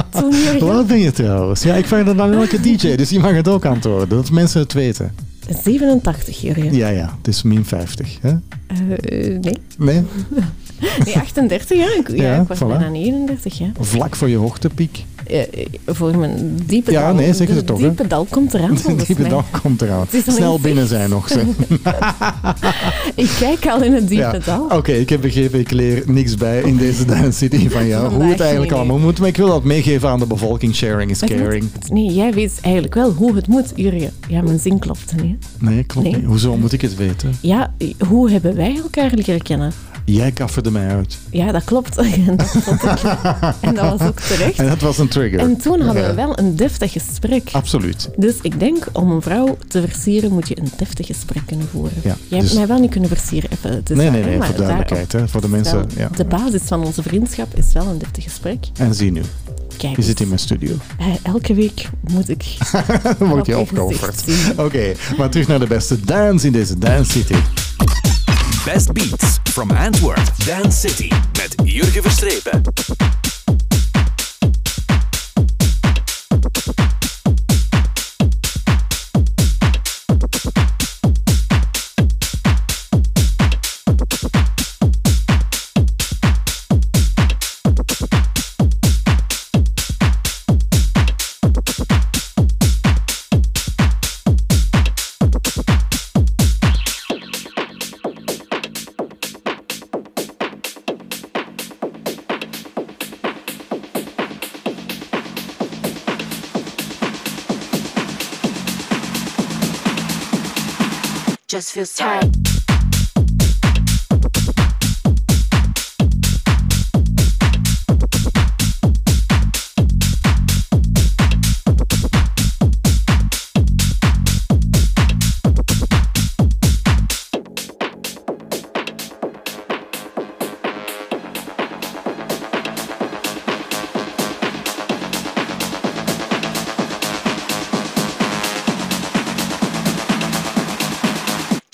toen 0.59 0.69
oud 0.71 0.87
ben 0.87 0.99
je 0.99 1.11
trouwens? 1.11 1.63
Ja, 1.63 1.73
ik 1.75 1.85
vraag 1.85 2.05
dat 2.05 2.19
aan 2.19 2.33
elke 2.33 2.59
DJ, 2.59 2.95
dus 2.95 3.09
je 3.09 3.19
mag 3.19 3.39
het 3.45 3.53
ook 3.53 3.65
antwoorden. 3.65 4.09
Dat 4.09 4.31
mensen 4.31 4.61
het 4.61 4.73
weten. 4.73 5.11
87 5.63 6.41
Jurgen. 6.41 6.75
Ja, 6.75 6.87
ja, 6.87 7.13
het 7.17 7.27
is 7.27 7.41
min 7.43 7.65
50. 7.65 8.17
Hè? 8.21 8.29
Eh, 8.29 9.39
nee. 9.39 9.57
Nee? 9.77 10.03
nee, 11.05 11.15
38 11.15 11.77
ja. 11.77 11.85
Ik, 11.99 12.09
ja, 12.17 12.23
Ja, 12.23 12.41
ik 12.41 12.47
was 12.47 12.57
voilà. 12.57 12.67
bijna 12.67 12.89
39 12.89 13.57
ja. 13.57 13.71
Vlak 13.79 14.15
voor 14.15 14.29
je 14.29 14.37
hoogtepiek. 14.37 15.05
Eh, 15.27 15.39
eh, 15.41 15.47
voor 15.85 16.17
mijn 16.17 16.59
diepe 16.65 16.91
Ja, 16.91 17.05
dal. 17.07 17.15
nee, 17.15 17.33
zeg 17.33 17.47
de 17.47 17.53
het 17.53 17.65
toch, 17.65 17.77
diepe 17.79 18.07
dal 18.07 18.25
komt 18.29 18.53
eraan 18.53 18.77
volgens 18.79 19.07
Die 19.07 19.15
mij. 19.19 19.29
dag 19.29 19.61
komt 19.61 19.81
eraan. 19.81 20.05
Snel 20.27 20.59
binnen 20.59 20.87
zijn 20.87 21.09
nog. 21.09 21.27
Zeg. 21.27 21.43
Ik 23.15 23.29
kijk 23.39 23.67
al 23.67 23.83
in 23.83 23.93
het 23.93 24.07
diepe 24.07 24.23
Ja. 24.23 24.39
dal. 24.45 24.67
Oké, 24.77 24.91
ik 24.91 25.09
heb 25.09 25.21
begrepen, 25.21 25.59
ik 25.59 25.71
leer 25.71 26.03
niks 26.05 26.35
bij 26.35 26.61
in 26.61 26.77
deze 26.77 27.05
Dance 27.05 27.31
City 27.31 27.69
van 27.69 27.87
jou. 27.87 28.01
Vandaag 28.01 28.21
hoe 28.21 28.31
het 28.31 28.39
eigenlijk 28.39 28.71
allemaal 28.71 28.97
moet. 28.97 29.19
Maar 29.19 29.27
ik 29.27 29.37
wil 29.37 29.47
dat 29.47 29.63
meegeven 29.63 30.09
aan 30.09 30.19
de 30.19 30.25
bevolking. 30.25 30.75
Sharing 30.75 31.11
is 31.11 31.19
caring. 31.19 31.65
Nee, 31.89 32.13
jij 32.13 32.33
weet 32.33 32.59
eigenlijk 32.61 32.93
wel 32.93 33.11
hoe 33.11 33.35
het 33.35 33.47
moet, 33.47 33.71
Jurgen. 33.75 34.11
Ja, 34.27 34.41
mijn 34.41 34.59
zin 34.59 34.79
klopt 34.79 35.15
niet. 35.21 35.35
hè. 35.59 35.69
Nee, 35.69 35.83
klopt 35.83 36.07
Nee. 36.07 36.15
niet. 36.15 36.25
Hoezo 36.25 36.57
moet 36.57 36.71
ik 36.73 36.81
het 36.81 36.95
weten? 36.95 37.33
Ja, 37.41 37.73
hoe 38.07 38.31
hebben 38.31 38.55
wij 38.55 38.75
elkaar 38.83 39.11
leren 39.15 39.41
kennen? 39.41 39.71
Jij 40.05 40.31
kafferde 40.71 40.87
mij 40.87 40.97
uit. 40.97 41.17
Ja, 41.29 41.51
dat 41.51 41.63
klopt. 41.63 41.97
En 41.97 42.35
dat, 42.37 42.47
vond 42.47 42.83
ik, 42.83 43.01
en 43.61 43.73
dat 43.75 43.97
was 43.97 44.07
ook 44.07 44.19
terecht. 44.19 44.59
En 44.59 44.67
dat 44.67 44.81
was 44.81 44.97
een 44.97 45.07
trigger. 45.07 45.39
En 45.39 45.57
toen 45.57 45.81
hadden 45.81 46.07
we 46.07 46.13
wel 46.13 46.39
een 46.39 46.55
deftig 46.55 46.91
gesprek. 46.91 47.49
Absoluut. 47.51 48.09
Dus 48.17 48.35
ik 48.41 48.59
denk, 48.59 48.87
om 48.91 49.11
een 49.11 49.21
vrouw 49.21 49.57
te 49.67 49.81
versieren, 49.87 50.31
moet 50.31 50.47
je 50.47 50.59
een 50.59 50.71
deftig 50.77 51.05
gesprek 51.05 51.41
kunnen 51.45 51.67
voeren. 51.71 51.97
Ja, 52.03 52.15
Jij 52.27 52.39
dus- 52.39 52.47
hebt 52.47 52.59
mij 52.59 52.67
wel 52.67 52.79
niet 52.79 52.91
kunnen 52.91 53.09
versieren, 53.09 53.49
even 53.51 53.83
Nee, 53.97 54.09
nee, 54.09 54.23
nee, 54.23 54.37
maar 54.37 54.47
voor 54.47 54.57
duidelijkheid. 54.57 55.11
Hè, 55.11 55.27
voor 55.27 55.41
de 55.41 55.49
mensen. 55.49 55.89
Ja. 55.97 56.09
De 56.15 56.25
basis 56.25 56.61
van 56.65 56.85
onze 56.85 57.01
vriendschap 57.03 57.55
is 57.57 57.73
wel 57.73 57.87
een 57.87 57.97
deftig 57.97 58.23
gesprek. 58.23 58.65
En 58.77 58.95
zie 58.95 59.11
nu, 59.11 59.21
Kijk, 59.77 59.95
je 59.95 60.01
zit 60.01 60.19
in 60.19 60.27
mijn 60.27 60.39
studio. 60.39 60.75
eh, 60.99 61.05
elke 61.23 61.53
week 61.53 61.89
moet 62.11 62.29
ik 62.29 62.57
word 63.19 63.45
je 63.45 63.57
op 63.57 63.69
je 63.69 63.81
opgeofferd. 63.81 64.23
Oké, 64.57 64.93
maar 65.17 65.29
terug 65.29 65.47
naar 65.47 65.59
de 65.59 65.67
beste 65.67 65.99
dance 65.99 66.45
in 66.45 66.51
deze 66.53 66.77
Dance 66.77 67.11
City. 67.11 67.35
Best 68.65 68.93
Beats 68.93 69.39
from 69.53 69.71
Antwerp. 69.71 70.19
Dance 70.45 70.79
City 70.79 71.11
met 71.37 71.55
Jurgen 71.63 72.03
Verstrepen. 72.03 72.61
Feels 111.71 111.95
tight. 111.95 112.50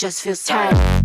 Just 0.07 0.23
feels 0.23 0.41
tight. 0.41 0.96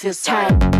Feels 0.00 0.20
tight. 0.22 0.75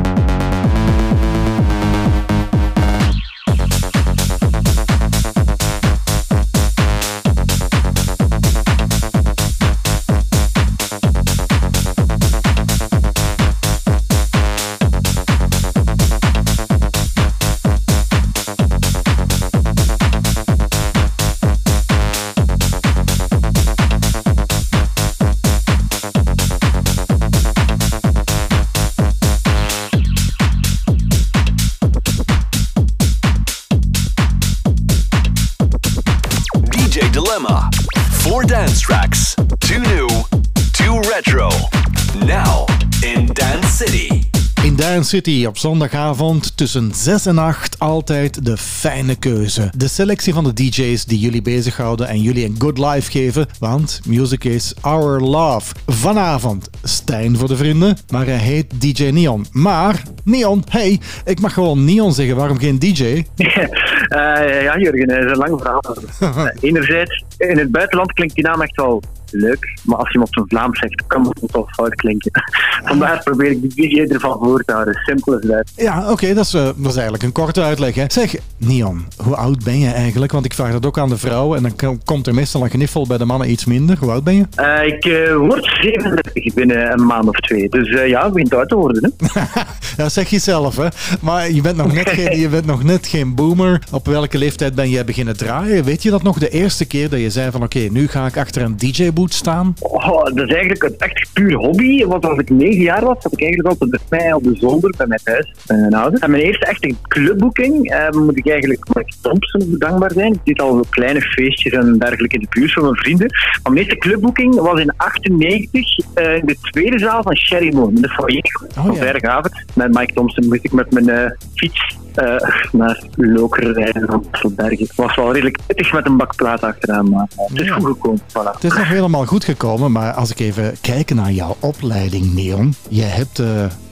City 45.06 45.44
op 45.46 45.58
zondagavond 45.58 46.56
tussen 46.56 46.90
6 46.94 47.26
en 47.26 47.38
8 47.38 47.78
altijd 47.78 48.44
de 48.44 48.56
fijne 48.56 49.14
keuze. 49.14 49.70
De 49.76 49.88
selectie 49.88 50.34
van 50.34 50.44
de 50.44 50.52
DJ's 50.52 51.04
die 51.04 51.18
jullie 51.18 51.42
bezighouden 51.42 52.08
en 52.08 52.20
jullie 52.20 52.44
een 52.44 52.54
good 52.58 52.78
life 52.78 53.10
geven, 53.10 53.46
want 53.58 54.00
music 54.06 54.44
is 54.44 54.74
our 54.80 55.20
love. 55.20 55.74
Vanavond 55.86 56.70
Stijn 56.82 57.36
voor 57.36 57.48
de 57.48 57.56
vrienden, 57.56 57.96
maar 58.10 58.26
hij 58.26 58.36
heet 58.36 58.80
DJ 58.80 59.04
Neon. 59.04 59.46
Maar, 59.52 60.02
Neon, 60.24 60.64
hey, 60.68 61.00
ik 61.24 61.40
mag 61.40 61.52
gewoon 61.52 61.84
Neon 61.84 62.12
zeggen, 62.12 62.36
waarom 62.36 62.58
geen 62.58 62.78
DJ? 62.78 63.24
Eh, 64.06 64.62
ja, 64.62 64.78
Jurgen, 64.78 65.06
dat 65.06 65.16
is 65.16 65.30
een 65.30 65.36
lang 65.36 65.60
verhaal. 65.60 65.96
Enerzijds, 66.60 67.24
in 67.38 67.58
het 67.58 67.70
buitenland 67.70 68.12
klinkt 68.12 68.34
die 68.34 68.44
naam 68.44 68.62
echt 68.62 68.76
wel 68.76 69.02
leuk, 69.30 69.78
maar 69.82 69.96
als 69.96 70.08
je 70.08 70.18
hem 70.18 70.22
op 70.22 70.34
zijn 70.34 70.48
Vlaams 70.48 70.78
zegt, 70.78 71.05
kan 71.22 71.34
het 71.40 71.52
wel 71.52 71.68
fout 71.70 71.94
klinken. 71.94 72.30
Vandaar 72.84 73.20
probeer 73.22 73.50
ik 73.50 73.74
die 73.74 73.88
DJ 73.88 74.12
ervan 74.12 74.38
voor 74.42 74.62
te 74.64 74.72
houden. 74.72 74.94
Simpel 75.04 75.32
als 75.32 75.42
dat. 75.42 75.70
Ja, 75.76 76.10
oké, 76.10 76.34
dat, 76.34 76.44
is, 76.44 76.54
eh, 76.54 76.62
dat 76.64 76.74
is 76.90 76.94
eigenlijk 76.94 77.22
een 77.22 77.32
korte 77.32 77.62
uitleg. 77.62 77.94
Hè. 77.94 78.04
Zeg, 78.08 78.34
Neon, 78.56 79.06
hoe 79.24 79.36
oud 79.36 79.64
ben 79.64 79.78
je 79.78 79.90
eigenlijk? 79.90 80.32
Want 80.32 80.44
ik 80.44 80.54
vraag 80.54 80.72
dat 80.72 80.86
ook 80.86 80.98
aan 80.98 81.08
de 81.08 81.18
vrouwen 81.18 81.56
en 81.56 81.62
dan 81.62 81.76
ko- 81.76 81.98
komt 82.04 82.26
er 82.26 82.34
meestal 82.34 82.62
een 82.62 82.70
gniffel 82.70 83.06
bij 83.06 83.18
de 83.18 83.24
mannen 83.24 83.50
iets 83.50 83.64
minder. 83.64 83.96
Hoe 83.98 84.10
oud 84.10 84.24
ben 84.24 84.34
je? 84.36 84.44
Eh, 84.54 84.86
ik 84.86 85.04
eh, 85.04 85.36
word 85.36 85.64
37 85.80 86.54
binnen 86.54 86.92
een 86.92 87.06
maand 87.06 87.28
of 87.28 87.36
twee. 87.36 87.68
Dus 87.68 87.88
ja, 88.08 88.24
het 88.24 88.32
begint 88.32 88.54
oud 88.54 88.68
te 88.68 88.74
worden. 88.76 89.14
Hè? 89.22 89.40
Ja, 89.96 90.08
zeg 90.08 90.28
je 90.30 90.38
zelf, 90.38 90.76
hè. 90.76 90.86
Maar 91.20 91.50
je 91.50 91.60
bent, 91.60 91.76
nog 91.76 91.92
net 91.92 92.08
geen, 92.08 92.38
je 92.38 92.48
bent 92.48 92.66
nog 92.66 92.82
net 92.82 93.06
geen 93.06 93.34
boomer. 93.34 93.82
Op 93.92 94.06
welke 94.06 94.38
leeftijd 94.38 94.74
ben 94.74 94.90
jij 94.90 95.04
beginnen 95.04 95.36
draaien? 95.36 95.84
Weet 95.84 96.02
je 96.02 96.10
dat 96.10 96.22
nog 96.22 96.38
de 96.38 96.48
eerste 96.48 96.84
keer 96.84 97.08
dat 97.10 97.20
je 97.20 97.30
zei 97.30 97.50
van 97.50 97.62
oké, 97.62 97.78
nu 97.78 98.08
ga 98.08 98.26
ik 98.26 98.36
achter 98.36 98.62
een 98.62 98.76
DJ-boot 98.76 99.34
staan? 99.34 99.74
Oh, 99.80 100.24
dat 100.24 100.36
is 100.38 100.48
eigenlijk 100.54 100.82
een 100.82 100.96
echt 101.10 101.30
puur 101.32 101.54
hobby. 101.54 102.04
Want 102.04 102.24
als 102.24 102.38
ik 102.38 102.50
negen 102.50 102.82
jaar 102.82 103.04
was, 103.04 103.22
zat 103.22 103.32
ik 103.32 103.40
eigenlijk 103.40 103.68
altijd 103.68 103.90
bij 104.08 104.18
mij 104.18 104.32
op 104.32 104.42
de 104.42 104.56
zolder, 104.56 104.94
bij 104.96 105.06
mijn 105.06 105.20
thuis, 105.24 105.54
bij 105.66 105.76
mijn 105.76 105.94
ouders. 105.94 106.22
En 106.22 106.30
mijn 106.30 106.42
eerste 106.42 106.66
echte 106.66 106.94
clubboeking 107.08 107.90
eh, 107.90 108.10
moet 108.10 108.38
ik 108.38 108.48
eigenlijk 108.48 108.94
Mike 108.94 109.12
Thompson 109.20 109.74
dankbaar 109.78 110.12
zijn. 110.12 110.32
Ik 110.32 110.40
deed 110.44 110.60
al 110.60 110.84
kleine 110.90 111.20
feestjes 111.20 111.72
en 111.72 111.98
dergelijke 111.98 112.34
in 112.34 112.40
de 112.40 112.46
buurt 112.50 112.72
van 112.72 112.82
mijn 112.82 112.96
vrienden. 112.96 113.26
Maar 113.62 113.72
mijn 113.72 113.84
eerste 113.84 113.98
clubboeking 113.98 114.54
was 114.54 114.80
in 114.80 114.92
98 114.96 115.98
eh, 116.14 116.36
in 116.36 116.46
de 116.46 116.56
tweede 116.60 116.98
zaal 116.98 117.22
van 117.22 117.36
Sherry 117.36 117.74
Moon, 117.74 117.94
in 117.94 118.02
de 118.02 118.08
foyer 118.08 118.66
van 118.68 118.92
ja. 118.92 118.94
Vrijdagavond. 118.94 119.64
Met 119.74 119.94
Mike 119.94 120.12
Thompson 120.12 120.46
moest 120.48 120.64
ik 120.64 120.72
met 120.72 120.92
mijn 120.92 121.08
eh, 121.08 121.30
fiets 121.54 121.96
eh, 122.18 122.50
naar 122.72 123.02
Lokeren 123.14 123.72
rijden 123.72 124.06
van 124.06 124.24
Hasselbergen. 124.30 124.78
Het 124.86 124.94
was 124.96 125.16
wel 125.16 125.32
redelijk 125.32 125.58
pittig 125.66 125.92
met 125.92 126.06
een 126.06 126.16
bak 126.16 126.36
plaat 126.36 126.62
achteraan, 126.62 127.08
maar 127.10 127.26
eh, 127.36 127.46
het 127.48 127.60
is 127.60 127.66
Ja. 127.66 127.74
goed 127.74 127.84
gekomen. 127.86 128.20
Voilà. 128.28 128.52
Het 128.54 128.64
is 128.64 128.72
nog 128.74 128.88
helemaal 128.88 129.24
goed 129.26 129.44
gekomen, 129.44 129.92
maar 129.92 130.12
als 130.12 130.30
ik 130.30 130.40
even 130.40 130.74
kijk 130.80 131.14
naar 131.14 131.30
jouw 131.32 131.56
opleiding, 131.60 132.34
Neon. 132.34 132.74
Je 132.88 133.02
hebt 133.02 133.38
eh, 133.38 133.46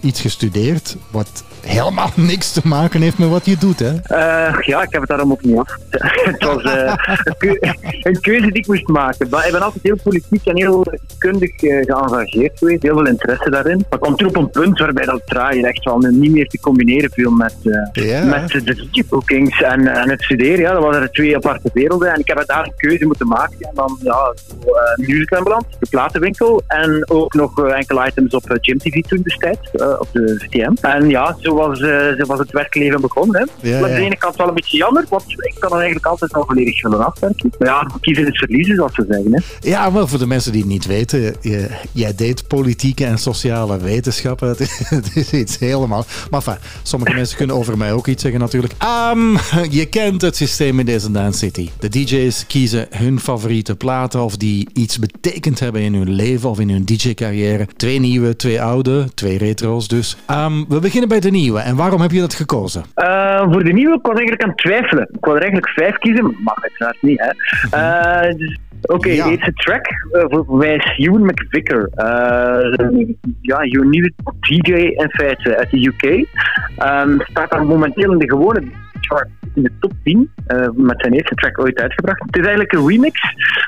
iets 0.05 0.21
gestudeerd 0.21 0.97
wat 1.11 1.45
helemaal 1.65 2.11
niks 2.33 2.53
te 2.53 2.61
maken 2.65 3.01
heeft 3.01 3.19
met 3.19 3.29
wat 3.29 3.47
je 3.47 3.57
doet, 3.57 3.79
hè? 3.79 3.95
Eh, 4.03 4.61
ja, 4.61 4.83
ik 4.83 4.93
heb 4.93 5.01
het 5.01 5.09
daarom 5.09 5.31
ook 5.31 5.43
niet 5.43 5.59
af. 5.59 5.77
het 6.31 6.45
was 6.45 6.63
eh, 6.63 6.95
een, 7.25 7.37
keu- 7.39 7.59
een 8.11 8.21
keuze 8.21 8.47
die 8.47 8.63
ik 8.63 8.67
moest 8.67 8.89
maken. 8.89 9.29
Maar 9.31 9.47
ik 9.47 9.53
ben 9.53 9.63
altijd 9.63 9.83
heel 9.83 9.99
politiek 10.03 10.47
en 10.47 10.57
heel 10.57 10.87
kundig 11.19 11.63
eh, 11.63 11.85
geëngageerd 11.85 12.59
geweest. 12.59 12.83
Heel 12.83 12.95
veel 12.95 13.07
interesse 13.07 13.51
daarin. 13.51 13.77
Maar 13.77 13.99
ik 13.99 14.01
kwam 14.01 14.17
toen 14.17 14.29
op 14.29 14.37
een 14.37 14.51
punt 14.51 14.79
waarbij 14.79 15.05
dat 15.05 15.23
draaien 15.25 15.65
echt 15.65 15.85
wel 15.85 15.99
niet 15.99 16.33
meer 16.33 16.49
te 16.49 16.61
combineren 16.61 17.11
viel 17.11 17.31
met, 17.31 17.55
met 18.25 18.49
de 18.49 18.89
DJ-bookings 18.91 19.63
en, 19.63 19.87
en 19.87 20.11
het 20.11 20.23
studeren. 20.23 20.59
Ja, 20.59 20.73
dat 20.73 20.83
waren 20.83 21.13
twee 21.13 21.37
aparte 21.37 21.71
werelden. 21.73 22.13
En 22.13 22.21
ik 22.21 22.29
heb 22.29 22.43
daar 22.47 22.65
een 22.65 22.73
keuze 22.77 23.07
moeten 23.07 23.27
maken. 23.27 23.57
En 23.61 23.75
dan 23.75 23.99
ja, 24.03 24.35
Music 24.97 25.41
beland, 25.43 25.65
de 25.79 25.87
platenwinkel. 25.91 26.63
En 26.67 27.11
ook 27.11 27.35
nog 27.35 27.69
enkele 27.69 28.07
items 28.07 28.35
op 28.35 28.59
Gym 28.61 28.79
TV 28.79 29.01
toen 29.01 29.21
destijds, 29.23 29.71
op 30.01 30.09
de 30.13 30.37
VTM. 30.39 30.73
En 30.81 31.09
ja, 31.09 31.37
zo 31.41 31.55
was, 31.55 31.81
eh, 31.81 32.13
zo 32.19 32.27
was 32.27 32.39
het 32.39 32.51
werkleven 32.51 33.01
begonnen. 33.01 33.41
Hè. 33.41 33.69
Ja, 33.69 33.81
Maar 33.81 33.89
ja. 33.89 33.95
aan 33.95 34.01
de 34.01 34.07
ene 34.07 34.17
kant 34.17 34.37
wel 34.37 34.49
een 34.49 34.55
beetje 34.55 34.77
jammer, 34.77 35.05
want 35.09 35.25
ik 35.27 35.55
kan 35.59 35.71
er 35.71 35.77
eigenlijk 35.77 36.07
altijd 36.07 36.33
wel 36.33 36.45
volledig 36.47 36.83
willen 36.83 37.07
afwerken. 37.07 37.53
Maar 37.59 37.69
ja, 37.69 37.91
kiezen 38.01 38.27
is 38.27 38.39
verliezen, 38.39 38.75
zoals 38.75 38.95
ze 38.95 39.05
zeggen. 39.09 39.33
Hè. 39.33 39.69
Ja, 39.69 39.91
maar 39.91 40.09
voor 40.09 40.19
de 40.19 40.27
mensen 40.27 40.53
die 40.53 40.61
het 40.61 40.71
niet 40.71 40.87
weten, 40.87 41.35
je, 41.41 41.69
jij 41.93 42.15
deed 42.15 42.47
politieke 42.47 43.05
en 43.05 43.19
sociale 43.19 43.79
wetenschappen. 43.79 44.49
Het 44.55 44.61
is, 44.61 44.83
het 44.89 45.17
is 45.17 45.33
iets 45.33 45.59
helemaal. 45.59 46.05
Maar 46.31 46.41
enfin, 46.41 46.57
sommige 46.83 47.15
mensen 47.21 47.37
kunnen 47.37 47.57
over 47.57 47.79
mij 47.79 47.93
ook 47.93 48.07
iets 48.07 48.23
zeggen 48.23 48.41
natuurlijk. 48.41 48.73
Ehm, 48.79 49.37
je 49.71 49.87
kent 49.87 50.23
het 50.23 50.37
systeem 50.37 50.79
in 50.79 50.87
deze 50.87 51.11
Dance 51.11 51.39
City. 51.39 51.71
De 51.79 51.89
DJ's 51.89 52.47
kiezen 52.47 52.87
hun 52.91 53.21
favoriete 53.21 53.77
platen 53.77 54.23
of 54.23 54.37
die 54.37 54.69
iets 54.73 54.99
betekend 54.99 55.61
hebben 55.61 55.81
in 55.83 55.95
hun 55.95 56.11
leven 56.11 56.51
of 56.51 56.61
in 56.61 56.71
hun 56.71 56.85
DJ-carrière. 56.85 57.67
Twee 57.77 58.01
nieuwe, 58.01 58.37
twee 58.37 58.63
oude, 58.63 59.09
twee 59.15 59.39
retro's 59.39 59.84
dus. 59.89 60.17
Ehm, 60.27 60.65
we 60.69 60.79
beginnen 60.81 61.09
bij 61.09 61.21
de 61.21 61.31
nieuwe. 61.31 61.61
En 61.61 61.77
waarom 61.77 62.01
heb 62.01 62.11
je 62.11 62.21
dat 62.21 62.35
gekozen? 62.35 62.83
Eh, 62.95 63.43
voor 63.53 63.65
de 63.65 63.73
nieuwe, 63.73 63.95
ik 63.95 64.03
was 64.07 64.15
eigenlijk 64.17 64.43
aan 64.43 64.49
het 64.49 64.59
twijfelen. 64.59 65.09
Ik 65.13 65.25
wou 65.25 65.37
er 65.37 65.43
eigenlijk 65.43 65.73
vijf 65.73 65.97
kiezen, 65.99 66.23
maar 66.25 66.33
mag 66.45 66.63
uiteraard 66.63 67.03
niet. 67.03 67.21
hè. 67.21 67.31
Eh, 67.79 68.37
dus, 68.37 68.59
Oké, 68.87 69.09
Ja. 69.09 69.25
de 69.25 69.31
eerste 69.31 69.53
track 69.53 69.87
eh, 70.13 70.25
voor, 70.29 70.57
mij 70.57 70.75
is 70.75 70.95
Ewan 70.97 71.25
McVicker. 71.25 71.91
Ja, 73.41 73.61
een 73.61 73.89
nieuwe 73.91 74.13
DJ 74.41 74.73
in 74.73 75.11
feite 75.11 75.57
uit 75.57 75.71
de 75.71 75.87
UK. 75.87 76.27
Ehm, 76.79 77.19
staat 77.21 77.51
daar 77.51 77.67
momenteel 77.67 78.13
in 78.13 78.19
de 78.19 78.29
gewone 78.31 78.63
in 79.55 79.63
de 79.63 79.73
top 79.81 79.93
10 80.03 80.31
eh, 80.47 80.69
met 80.75 81.01
zijn 81.01 81.13
eerste 81.13 81.35
track 81.35 81.59
ooit 81.59 81.81
uitgebracht. 81.81 82.23
Het 82.27 82.37
is 82.37 82.43
eigenlijk 82.43 82.73
een 82.73 82.89
remix 82.89 83.21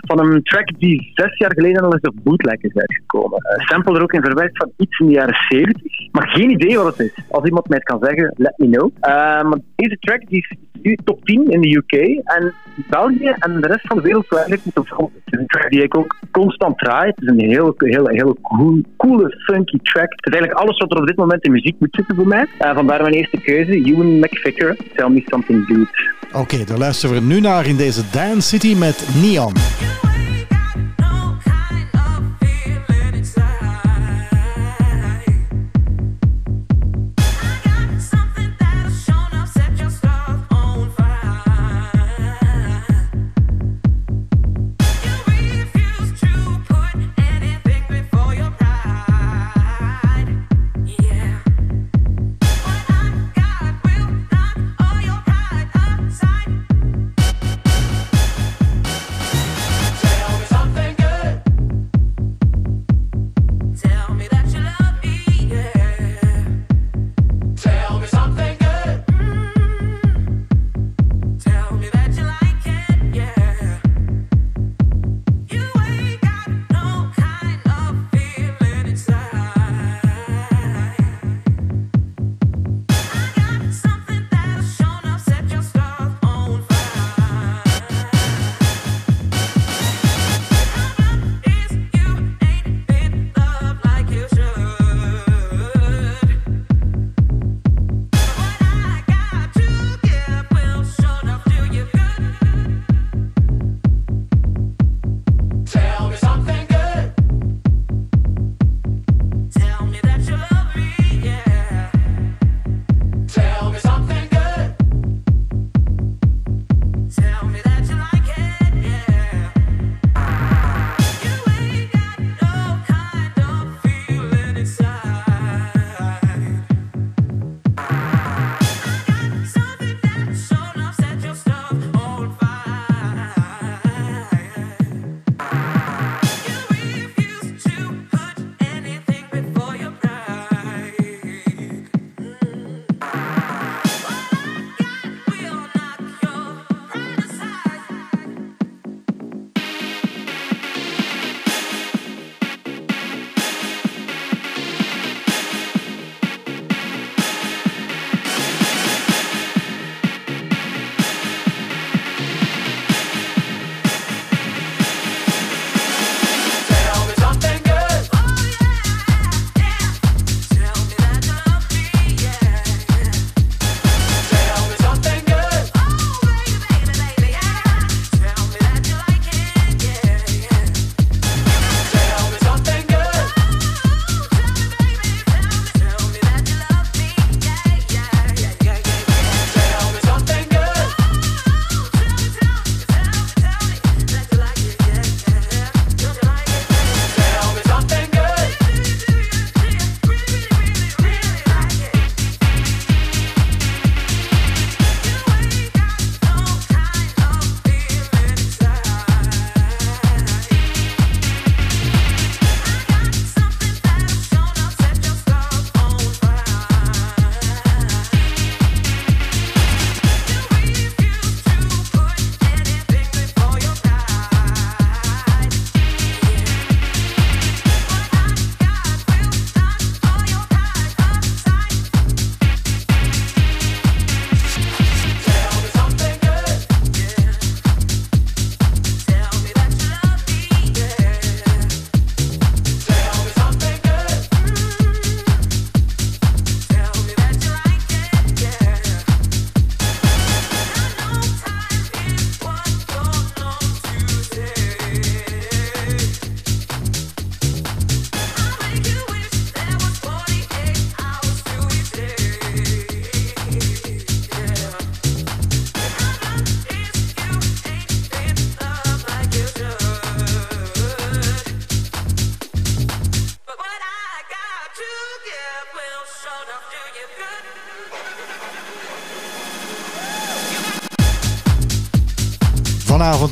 van 0.07 0.18
een 0.18 0.43
track 0.43 0.78
die 0.78 1.11
zes 1.14 1.37
jaar 1.39 1.53
geleden 1.53 1.82
al 1.82 1.93
eens 1.93 2.09
op 2.09 2.14
bootleg 2.22 2.61
is 2.61 2.74
uitgekomen. 2.74 3.39
Uh, 3.59 3.66
sample 3.66 3.97
er 3.97 4.03
ook 4.03 4.12
in 4.12 4.24
verwerkt 4.24 4.57
van 4.57 4.72
iets 4.76 4.99
in 4.99 5.07
de 5.07 5.12
jaren 5.12 5.45
70. 5.49 5.82
Maar 6.12 6.28
geen 6.28 6.51
idee 6.51 6.76
wat 6.76 6.97
het 6.97 7.07
is. 7.07 7.24
Als 7.30 7.45
iemand 7.45 7.68
mij 7.68 7.78
het 7.78 7.87
kan 7.87 8.05
zeggen, 8.05 8.34
let 8.37 8.55
me 8.57 8.68
know. 8.68 8.91
Eh, 9.01 9.11
maar 9.43 9.59
deze 9.76 9.97
track 9.99 10.28
die 10.28 10.39
is 10.39 10.57
nu 10.82 10.97
top 11.05 11.24
10 11.24 11.51
in 11.51 11.61
de 11.61 11.76
UK 11.76 11.93
en 12.24 12.55
België 12.89 13.34
en 13.39 13.61
de 13.61 13.66
rest 13.66 13.87
van 13.87 13.97
de 13.97 14.03
wereld 14.03 14.32
eigenlijk 14.32 14.64
moeten 14.64 14.87
volgen. 14.87 15.14
Het 15.24 15.34
is 15.34 15.41
een 15.41 15.47
track 15.47 15.70
die 15.70 15.82
ik 15.82 15.99
ook 15.99 16.16
constant 16.30 16.78
draai. 16.78 17.09
Het 17.14 17.22
is 17.22 17.28
een 17.28 17.51
heel, 17.51 17.74
heel, 17.76 18.09
heel 18.09 18.37
cool, 18.43 18.80
coole, 18.97 19.43
funky 19.47 19.78
track. 19.82 20.11
Het 20.11 20.26
is 20.26 20.32
eigenlijk 20.32 20.61
alles 20.61 20.78
wat 20.78 20.93
er 20.93 21.01
op 21.01 21.07
dit 21.07 21.16
moment 21.16 21.45
in 21.45 21.53
muziek 21.53 21.76
moet 21.78 21.95
zitten 21.95 22.16
voor 22.16 22.26
mij. 22.26 22.47
Eh, 22.59 22.74
vandaar 22.74 23.03
mijn 23.03 23.14
eerste 23.14 23.41
keuze, 23.41 23.72
Ewan 23.72 24.18
McVicker, 24.18 24.76
Tell 24.95 25.09
Me 25.09 25.22
Something. 25.29 25.89
Oké, 26.33 26.64
daar 26.64 26.79
luisteren 26.79 27.14
we 27.14 27.20
nu 27.20 27.41
naar 27.41 27.66
in 27.66 27.77
deze 27.77 28.03
Dance 28.11 28.49
City 28.49 28.74
met 28.74 29.09
Neon. 29.22 29.53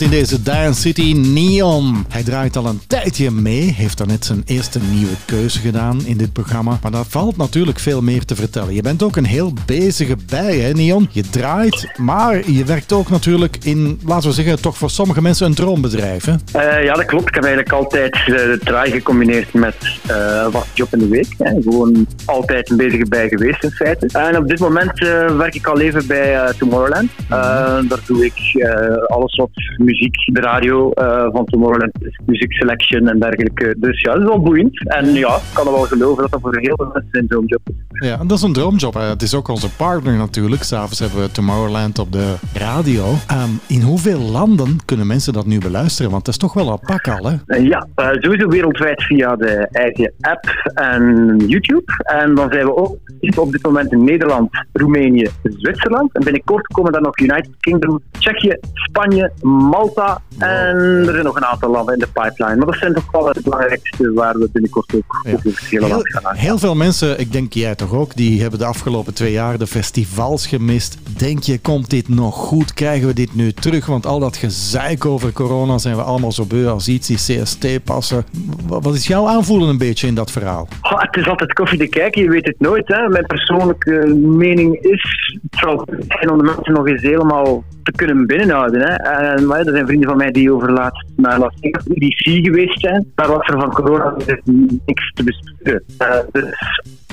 In 0.05 0.11
deze 0.11 0.43
Dance 0.43 0.81
City 0.81 1.13
Neon. 1.13 2.07
Hij 2.09 2.23
draait 2.23 2.57
al 2.57 2.67
een 2.67 2.81
tijdje 2.87 3.31
mee, 3.31 3.73
heeft 3.77 3.99
daarnet 3.99 4.25
zijn 4.25 4.43
eerste 4.47 4.81
nieuwe 4.91 5.15
keuze 5.25 5.59
gedaan 5.59 6.07
in 6.07 6.17
dit 6.17 6.33
programma. 6.33 6.79
Maar 6.83 6.91
daar 6.91 7.05
valt 7.05 7.37
natuurlijk 7.37 7.79
veel 7.79 8.03
meer 8.03 8.25
te 8.25 8.35
vertellen. 8.35 8.75
Je 8.75 8.83
bent 8.83 9.03
ook 9.03 9.17
een 9.17 9.25
heel 9.25 9.53
bezige 9.67 10.17
bij, 10.29 10.57
hè 10.57 10.73
Neon? 10.73 11.09
Je 11.11 11.31
draait, 11.31 11.89
maar 11.97 12.51
je 12.51 12.65
werkt 12.65 12.93
ook 12.93 13.11
natuurlijk 13.11 13.57
in, 13.63 14.01
laten 14.05 14.29
we 14.29 14.35
zeggen, 14.35 14.61
toch 14.61 14.77
voor 14.77 14.91
sommige 14.91 15.23
mensen 15.23 15.47
een 15.47 15.55
droombedrijf, 15.55 16.25
hè? 16.25 16.35
Eh, 16.53 16.85
ja, 16.85 16.95
dat 16.95 17.05
klopt. 17.05 17.29
Ik 17.29 17.35
heb 17.35 17.45
eigenlijk 17.45 17.75
altijd 17.75 18.13
de 18.27 18.61
draai 18.65 18.91
gecombineerd 18.91 19.53
met 19.53 19.75
eh, 20.07 20.53
wat 20.53 20.67
job 20.75 20.93
in 20.93 20.99
de 20.99 21.09
week. 21.09 21.35
Hè. 21.39 21.63
Gewoon 21.63 22.07
altijd 22.25 22.71
een 22.71 22.77
bezige 22.77 23.09
bij 23.09 23.29
geweest 23.29 23.65
in 23.65 23.71
feite. 23.71 24.19
En 24.19 24.37
op 24.37 24.49
dit 24.49 24.61
moment 24.61 25.01
eh, 25.01 25.37
werk 25.37 25.55
ik 25.55 25.67
al 25.67 25.81
even 25.81 26.07
bij 26.07 26.35
eh, 26.35 26.49
Tomorrowland. 26.49 27.11
Eh, 27.29 27.89
daar 27.89 28.01
doe 28.07 28.25
ik 28.25 28.67
alles 29.07 29.37
wat 29.37 29.51
muziek, 29.77 30.15
de 30.33 30.41
radio 30.41 30.91
van 31.33 31.45
Tomorrowland 31.45 31.93
is, 32.01 32.21
muziek 32.27 32.53
selection 32.53 33.09
en 33.09 33.19
dergelijke. 33.19 33.75
Dus 33.79 34.01
ja, 34.01 34.13
dat 34.13 34.23
is 34.23 34.29
wel 34.29 34.43
boeiend. 34.43 34.89
En 34.89 35.13
ja, 35.13 35.37
ik 35.37 35.43
kan 35.53 35.67
er 35.67 35.73
wel 35.73 35.83
geloven 35.83 36.23
dat 36.23 36.31
dat 36.31 36.41
voor 36.41 36.57
heel 36.59 36.77
veel 36.77 36.91
mensen 36.93 37.19
een 37.19 37.27
droomjob 37.27 37.61
is. 37.65 37.75
Ja, 38.01 38.19
en 38.21 38.27
dat 38.27 38.39
is 38.39 38.45
een 38.45 38.53
droomjob. 38.53 38.95
hè. 38.95 39.01
Het 39.01 39.23
is 39.23 39.35
ook 39.35 39.49
onze 39.49 39.71
partner 39.71 40.15
natuurlijk. 40.17 40.63
S'avonds 40.63 40.99
hebben 40.99 41.21
we 41.21 41.31
Tomorrowland 41.31 41.99
op 41.99 42.13
de 42.13 42.35
radio. 42.55 43.15
Ehm, 43.27 43.49
in 43.67 43.81
hoeveel 43.83 44.19
landen 44.21 44.79
kunnen 44.85 45.07
mensen 45.07 45.33
dat 45.33 45.47
nu 45.47 45.59
beluisteren? 45.59 46.11
Want 46.11 46.25
dat 46.25 46.35
is 46.35 46.41
toch 46.41 46.53
wel 46.55 46.69
een 46.69 46.79
pak 46.87 47.09
al, 47.09 47.25
hè? 47.47 47.57
Ja, 47.57 47.87
eh, 47.95 48.09
sowieso 48.13 48.49
wereldwijd 48.49 49.03
via 49.03 49.37
de 49.37 49.69
eigen 49.71 50.13
app 50.21 50.45
en 50.75 51.37
YouTube. 51.47 51.85
En 52.03 52.35
dan 52.35 52.53
zijn 52.53 52.65
we 52.65 52.77
ook 52.77 52.97
op 53.37 53.53
dit 53.53 53.63
moment 53.63 53.93
in 53.93 54.05
Nederland, 54.05 54.51
Roemenië, 54.73 55.29
Zwitserland. 55.43 56.15
En 56.15 56.25
binnenkort 56.25 56.67
komen 56.67 56.93
dan 56.93 57.03
nog 57.03 57.19
United 57.19 57.51
Kingdom, 57.61 58.01
Tsjechië, 58.19 58.57
Spanje, 58.73 59.33
Malta. 59.41 60.21
En 60.39 60.77
er 60.79 61.13
zijn 61.13 61.25
nog 61.25 61.37
een 61.37 61.45
aantal 61.45 61.71
landen 61.71 61.95
in 61.95 62.01
de 62.01 62.09
pipeline. 62.13 62.57
Maar 62.57 62.67
dat 62.67 62.77
zijn 62.77 62.95
toch 62.95 63.11
wel 63.11 63.29
het 63.29 63.43
belangrijkste 63.43 64.13
waar 64.13 64.39
we 64.39 64.49
binnenkort 64.53 64.95
ook 64.95 65.27
over 65.35 65.89
land 65.89 66.13
gaan 66.13 66.27
aan. 66.27 66.37
Heel 66.37 66.59
veel 66.59 66.75
mensen, 66.75 67.21
ik 67.21 67.33
denk 67.33 67.53
jij 67.53 67.75
toch 67.75 67.84
ook, 67.93 68.17
die 68.17 68.41
hebben 68.41 68.59
de 68.59 68.65
afgelopen 68.65 69.15
twee 69.15 69.33
jaar 69.33 69.59
de 69.59 69.67
festivals 69.67 70.47
gemist. 70.47 70.99
Denk 71.19 71.43
je, 71.43 71.59
komt 71.59 71.91
dit 71.91 72.09
nog 72.09 72.35
goed? 72.35 72.75
Krijgen 72.75 73.07
we 73.07 73.15
dit 73.15 73.35
nu 73.35 73.53
terug? 73.53 73.87
Want 73.87 74.07
al 74.07 74.19
dat 74.19 74.37
gezeik 74.37 75.05
over 75.05 75.33
corona 75.33 75.79
zijn 75.79 75.97
we 75.97 76.03
allemaal 76.03 76.33
zo 76.33 76.45
beu 76.45 76.67
als 76.67 76.89
iets, 76.89 77.07
die 77.07 77.17
CST-passen. 77.17 78.25
Wat 78.67 78.95
is 78.95 79.07
jouw 79.07 79.27
aanvoelen 79.27 79.69
een 79.69 79.79
beetje 79.79 80.07
in 80.07 80.15
dat 80.15 80.31
verhaal? 80.31 80.69
Het 80.81 81.17
is 81.17 81.29
altijd 81.29 81.53
koffie 81.53 81.79
te 81.79 81.87
kijken, 81.87 82.23
je 82.23 82.31
weet 82.31 82.47
het 82.47 82.61
nooit. 82.61 82.89
Hè. 82.89 83.09
Mijn 83.09 83.27
persoonlijke 83.27 84.15
mening 84.17 84.77
is, 84.81 85.39
het 85.51 85.61
goed 85.61 86.05
zijn 86.09 86.31
om 86.31 86.39
de 86.39 86.45
mensen 86.45 86.73
nog 86.73 86.89
eens 86.89 87.03
helemaal 87.03 87.65
te 87.83 87.93
kunnen 87.93 88.27
binnenhouden. 88.27 88.81
Hè. 88.81 88.95
En, 88.95 89.47
maar 89.47 89.59
er 89.59 89.73
zijn 89.73 89.87
vrienden 89.87 90.09
van 90.09 90.19
mij 90.19 90.31
die 90.31 90.53
over 90.53 90.73
laatst 90.73 91.07
naar 91.17 91.39
Las 91.39 91.55
Vegas, 91.61 91.87
EDC 91.89 92.45
geweest 92.45 92.81
zijn. 92.81 93.13
Daar 93.15 93.29
was 93.29 93.49
er 93.49 93.61
van 93.61 93.73
corona 93.73 94.15
dus 94.27 94.41
niks 94.87 95.13
te 95.15 95.25
besturen. 95.25 95.83
Eh, 95.99 96.19
dus 96.33 96.55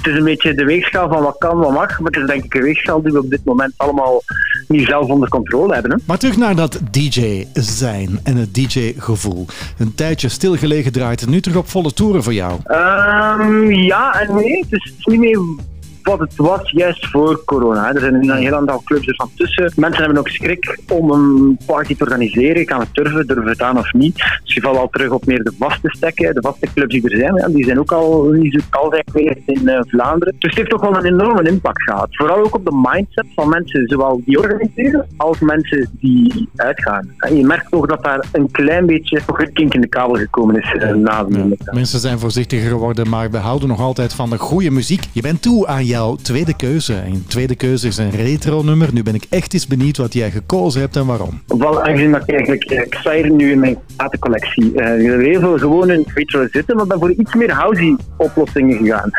het 0.03 0.11
is 0.11 0.18
een 0.18 0.23
beetje 0.23 0.53
de 0.53 0.65
weegschaal 0.65 1.10
van 1.10 1.23
wat 1.23 1.38
kan, 1.38 1.57
wat 1.57 1.72
mag. 1.72 1.99
Maar 1.99 2.11
het 2.11 2.22
is 2.22 2.28
denk 2.28 2.44
ik 2.44 2.53
een 2.53 2.61
weegschaal 2.61 3.02
die 3.02 3.11
we 3.11 3.19
op 3.19 3.30
dit 3.30 3.45
moment 3.45 3.73
allemaal 3.78 4.23
niet 4.68 4.88
zelf 4.88 5.10
onder 5.10 5.30
controle 5.30 5.73
hebben. 5.73 5.91
Hè. 5.91 5.98
Maar 6.06 6.18
terug 6.18 6.38
naar 6.38 6.56
dat 6.56 6.80
DJ 6.91 7.45
zijn 7.53 8.19
en 8.23 8.36
het 8.36 8.56
DJ 8.56 8.94
gevoel. 8.98 9.45
Een 9.78 9.95
tijdje 9.95 10.30
stilgelegen 10.30 10.91
draait 10.91 11.19
het 11.19 11.30
nu 11.30 11.41
terug 11.41 11.57
op 11.57 11.69
volle 11.69 11.94
toeren 11.94 12.23
voor 12.23 12.34
jou. 12.34 12.60
Ehm, 12.64 13.72
ja 13.72 14.22
en 14.22 14.36
nee. 14.36 14.65
Het 14.69 14.72
is 14.72 14.94
niet 15.06 15.19
meer 15.19 15.40
wat 16.03 16.19
het 16.19 16.36
was 16.36 16.72
juist 16.72 17.07
voor 17.07 17.44
corona. 17.45 17.94
Er 17.94 17.99
zijn 17.99 18.14
een 18.14 18.38
heel 18.38 18.56
aantal 18.56 18.82
clubs 18.86 19.07
ervan 19.07 19.30
tussen. 19.36 19.72
Mensen 19.76 20.03
hebben 20.03 20.19
ook 20.19 20.28
schrik 20.28 20.80
om 20.90 21.11
een 21.11 21.57
party 21.65 21.95
te 21.95 22.03
organiseren. 22.03 22.65
We 22.65 22.76
het 22.76 22.94
durven, 22.94 23.28
durven 23.28 23.44
we 23.44 23.49
het 23.49 23.61
aan 23.61 23.78
of 23.78 23.94
niet? 23.94 24.15
Dus 24.44 24.53
je 24.53 24.61
valt 24.61 24.78
al 24.78 24.90
terug 24.90 25.11
op 25.11 25.26
meer 25.26 25.44
de 25.44 25.53
vaste 25.60 25.90
stekken. 25.90 26.34
De 26.34 26.41
vaste 26.41 26.68
clubs 26.73 26.94
die 26.94 27.10
er 27.10 27.18
zijn, 27.18 27.36
ja, 27.36 27.48
die 27.48 27.64
zijn 27.64 27.80
ook 27.80 27.91
al 27.91 28.30
niet 28.32 28.53
zo 28.53 28.60
talrijk 28.69 29.10
geweest 29.11 29.41
in 29.45 29.68
eh, 29.68 29.82
Vlaanderen. 29.88 30.36
Dus 30.40 30.49
het 30.49 30.57
heeft 30.57 30.69
toch 30.69 30.82
wel 30.82 30.95
een 30.95 31.06
enorme 31.06 31.49
impact 31.49 31.84
gehad. 31.84 32.07
Vooral 32.11 32.38
ook 32.38 32.56
op 32.56 32.65
de 32.65 32.90
mindset 32.90 33.26
van 33.36 33.49
mensen, 33.49 33.88
zowel 33.88 34.22
die 34.26 34.40
organiseren 34.40 35.07
als 35.18 35.40
mensen 35.40 35.90
die 35.99 36.49
uitgaan. 36.56 37.10
En 37.18 37.38
je 37.38 37.45
merkt 37.45 37.72
toch 37.72 37.86
dat 37.86 38.03
daar 38.03 38.26
een 38.32 38.52
klein 38.52 38.86
beetje 38.86 39.22
een 39.38 39.53
kink 39.53 39.73
in 39.73 39.82
de 39.82 39.88
kabel 39.88 40.15
gekomen 40.15 40.61
is 40.61 40.73
eh, 40.73 40.94
na 40.94 41.23
de. 41.23 41.57
Mensen 41.72 41.99
zijn 41.99 42.19
voorzichtiger 42.19 42.69
geworden, 42.69 43.10
maar 43.10 43.32
we 43.32 43.38
houden 43.38 43.68
nog 43.68 43.80
altijd 43.80 44.14
van 44.14 44.30
de 44.30 44.38
goede 44.38 44.72
muziek. 44.72 45.03
Je 45.11 45.22
bent 45.22 45.41
toe 45.41 45.68
aan 45.68 45.86
jouw 45.92 46.16
tweede 46.16 46.56
keuze. 46.56 46.94
En 46.94 47.12
je 47.12 47.26
tweede 47.26 47.56
keuze 47.56 47.88
is 47.88 47.98
een 47.98 48.10
retro 48.10 48.62
nummer. 48.62 48.90
Nu 48.94 49.04
ben 49.04 49.16
ik 49.16 49.26
echt 49.30 49.54
eens 49.54 49.68
benieuwd 49.68 49.98
wat 49.98 50.14
jij 50.14 50.32
gekozen 50.32 50.82
hebt 50.82 50.96
en 50.96 51.06
waarom. 51.06 51.42
Wel, 51.48 51.84
aangezien 51.84 52.12
dat 52.12 52.22
ik 52.22 52.30
eigenlijk, 52.30 52.64
eh, 52.64 52.82
ik 52.82 52.96
sta 53.00 53.12
hier 53.12 53.32
nu 53.32 53.52
in 53.52 53.60
mijn 53.60 53.78
platencollectie. 53.96 54.76
Eh, 54.76 55.00
ik 55.00 55.12
heb 55.12 55.20
heel 55.20 55.40
veel 55.40 55.58
gewoon 55.58 55.90
in 55.90 56.06
retro 56.14 56.48
zitten, 56.52 56.76
maar 56.76 56.88
ben 56.88 57.00
voor 57.00 57.12
iets 57.12 57.34
meer 57.34 57.52
housey 57.52 57.98
oplossingen 58.18 58.78
gegaan. 58.78 59.10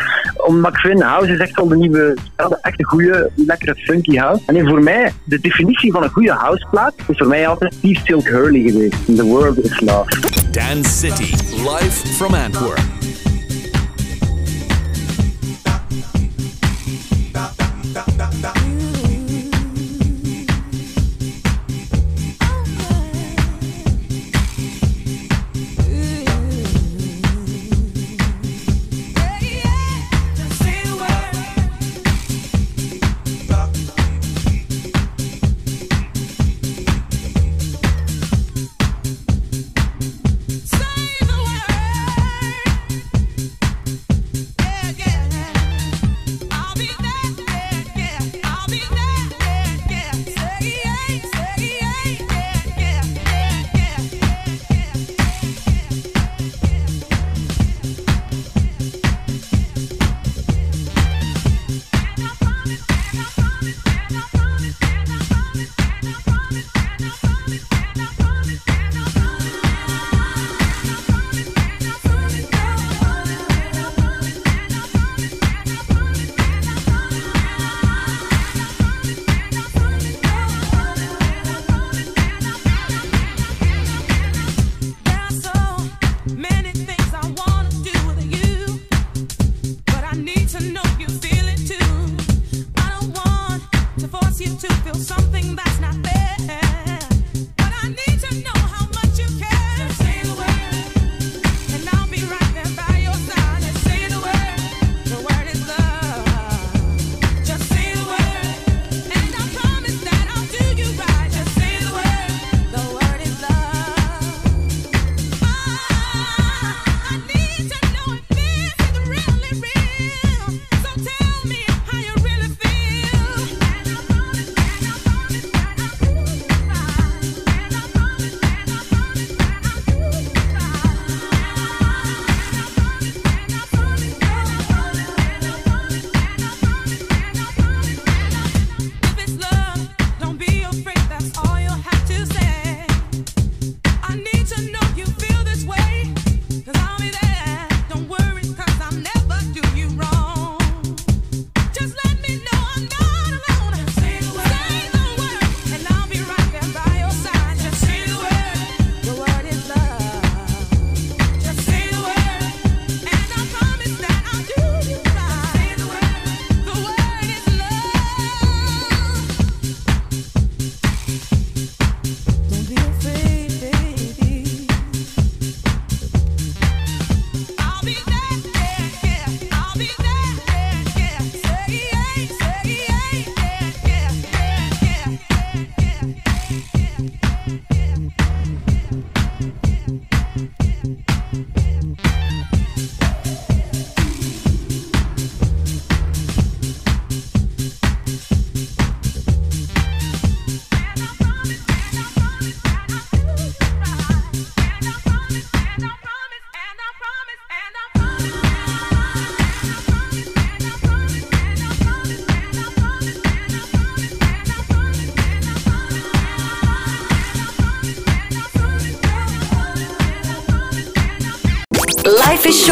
Omdat 0.47 0.73
ik 0.73 0.79
vind, 0.79 1.03
house 1.03 1.33
is 1.33 1.39
echt 1.39 1.57
wel 1.57 1.69
de 1.69 1.77
nieuwe, 1.77 2.17
de 2.37 2.59
echte 2.63 2.85
goede, 2.85 3.31
lekkere 3.35 3.75
funky 3.75 4.17
house. 4.17 4.43
En 4.47 4.69
voor 4.69 4.83
mij, 4.83 5.13
de 5.25 5.41
definitie 5.41 5.93
van 5.93 6.03
een 6.03 6.11
goede 6.11 6.33
houseplaat 6.33 6.95
is 7.09 7.19
voor 7.19 7.27
mij 7.27 7.49
altijd 7.49 7.75
Steve 7.75 8.01
Silk 8.05 8.29
Hurley 8.29 8.71
geweest. 8.71 9.17
The 9.17 9.25
World 9.25 9.65
is 9.65 9.81
Love. 9.81 10.21
Dance 10.51 10.91
City, 10.91 11.35
live 11.57 12.07
from 12.17 12.35
Antwerp. 12.35 13.32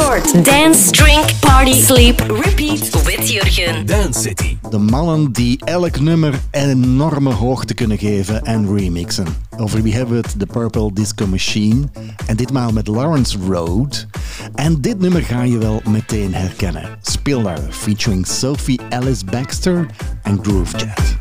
Dance, 0.01 0.91
drink, 0.91 1.41
party, 1.41 1.73
sleep, 1.73 2.21
repeat 2.21 2.91
with 3.05 3.31
Jurgen. 3.31 3.87
Dance 3.87 4.21
City. 4.21 4.57
De 4.71 4.79
mannen 4.79 5.33
die 5.33 5.65
elk 5.65 6.01
nummer 6.01 6.35
enorme 6.51 7.33
hoogte 7.33 7.75
kunnen 7.75 7.99
geven 7.99 8.43
en 8.43 8.77
remixen. 8.77 9.27
Over 9.57 9.83
wie 9.83 9.95
hebben 9.95 10.15
we 10.15 10.21
het? 10.27 10.39
The 10.39 10.47
Purple 10.47 10.93
Disco 10.93 11.27
Machine. 11.27 11.89
En 12.27 12.37
ditmaal 12.37 12.73
met 12.73 12.87
Lawrence 12.87 13.39
Road. 13.49 14.07
En 14.55 14.81
dit 14.81 15.01
nummer 15.01 15.23
ga 15.23 15.43
je 15.43 15.59
wel 15.59 15.83
meteen 15.89 16.35
herkennen. 16.35 16.99
Spiller 17.03 17.59
featuring 17.71 18.27
Sophie 18.27 18.81
Ellis 18.89 19.25
Baxter 19.25 19.87
en 20.23 20.39
Groove 20.43 20.77
Jet. 20.77 21.19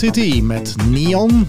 City 0.00 0.40
met 0.40 0.74
Neon. 0.88 1.46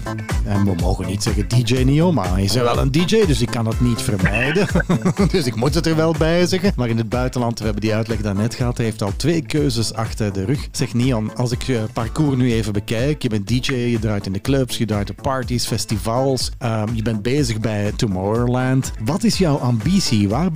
We 0.64 0.74
mogen 0.80 1.06
niet 1.06 1.22
zeggen 1.22 1.48
DJ 1.48 1.82
Neon, 1.82 2.14
maar 2.14 2.32
hij 2.32 2.42
is 2.42 2.54
wel 2.54 2.78
een 2.78 2.90
DJ, 2.92 3.26
dus 3.26 3.40
ik 3.40 3.50
kan 3.50 3.66
het 3.66 3.80
niet 3.80 4.02
vermijden. 4.02 4.66
dus 5.32 5.46
ik 5.46 5.54
moet 5.54 5.74
het 5.74 5.86
er 5.86 5.96
wel 5.96 6.14
bij 6.18 6.46
zeggen. 6.46 6.72
Maar 6.76 6.88
in 6.88 6.96
het 6.96 7.08
buitenland, 7.08 7.58
we 7.58 7.64
hebben 7.64 7.82
die 7.82 7.94
uitleg 7.94 8.18
daarnet 8.20 8.54
gehad, 8.54 8.76
hij 8.76 8.86
heeft 8.86 9.02
al 9.02 9.12
twee 9.16 9.42
keuzes 9.42 9.94
achter 9.94 10.32
de 10.32 10.44
rug. 10.44 10.68
Zeg 10.72 10.94
Neon, 10.94 11.36
als 11.36 11.52
ik 11.52 11.62
je 11.62 11.84
parcours 11.92 12.36
nu 12.36 12.52
even 12.52 12.72
bekijk, 12.72 13.22
je 13.22 13.28
bent 13.28 13.48
DJ, 13.48 13.72
je 13.74 13.98
draait 13.98 14.26
in 14.26 14.32
de 14.32 14.40
clubs, 14.40 14.78
je 14.78 14.86
draait 14.86 15.10
op 15.10 15.16
parties, 15.22 15.66
festivals, 15.66 16.50
ehm, 16.58 16.94
je 16.94 17.02
bent 17.02 17.22
bezig 17.22 17.60
bij 17.60 17.92
Tomorrowland. 17.96 18.92
Wat 19.04 19.24
is 19.24 19.38
jouw 19.38 19.56
ambitie? 19.56 20.28
Waar, 20.28 20.48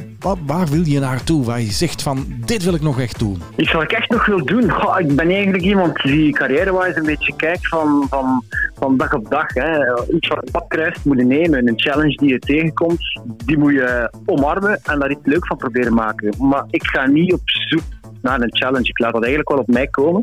waar, 0.46 0.66
wil 0.66 0.84
je 0.84 1.00
naartoe? 1.00 1.44
Waar 1.44 1.60
je 1.60 1.72
zegt 1.72 2.02
van, 2.02 2.26
dit 2.44 2.62
wil 2.62 2.74
ik 2.74 2.82
nog 2.82 3.00
echt 3.00 3.18
doen. 3.18 3.42
Iets 3.56 3.72
wat 3.72 3.82
ik 3.82 3.92
echt 3.92 4.10
nog 4.10 4.26
wil 4.26 4.44
doen. 4.44 4.70
Goh, 4.70 5.00
ik 5.00 5.16
ben 5.16 5.30
eigenlijk 5.30 5.62
iemand 5.62 6.02
die 6.02 6.32
carrière-wise 6.32 6.96
een 6.96 7.06
beetje 7.06 7.36
kijkt 7.36 7.68
van, 7.68 8.06
van, 8.08 8.44
van 8.78 8.97
dag 8.97 9.15
op 9.15 9.31
dag. 9.31 9.55
Hè. 9.55 10.03
Iets 10.12 10.28
wat 10.28 10.39
je 10.44 10.51
pad 10.51 10.65
kruist 10.69 11.05
moet 11.05 11.19
je 11.19 11.24
nemen. 11.24 11.69
Een 11.69 11.81
challenge 11.81 12.16
die 12.16 12.28
je 12.28 12.39
tegenkomt, 12.39 13.20
die 13.44 13.59
moet 13.59 13.73
je 13.73 14.12
omarmen 14.24 14.81
en 14.82 14.98
daar 14.98 15.11
iets 15.11 15.24
leuk 15.24 15.47
van 15.47 15.57
proberen 15.57 15.94
maken. 15.94 16.35
Maar 16.39 16.65
ik 16.70 16.86
ga 16.86 17.07
niet 17.07 17.32
op 17.32 17.40
zoek 17.44 17.82
naar 18.27 18.40
een 18.40 18.57
challenge. 18.57 18.89
Ik 18.89 18.98
laat 18.98 19.12
dat 19.12 19.24
eigenlijk 19.24 19.53
wel 19.55 19.65
op 19.65 19.69
mij 19.69 19.86
komen. 19.86 20.23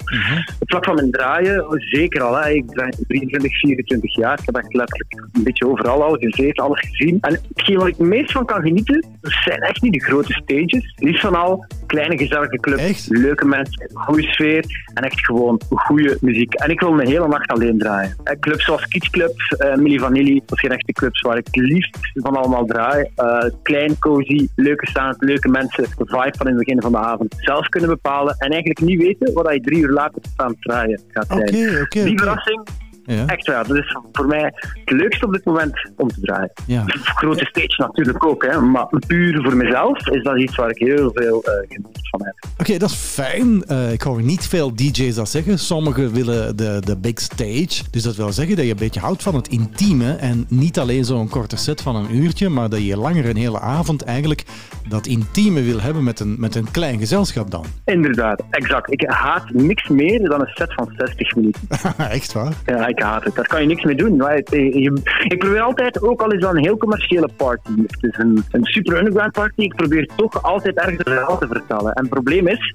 Op 0.60 0.70
vlak 0.70 0.86
van 0.86 0.96
mijn 0.96 1.12
draaien, 1.12 1.66
zeker 1.78 2.22
al. 2.22 2.36
Hè. 2.36 2.50
Ik 2.50 2.70
draai 2.70 2.92
23, 3.08 3.60
24 3.60 4.16
jaar. 4.16 4.40
Ik 4.40 4.46
heb 4.46 4.56
echt 4.56 4.74
letterlijk 4.74 5.30
een 5.32 5.44
beetje 5.44 5.68
overal 5.68 6.04
al 6.04 6.14
gezeten, 6.14 6.64
alles 6.64 6.80
gezien. 6.80 7.18
En 7.22 7.40
hetgeen 7.54 7.78
wat 7.78 7.88
ik 7.88 7.98
het 7.98 8.08
meest 8.08 8.32
van 8.32 8.46
kan 8.46 8.62
genieten, 8.62 9.06
zijn 9.22 9.60
echt 9.60 9.82
niet 9.82 9.94
de 9.94 10.04
grote 10.04 10.34
stages. 10.34 10.94
Liefst 10.96 11.22
van 11.22 11.36
al 11.36 11.66
kleine 11.86 12.18
gezellige 12.18 12.58
clubs, 12.58 13.08
leuke 13.10 13.46
mensen, 13.46 13.90
goede 13.94 14.24
sfeer 14.24 14.66
en 14.94 15.04
echt 15.04 15.26
gewoon 15.26 15.62
goede 15.70 16.18
muziek. 16.22 16.54
En 16.54 16.70
ik 16.70 16.80
wil 16.80 17.00
een 17.00 17.08
hele 17.08 17.28
nacht 17.28 17.52
alleen 17.52 17.78
draaien. 17.78 18.16
Eh, 18.24 18.40
Clubs 18.40 18.66
zoals 18.66 18.88
Kids 18.88 19.10
Club, 19.10 19.32
Milli 19.76 20.00
Vanilli, 20.00 20.42
dat 20.46 20.60
zijn 20.60 20.72
echt 20.72 20.88
de 20.88 20.94
clubs 20.94 21.22
waar 21.22 21.38
ik 21.38 21.46
het 21.46 21.56
liefst 21.56 21.98
van 22.14 22.36
allemaal 22.36 22.66
draai. 22.66 23.10
Eh, 23.16 23.46
klein, 23.64 24.00
cozy, 24.00 24.48
leuke 24.56 24.88
sound, 24.88 25.16
leuke 25.20 25.50
mensen, 25.50 25.84
de 25.84 26.06
vibe 26.06 26.34
van 26.38 26.48
in 26.48 26.56
het 26.56 26.66
begin 26.66 26.82
van 26.82 26.92
de 26.92 26.98
avond. 26.98 27.36
Zelf 27.38 27.70
kunnen 27.70 27.90
bepalen 27.94 28.36
en 28.38 28.50
eigenlijk 28.50 28.80
niet 28.80 29.02
weten 29.02 29.34
wat 29.34 29.54
je 29.54 29.60
drie 29.60 29.80
uur 29.80 29.92
later 29.92 30.22
aan 30.36 30.48
het 30.48 30.62
draaien 30.62 31.02
gaat 31.08 31.28
zijn. 31.28 31.42
Oké, 31.42 31.82
oké, 31.82 32.04
Die 32.04 32.18
verrassing, 32.18 32.68
Ja. 33.06 33.26
echt 33.26 33.48
waar. 33.48 33.68
Dat 33.68 33.78
is 33.78 33.98
voor 34.12 34.28
mij 34.28 34.54
het 34.86 34.92
leukste 34.92 35.26
op 35.26 35.34
dit 35.34 35.46
moment 35.46 35.92
om 35.98 36.08
te 36.08 36.22
draaien. 36.22 36.52
Ja. 36.68 36.84
Grote 36.88 37.46
stage 37.46 37.74
natuurlijk 37.78 38.26
ook, 38.26 38.46
hè, 38.46 38.62
maar 38.62 38.88
puur 39.08 39.42
voor 39.44 39.56
mezelf 39.56 40.08
is 40.08 40.24
dat 40.24 40.40
iets 40.40 40.56
waar 40.56 40.70
ik 40.70 40.78
heel 40.78 41.12
veel 41.14 41.44
eh 41.44 41.54
geniet 41.68 42.10
van 42.10 42.26
heb. 42.26 42.34
Oké, 42.58 42.78
dat 42.78 42.90
is 42.90 42.96
fijn. 42.96 43.64
Eh, 43.64 43.92
ik 43.92 44.02
hoor 44.02 44.22
niet 44.22 44.48
veel 44.48 44.76
DJ's 44.76 45.16
dat 45.16 45.30
zeggen. 45.30 45.60
Sommigen 45.60 46.14
willen 46.14 46.56
de, 46.56 46.82
de 46.86 46.98
big 46.98 47.20
stage. 47.20 47.84
Dus 47.92 48.04
dat 48.04 48.16
wil 48.16 48.32
zeggen 48.32 48.56
dat 48.56 48.66
je 48.66 48.72
een 48.72 48.78
beetje 48.78 49.00
houdt 49.00 49.24
van 49.24 49.36
het 49.36 49.48
intieme. 49.48 50.12
En 50.16 50.46
niet 50.50 50.80
alleen 50.80 51.06
zo'n 51.06 51.30
korte 51.30 51.58
set 51.58 51.82
van 51.82 51.96
een 51.96 52.16
uurtje, 52.16 52.50
maar 52.50 52.70
dat 52.70 52.86
je 52.86 52.98
langer 52.98 53.30
een 53.30 53.38
hele 53.38 53.60
avond 53.60 54.04
eigenlijk 54.04 54.44
dat 54.88 55.08
intieme 55.08 55.62
wil 55.62 55.82
hebben 55.82 56.04
met 56.04 56.20
een, 56.20 56.36
met 56.40 56.56
een 56.56 56.72
klein 56.72 57.00
gezelschap 57.00 57.52
dan. 57.52 57.66
Inderdaad, 57.86 58.44
exact. 58.50 58.92
Ik 58.92 59.04
haat 59.10 59.50
niks 59.50 59.88
meer 59.88 60.30
dan 60.30 60.42
een 60.42 60.52
set 60.54 60.74
van 60.74 60.94
60 60.98 61.36
minuten. 61.36 61.62
Echt 62.10 62.34
waar? 62.34 62.54
Ja, 62.66 62.88
ik 62.98 63.04
haat 63.04 63.24
het. 63.24 63.36
Daar 63.36 63.48
kan 63.48 63.62
je 63.62 63.68
niks 63.68 63.84
mee 63.84 63.96
doen. 63.96 64.16
Je- 64.16 65.02
Ik 65.28 65.40
probeer 65.40 65.62
altijd, 65.62 66.02
ook 66.04 66.22
al 66.22 66.32
is 66.32 66.42
dat 66.42 66.54
een 66.56 66.64
heel 66.64 66.78
commerciële 66.78 67.30
party, 67.38 67.72
het 67.88 67.98
is 68.04 68.18
een, 68.18 68.44
een 68.52 68.64
super 68.66 68.98
underground 68.98 69.32
party, 69.32 69.62
ik 69.62 69.76
probeer 69.76 70.10
toch 70.16 70.44
altijd 70.44 70.76
ergens 70.78 70.98
een 70.98 71.14
verhaal 71.14 71.38
te 71.38 71.48
vertellen. 71.48 71.94
En 71.94 72.02
het 72.02 72.10
probleem 72.10 72.48
is, 72.48 72.74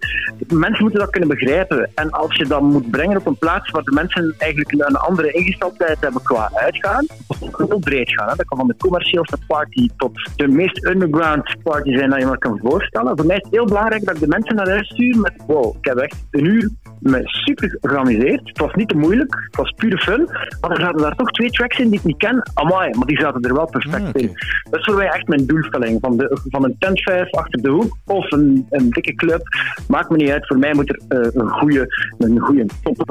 mensen 0.49 0.83
moeten 0.83 1.01
dat 1.01 1.11
kunnen 1.11 1.29
begrijpen. 1.29 1.91
En 1.95 2.11
als 2.11 2.37
je 2.37 2.47
dat 2.47 2.61
moet 2.61 2.91
brengen 2.91 3.17
op 3.17 3.27
een 3.27 3.39
plaats 3.39 3.71
waar 3.71 3.83
de 3.83 3.93
mensen 3.95 4.35
eigenlijk 4.39 4.73
een 4.73 4.97
andere 4.97 5.31
ingesteldheid 5.33 6.01
hebben 6.01 6.23
qua 6.23 6.51
uitgaan, 6.55 7.07
heel 7.57 7.79
breed 7.79 8.11
gaan. 8.11 8.29
Hè. 8.29 8.35
Dat 8.37 8.47
kan 8.47 8.59
van 8.59 8.67
de 8.67 8.77
commercieelste 8.79 9.37
party 9.47 9.89
tot 9.97 10.31
de 10.37 10.49
meest 10.49 10.87
underground 10.87 11.57
party 11.63 11.97
zijn 11.97 12.11
dat 12.11 12.19
je 12.21 12.27
maar 12.27 12.39
kan 12.39 12.59
voorstellen. 12.63 13.17
Voor 13.17 13.27
mij 13.27 13.37
is 13.37 13.43
het 13.43 13.53
heel 13.55 13.65
belangrijk 13.67 14.05
dat 14.05 14.15
ik 14.15 14.21
de 14.21 14.29
mensen 14.29 14.57
naar 14.57 14.69
huis 14.69 14.89
stuur 14.89 15.19
met 15.19 15.33
wow, 15.47 15.77
ik 15.77 15.85
heb 15.85 15.97
echt 15.97 16.17
een 16.31 16.45
uur 16.45 16.71
me 17.01 17.21
super 17.25 17.77
georganiseerd. 17.81 18.49
Het 18.49 18.59
was 18.59 18.75
niet 18.75 18.89
te 18.89 18.97
moeilijk, 18.97 19.35
het 19.47 19.57
was 19.57 19.73
pure 19.77 19.99
fun. 19.99 20.29
Maar 20.61 20.71
er 20.71 20.81
zaten 20.81 21.01
daar 21.01 21.17
toch 21.17 21.31
twee 21.31 21.51
tracks 21.51 21.79
in 21.79 21.89
die 21.89 21.99
ik 21.99 22.05
niet 22.05 22.17
ken. 22.17 22.51
Amai, 22.55 22.91
maar 22.97 23.07
die 23.07 23.21
zaten 23.21 23.43
er 23.43 23.55
wel 23.55 23.71
perfect 23.71 24.17
in. 24.17 24.33
Dat 24.71 24.81
is 24.81 24.85
voor 24.85 24.95
mij 24.95 25.09
echt 25.09 25.29
mijn 25.29 25.47
doelstelling. 25.47 25.99
Van, 26.01 26.17
de, 26.17 26.41
van 26.49 26.65
een 26.65 26.77
tentvijf 26.79 27.31
achter 27.31 27.63
de 27.63 27.71
hoek 27.71 27.97
of 28.05 28.33
een, 28.33 28.67
een 28.71 28.91
dikke 28.91 29.15
club. 29.15 29.43
Maakt 29.89 30.11
me 30.11 30.17
niet 30.17 30.31
uit. 30.31 30.47
Voor 30.47 30.59
mij 30.59 30.75
moet 30.75 30.89
er 30.89 31.01
eh, 31.09 31.29
een 31.33 31.49
goede 31.49 31.87
een 32.19 32.39
goede 32.41 32.67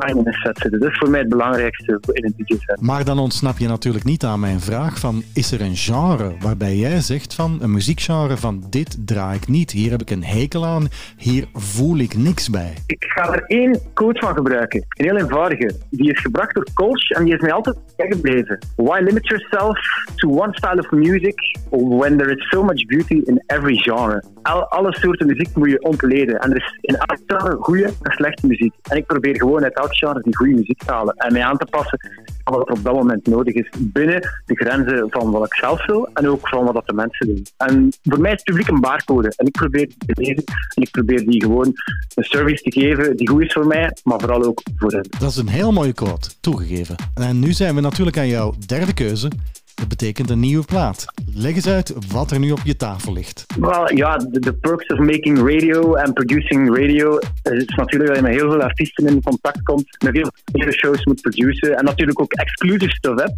in 0.07 0.17
een 0.23 0.33
set 0.33 0.57
zitten. 0.57 0.79
Dat 0.79 0.89
is 0.89 0.97
voor 0.97 1.09
mij 1.09 1.19
het 1.19 1.29
belangrijkste 1.29 1.99
in 2.11 2.25
een 2.25 2.33
DJ-set. 2.37 2.81
Maar 2.81 3.05
dan 3.05 3.19
ontsnap 3.19 3.57
je 3.57 3.67
natuurlijk 3.67 4.05
niet 4.05 4.23
aan 4.23 4.39
mijn 4.39 4.59
vraag 4.59 4.99
van, 4.99 5.23
is 5.33 5.51
er 5.51 5.61
een 5.61 5.75
genre 5.75 6.35
waarbij 6.39 6.75
jij 6.75 6.99
zegt 7.01 7.33
van, 7.33 7.57
een 7.61 7.71
muziekgenre 7.71 8.37
van 8.37 8.63
dit 8.69 8.97
draai 9.05 9.37
ik 9.37 9.47
niet, 9.47 9.71
hier 9.71 9.91
heb 9.91 10.01
ik 10.01 10.09
een 10.09 10.23
hekel 10.23 10.65
aan, 10.65 10.87
hier 11.17 11.47
voel 11.53 11.97
ik 11.97 12.17
niks 12.17 12.49
bij. 12.49 12.73
Ik 12.85 13.03
ga 13.03 13.33
er 13.33 13.43
één 13.43 13.76
quote 13.93 14.19
van 14.19 14.35
gebruiken. 14.35 14.85
Een 14.89 15.05
heel 15.05 15.17
eenvoudige. 15.17 15.75
Die 15.89 16.11
is 16.11 16.21
gebracht 16.21 16.55
door 16.55 16.67
Kolsch 16.73 17.09
en 17.09 17.23
die 17.23 17.33
is 17.33 17.41
mij 17.41 17.51
altijd 17.51 17.77
bijgebleven. 17.95 18.59
Why 18.75 18.99
limit 19.03 19.27
yourself 19.27 19.79
to 20.15 20.29
one 20.29 20.53
style 20.53 20.79
of 20.79 20.91
music 20.91 21.57
when 21.69 22.17
there 22.17 22.31
is 22.35 22.49
so 22.49 22.63
much 22.63 22.85
beauty 22.85 23.21
in 23.25 23.43
every 23.45 23.75
genre? 23.75 24.23
Al, 24.47 24.65
alle 24.65 24.93
soorten 24.93 25.27
muziek 25.27 25.55
moet 25.55 25.69
je 25.69 25.81
ontleden. 25.81 26.39
En 26.39 26.51
er 26.51 26.57
is 26.57 26.77
in 26.81 26.95
elk 26.95 27.19
genre 27.25 27.57
goede 27.59 27.85
en 27.85 28.11
slechte 28.11 28.47
muziek. 28.47 28.73
En 28.81 28.97
ik 28.97 29.05
probeer 29.05 29.35
gewoon 29.35 29.63
uit 29.63 29.75
elk 29.75 29.95
genre 29.95 30.21
die 30.21 30.35
goede 30.35 30.53
muziek 30.53 30.83
te 30.83 30.91
halen 30.91 31.15
en 31.15 31.33
mij 31.33 31.43
aan 31.43 31.57
te 31.57 31.65
passen 31.65 31.99
aan 32.43 32.53
wat 32.53 32.67
er 32.67 32.73
op 32.73 32.83
dat 32.83 32.93
moment 32.93 33.27
nodig 33.27 33.53
is. 33.53 33.69
Binnen 33.77 34.21
de 34.45 34.55
grenzen 34.55 35.07
van 35.09 35.31
wat 35.31 35.45
ik 35.45 35.53
zelf 35.53 35.85
wil 35.85 36.09
en 36.13 36.27
ook 36.27 36.47
van 36.47 36.73
wat 36.73 36.87
de 36.87 36.93
mensen 36.93 37.27
doen. 37.27 37.45
En 37.57 37.93
voor 38.03 38.19
mij 38.19 38.31
is 38.31 38.37
het 38.37 38.45
publiek 38.45 38.67
een 38.67 38.81
barcode. 38.81 39.33
En 39.35 39.45
ik 39.45 39.51
probeer 39.51 39.87
te 39.87 39.95
lezen 40.13 40.43
en 40.75 40.81
ik 40.81 40.91
probeer 40.91 41.25
die 41.25 41.41
gewoon 41.41 41.73
een 42.15 42.23
service 42.23 42.63
te 42.63 42.71
geven 42.71 43.17
die 43.17 43.29
goed 43.29 43.41
is 43.41 43.53
voor 43.53 43.67
mij, 43.67 43.97
maar 44.03 44.19
vooral 44.19 44.43
ook 44.43 44.61
voor 44.77 44.91
hen. 44.91 45.05
Dat 45.19 45.29
is 45.29 45.37
een 45.37 45.47
heel 45.47 45.71
mooie 45.71 45.93
quote, 45.93 46.29
toegegeven. 46.39 46.95
En 47.13 47.39
nu 47.39 47.53
zijn 47.53 47.75
we 47.75 47.81
natuurlijk 47.81 48.17
aan 48.17 48.27
jouw 48.27 48.53
derde 48.65 48.93
keuze. 48.93 49.29
Dat 49.77 49.87
betekent 49.87 50.29
een 50.29 50.39
nieuwe 50.39 50.65
plaat. 50.65 51.05
Leg 51.33 51.55
eens 51.55 51.67
uit 51.67 51.93
wat 52.11 52.31
er 52.31 52.39
nu 52.39 52.51
op 52.51 52.61
je 52.63 52.75
tafel 52.75 53.13
ligt. 53.13 53.45
Wel 53.59 53.93
ja, 53.95 54.17
de, 54.17 54.53
perks 54.53 54.87
of 54.87 54.99
making 54.99 55.37
radio 55.37 55.93
en 55.93 56.13
producing 56.13 56.77
radio 56.77 57.17
is 57.17 57.65
natuurlijk 57.65 58.07
dat 58.07 58.15
je 58.15 58.21
met 58.21 58.31
heel 58.33 58.51
veel 58.51 58.61
artiesten 58.61 59.07
in 59.07 59.21
contact 59.21 59.63
komt, 59.63 60.03
met 60.03 60.13
veel 60.13 60.31
veel 60.51 60.71
shows 60.71 61.05
moet 61.05 61.21
produceren 61.21 61.77
en 61.77 61.85
natuurlijk 61.85 62.21
ook 62.21 62.33
exclusive 62.33 62.91
stuff 62.91 63.19
hebt. 63.19 63.35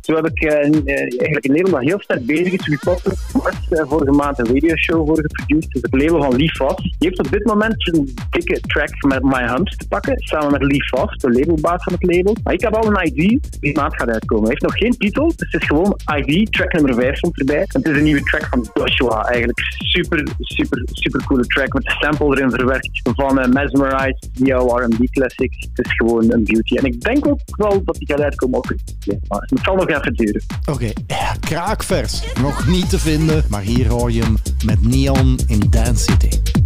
Zo 0.00 0.14
heb 0.14 0.26
ik 0.26 0.42
eh, 0.42 0.64
in- 0.64 0.86
eh, 0.86 0.96
eigenlijk 1.00 1.46
label 1.46 1.70
dat 1.70 1.80
heel 1.82 2.00
sterk 2.00 2.26
bezig 2.26 2.52
is. 2.52 2.66
Report 2.66 3.06
uh, 3.06 3.82
vorige 3.88 4.12
maand 4.12 4.38
een 4.38 4.46
radioshow 4.46 5.06
voor 5.06 5.16
geproduceerd. 5.20 5.72
Dus 5.72 5.82
het 5.82 6.02
label 6.02 6.22
van 6.22 6.36
Lee 6.36 6.50
Foss. 6.50 6.82
Die 6.82 6.94
heeft 6.98 7.18
op 7.18 7.30
dit 7.30 7.44
moment 7.44 7.88
een 7.88 8.14
dikke 8.30 8.60
track 8.60 9.02
met 9.08 9.22
My 9.22 9.46
Humps 9.48 9.76
te 9.76 9.88
pakken, 9.88 10.14
samen 10.18 10.50
met 10.50 10.62
Lee 10.62 10.84
Foss, 10.84 11.16
de 11.16 11.30
labelbaas 11.32 11.82
van 11.82 11.92
het 11.92 12.02
label. 12.14 12.36
Maar 12.44 12.54
ik 12.54 12.60
heb 12.60 12.74
al 12.76 12.86
een 12.86 13.06
ID 13.06 13.14
die 13.14 13.40
die 13.60 13.76
maand 13.76 13.96
gaat 13.96 14.08
uitkomen. 14.08 14.42
Hij 14.44 14.50
heeft 14.58 14.62
nog 14.72 14.76
geen 14.78 14.96
titel, 14.98 15.32
dus 15.36 15.52
het 15.52 15.62
is 15.62 15.68
gewoon 15.74 15.96
ID, 16.16 16.52
track 16.52 16.72
nummer 16.72 16.94
5 16.94 17.16
stond 17.16 17.38
erbij. 17.38 17.64
Het 17.66 17.88
is 17.88 17.96
een 17.96 18.02
nieuwe 18.02 18.22
track 18.22 18.46
van 18.50 18.68
Joshua, 18.74 19.22
eigenlijk 19.22 19.58
super, 19.78 20.28
super, 20.38 20.82
super 20.92 21.24
coole 21.24 21.46
track 21.46 21.72
met 21.72 21.86
een 21.86 21.96
sample 21.98 22.36
erin 22.36 22.50
verwerkt 22.50 23.00
van 23.02 23.40
eh, 23.40 23.48
Mesmerize, 23.48 24.16
die 24.32 24.46
jouw 24.46 24.78
R&B 24.78 25.10
classics. 25.10 25.68
Het 25.72 25.86
is 25.86 25.92
gewoon 25.92 26.32
een 26.32 26.44
beauty. 26.44 26.76
En 26.76 26.84
ik 26.84 27.00
denk 27.00 27.26
ook 27.26 27.40
wel 27.46 27.84
dat 27.84 27.94
die 27.94 28.08
gaat 28.08 28.20
uitkomen 28.20 28.58
op 28.58 28.74
ja, 28.98 29.14
maar 29.28 29.40
het 29.40 29.60
zal 29.62 29.74
nog 29.74 29.88
even 29.88 30.14
duren. 30.14 30.42
Oké, 30.70 30.92
ja, 31.06 31.36
kraakvers. 31.40 32.22
Nog 32.40 32.66
niet 32.66 32.90
te 32.90 32.98
vinden, 32.98 33.44
maar 33.48 33.62
hier 33.62 33.88
hoor 33.88 34.12
je 34.12 34.22
hem 34.22 34.36
met 34.64 34.86
Neon 34.86 35.38
in 35.46 35.62
Dance 35.70 36.02
City. 36.02 36.62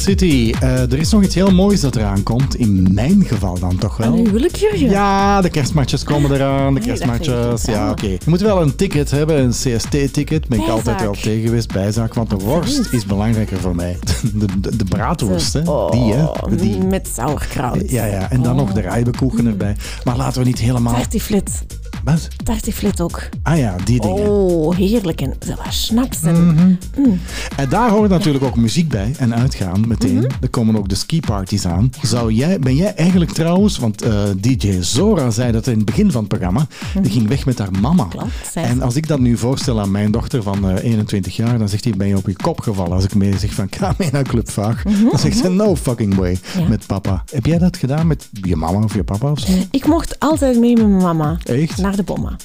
City. 0.00 0.54
Eh, 0.60 0.92
er 0.92 0.98
is 0.98 1.10
nog 1.10 1.22
iets 1.22 1.34
heel 1.34 1.50
moois 1.50 1.80
dat 1.80 1.96
eraan 1.96 2.22
komt. 2.22 2.56
In 2.56 2.88
mijn 2.92 3.24
geval 3.24 3.58
dan 3.58 3.76
toch 3.76 3.96
wel. 3.96 4.12
Een 4.12 4.26
huwelijk, 4.26 4.56
Jurgen? 4.56 4.90
Ja, 4.90 5.40
de 5.40 5.50
kerstmatjes 5.50 6.04
komen 6.04 6.32
eraan. 6.32 6.74
De 6.74 6.80
ik 6.80 6.86
kerstmatjes. 6.86 7.64
Ja, 7.64 7.82
wel. 7.82 7.90
oké. 7.90 8.06
Je 8.06 8.18
moet 8.26 8.40
wel 8.40 8.62
een 8.62 8.76
ticket 8.76 9.10
hebben, 9.10 9.42
een 9.42 9.50
CST-ticket. 9.50 10.48
Ben 10.48 10.60
ik 10.60 10.68
altijd 10.68 11.00
wel 11.00 11.12
tegen 11.12 11.42
geweest. 11.42 11.72
Bijzaak, 11.72 12.14
want 12.14 12.30
de 12.30 12.36
worst 12.36 12.92
is 12.92 13.06
belangrijker 13.06 13.58
voor 13.60 13.74
mij. 13.74 13.98
De, 14.34 14.46
de, 14.60 14.76
de 14.76 14.84
braadworst, 14.84 15.52
hè. 15.52 15.62
Die, 15.90 16.12
hè. 16.12 16.24
Oh, 16.24 16.36
Die. 16.50 16.78
Met 16.78 17.10
sauerkraut. 17.14 17.90
Ja, 17.90 18.04
ja. 18.04 18.30
En 18.30 18.42
dan 18.42 18.56
nog 18.56 18.72
de 18.72 18.80
rijbekoeken 18.80 19.46
erbij. 19.46 19.76
Maar 20.04 20.16
laten 20.16 20.40
we 20.40 20.46
niet 20.46 20.58
helemaal... 20.58 20.94
Tartiflet. 20.94 21.64
Wat? 22.04 22.28
Tartiflet 22.44 23.00
ook. 23.00 23.28
Ah 23.50 23.58
ja, 23.58 23.76
die 23.84 24.00
dingen. 24.00 24.28
Oh, 24.30 24.76
heerlijk. 24.76 25.20
En 25.20 25.34
zo 25.46 25.54
wat 25.64 25.72
schnaps. 25.72 26.22
En... 26.22 26.44
Mhm. 26.54 27.10
En 27.56 27.68
daar 27.68 27.90
hoort 27.90 28.10
natuurlijk 28.10 28.44
ook 28.44 28.56
muziek 28.56 28.88
bij 28.88 29.14
en 29.18 29.34
uitgaan 29.34 29.84
meteen. 29.88 30.14
Mhm. 30.14 30.26
Er 30.40 30.48
komen 30.50 30.76
ook 30.76 30.88
de 30.88 30.94
skiparties 30.94 31.66
aan. 31.66 31.90
Zou 32.02 32.32
jij, 32.32 32.58
ben 32.58 32.76
jij 32.76 32.94
eigenlijk 32.94 33.30
trouwens, 33.30 33.78
want 33.78 34.02
eh, 34.02 34.22
DJ 34.40 34.80
Zora 34.80 35.30
zei 35.30 35.52
dat 35.52 35.66
in 35.66 35.76
het 35.76 35.84
begin 35.84 36.10
van 36.10 36.20
het 36.20 36.28
programma, 36.28 36.66
die 37.02 37.10
ging 37.10 37.28
weg 37.28 37.46
met 37.46 37.58
haar 37.58 37.70
mama. 37.80 38.04
Mhm. 38.04 38.16
Klopt, 38.16 38.50
en 38.54 38.82
als 38.82 38.96
ik 38.96 39.08
dat 39.08 39.18
nu 39.20 39.36
voorstel 39.36 39.80
aan 39.80 39.90
mijn 39.90 40.10
dochter 40.10 40.42
van 40.42 40.70
eh, 40.70 40.84
21 40.84 41.36
jaar, 41.36 41.58
dan 41.58 41.68
zegt 41.68 41.84
hij, 41.84 41.92
ben 41.96 42.08
je 42.08 42.16
op 42.16 42.26
je 42.26 42.36
kop 42.36 42.60
gevallen? 42.60 42.92
Als 42.92 43.04
ik 43.04 43.14
mee 43.14 43.38
zeg 43.38 43.52
van, 43.54 43.66
ga 43.70 43.94
mee 43.98 44.08
naar 44.12 44.22
Club 44.24 44.50
Vaag. 44.50 44.82
Dan 44.82 45.18
zegt 45.18 45.36
ze, 45.36 45.48
no 45.48 45.76
fucking 45.76 46.14
way, 46.14 46.38
Mhm, 46.52 46.60
Ja. 46.62 46.68
met 46.68 46.86
papa. 46.86 47.24
Heb 47.32 47.46
jij 47.46 47.58
dat 47.58 47.76
gedaan 47.76 48.06
met 48.06 48.28
je 48.32 48.56
mama 48.56 48.82
of 48.84 48.94
je 48.94 49.04
papa 49.04 49.30
of 49.30 49.38
zo? 49.38 49.52
Ik 49.70 49.86
mocht 49.86 50.18
altijd 50.18 50.58
mee 50.58 50.76
met 50.76 50.86
mijn 50.88 51.02
mama. 51.02 51.36
Echt? 51.44 51.78
Naar 51.78 51.96
de 51.96 52.02
bomma. 52.02 52.36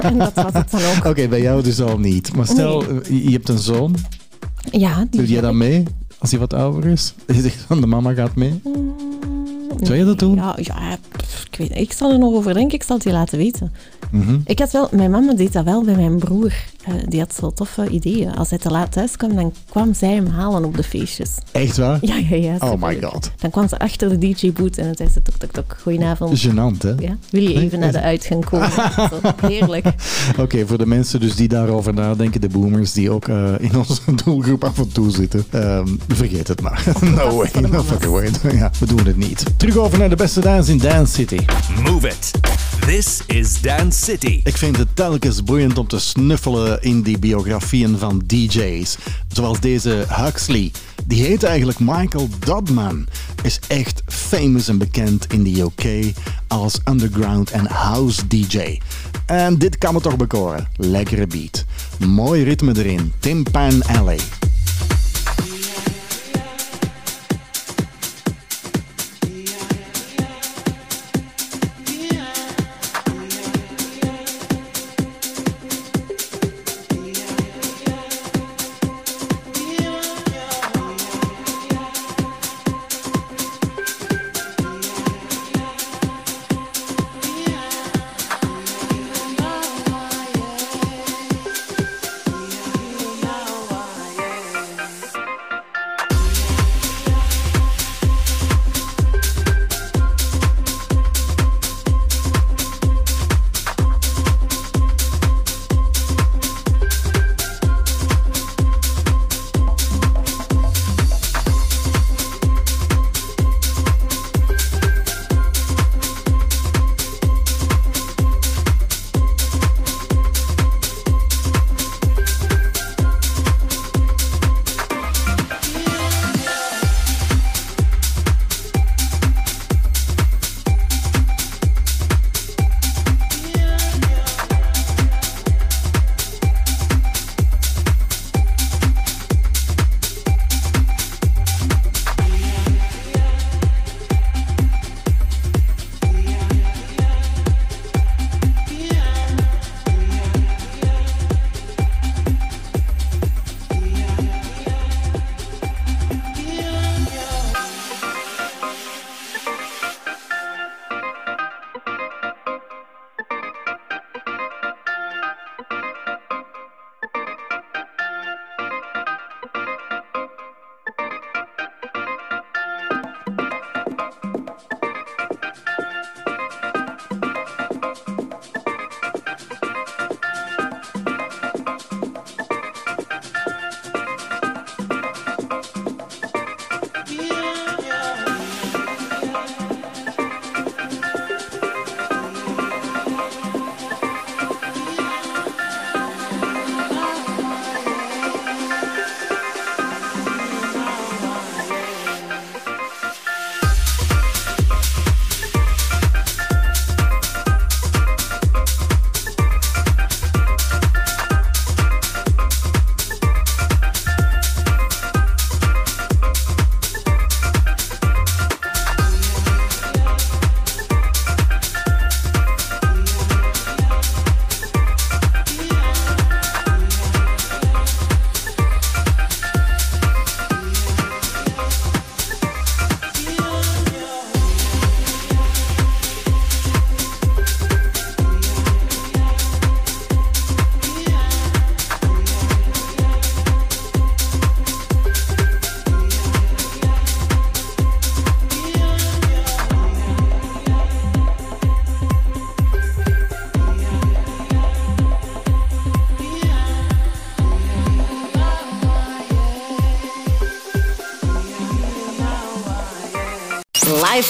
En 0.00 0.18
dat 0.18 0.32
was 0.34 0.52
het 0.52 0.70
dan 0.70 0.80
ook. 0.96 1.04
Oké, 1.04 1.28
bij 1.28 1.40
jou 1.40 1.62
dus 1.62 1.80
al 1.80 1.98
niet. 1.98 2.36
Maar 2.36 2.46
stel, 2.46 2.80
Nee. 2.82 3.00
eh, 3.00 3.24
je 3.24 3.30
hebt 3.30 3.48
een 3.48 3.58
zoon. 3.58 3.94
Ja, 4.70 5.06
die 5.10 5.20
Doe 5.20 5.28
jij 5.28 5.40
dan 5.40 5.56
mee? 5.56 5.82
Als 6.18 6.30
hij 6.30 6.40
wat 6.40 6.52
ouder 6.54 6.90
is? 6.90 7.14
Je 7.34 7.40
zegt 7.40 7.64
van 7.66 7.80
de 7.80 7.86
mama 7.86 8.12
gaat 8.12 8.34
mee. 8.34 8.60
Zou 9.80 9.98
je 9.98 10.04
dat 10.04 10.18
doen? 10.18 10.34
Ja, 10.34 10.56
ja 10.60 10.96
ik, 11.50 11.58
weet, 11.58 11.76
ik 11.76 11.92
zal 11.92 12.12
er 12.12 12.18
nog 12.18 12.34
over 12.34 12.54
denken. 12.54 12.74
Ik 12.74 12.82
zal 12.82 12.96
het 12.96 13.04
je 13.04 13.12
laten 13.12 13.38
weten. 13.38 13.72
Mhm. 14.10 14.38
Ik 14.44 14.58
had 14.58 14.72
wel, 14.72 14.88
mijn 14.90 15.10
mama 15.10 15.34
deed 15.34 15.52
dat 15.52 15.64
wel 15.64 15.84
bij 15.84 15.94
mijn 15.94 16.18
broer. 16.18 16.52
Eh, 16.86 16.94
die 17.08 17.20
had 17.20 17.34
zo 17.34 17.50
toffe 17.50 17.88
ideeën. 17.88 18.34
Als 18.34 18.50
hij 18.50 18.58
te 18.58 18.70
laat 18.70 18.92
thuis 18.92 19.16
kwam, 19.16 19.34
dan 19.34 19.52
kwam 19.68 19.94
zij 19.94 20.14
hem 20.14 20.26
halen 20.26 20.64
op 20.64 20.76
de 20.76 20.82
feestjes. 20.82 21.30
Echt 21.52 21.76
waar? 21.76 21.98
Ja, 22.00 22.16
ja, 22.16 22.36
ja. 22.36 22.56
Oh 22.58 22.82
my 22.82 22.98
god. 23.02 23.30
Dan 23.36 23.50
kwam 23.50 23.68
ze 23.68 23.78
achter 23.78 24.08
de 24.08 24.18
DJ-boot 24.18 24.76
en 24.76 24.84
dan 24.84 24.94
zei 24.96 25.08
ze 25.08 25.22
tok, 25.22 25.34
tok, 25.36 25.52
tok, 25.52 25.76
goedenavond. 25.82 26.46
Gênant, 26.46 26.82
hè? 26.82 26.90
Ja, 26.98 27.16
wil 27.30 27.42
je 27.42 27.54
even 27.54 27.78
naar 27.78 27.92
de 27.92 28.00
uitgang 28.00 28.44
komen? 28.44 28.70
Zo, 29.10 29.20
heerlijk. 29.46 29.86
Oké, 30.38 30.66
voor 30.66 30.78
de 30.78 30.86
mensen 30.86 31.20
dus 31.20 31.34
die 31.34 31.48
daarover 31.48 31.94
nadenken, 31.94 32.40
de 32.40 32.48
boomers 32.48 32.92
die 32.92 33.10
ook 33.10 33.28
eh, 33.28 33.52
in 33.58 33.76
onze 33.76 34.00
doelgroep 34.24 34.64
af 34.64 34.78
en 34.78 34.92
toe 34.92 35.10
zitten, 35.10 35.44
ehm, 35.50 35.86
vergeet 36.08 36.48
het 36.48 36.60
maar. 36.60 36.84
no 37.16 37.36
way, 37.36 37.50
no 37.70 37.82
fucking 37.82 38.12
way. 38.12 38.30
Ja, 38.56 38.70
we 38.78 38.86
doen 38.86 39.06
het 39.06 39.16
niet. 39.16 39.44
Terug 39.56 39.76
over 39.76 39.98
naar 39.98 40.08
de 40.08 40.16
beste 40.16 40.40
dance 40.40 40.70
in 40.70 40.78
Dance 40.78 41.12
City. 41.16 41.44
Move 41.82 42.08
it. 42.08 42.30
This 42.86 43.22
is 43.26 43.60
Dance 43.60 44.04
City. 44.04 44.40
Ik 44.44 44.56
vind 44.56 44.76
het 44.76 44.96
telkens 44.96 45.44
boeiend 45.44 45.78
om 45.78 45.86
te 45.86 45.98
snuffelen 45.98 46.82
in 46.82 47.02
die 47.02 47.18
biografieën 47.18 47.98
van 47.98 48.22
DJ's. 48.26 48.96
Zoals 49.28 49.60
deze 49.60 50.04
Huxley. 50.08 50.72
Die 51.06 51.22
heet 51.22 51.42
eigenlijk 51.42 51.78
Michael 51.78 52.28
Dodman. 52.38 53.06
Is 53.42 53.60
echt 53.68 54.02
famous 54.06 54.68
en 54.68 54.78
bekend 54.78 55.32
in 55.32 55.42
de 55.42 55.60
UK 55.60 56.12
als 56.46 56.80
underground 56.84 57.50
en 57.50 57.66
house 57.66 58.26
DJ. 58.26 58.80
En 59.26 59.58
dit 59.58 59.78
kan 59.78 59.94
me 59.94 60.00
toch 60.00 60.16
bekoren. 60.16 60.68
Lekkere 60.76 61.26
beat. 61.26 61.64
Mooi 61.98 62.42
ritme 62.44 62.78
erin. 62.78 63.12
Tim 63.18 63.42
Pan 63.42 63.82
Alley. 63.84 64.20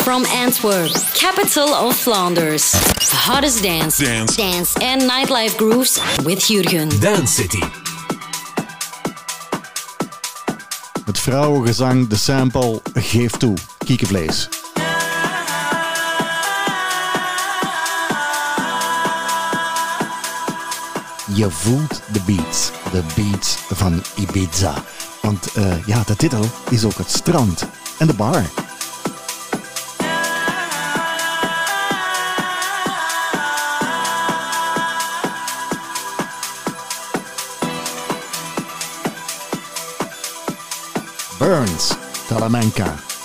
From 0.06 0.24
Antwerp, 0.26 0.92
capital 1.14 1.74
of 1.74 1.96
Flanders. 1.96 2.70
The 2.70 3.16
hottest 3.16 3.62
dance, 3.62 3.98
Dance. 3.98 4.36
dance 4.36 4.76
and 4.80 5.02
nightlife 5.02 5.56
grooves 5.56 5.98
with 6.24 6.48
Jurgen. 6.48 6.88
Dance 7.00 7.32
City. 7.34 7.62
Het 11.04 11.18
vrouwengezang, 11.18 12.08
de 12.08 12.16
sample, 12.16 12.80
geef 12.94 13.30
toe. 13.32 13.56
Kiekenvlees. 13.84 14.48
Je 21.34 21.50
voelt 21.50 22.00
de 22.12 22.20
beats. 22.26 22.70
De 22.92 23.02
beats 23.14 23.56
van 23.70 24.02
Ibiza. 24.16 24.74
Want 25.22 25.52
eh, 25.54 25.86
ja, 25.86 26.02
de 26.06 26.16
titel 26.16 26.44
is 26.70 26.84
ook 26.84 26.96
het 26.96 27.10
strand 27.10 27.64
en 27.98 28.06
de 28.06 28.14
bar. 28.14 28.65
Burns, 41.38 41.94
Talamanca. 42.28 43.15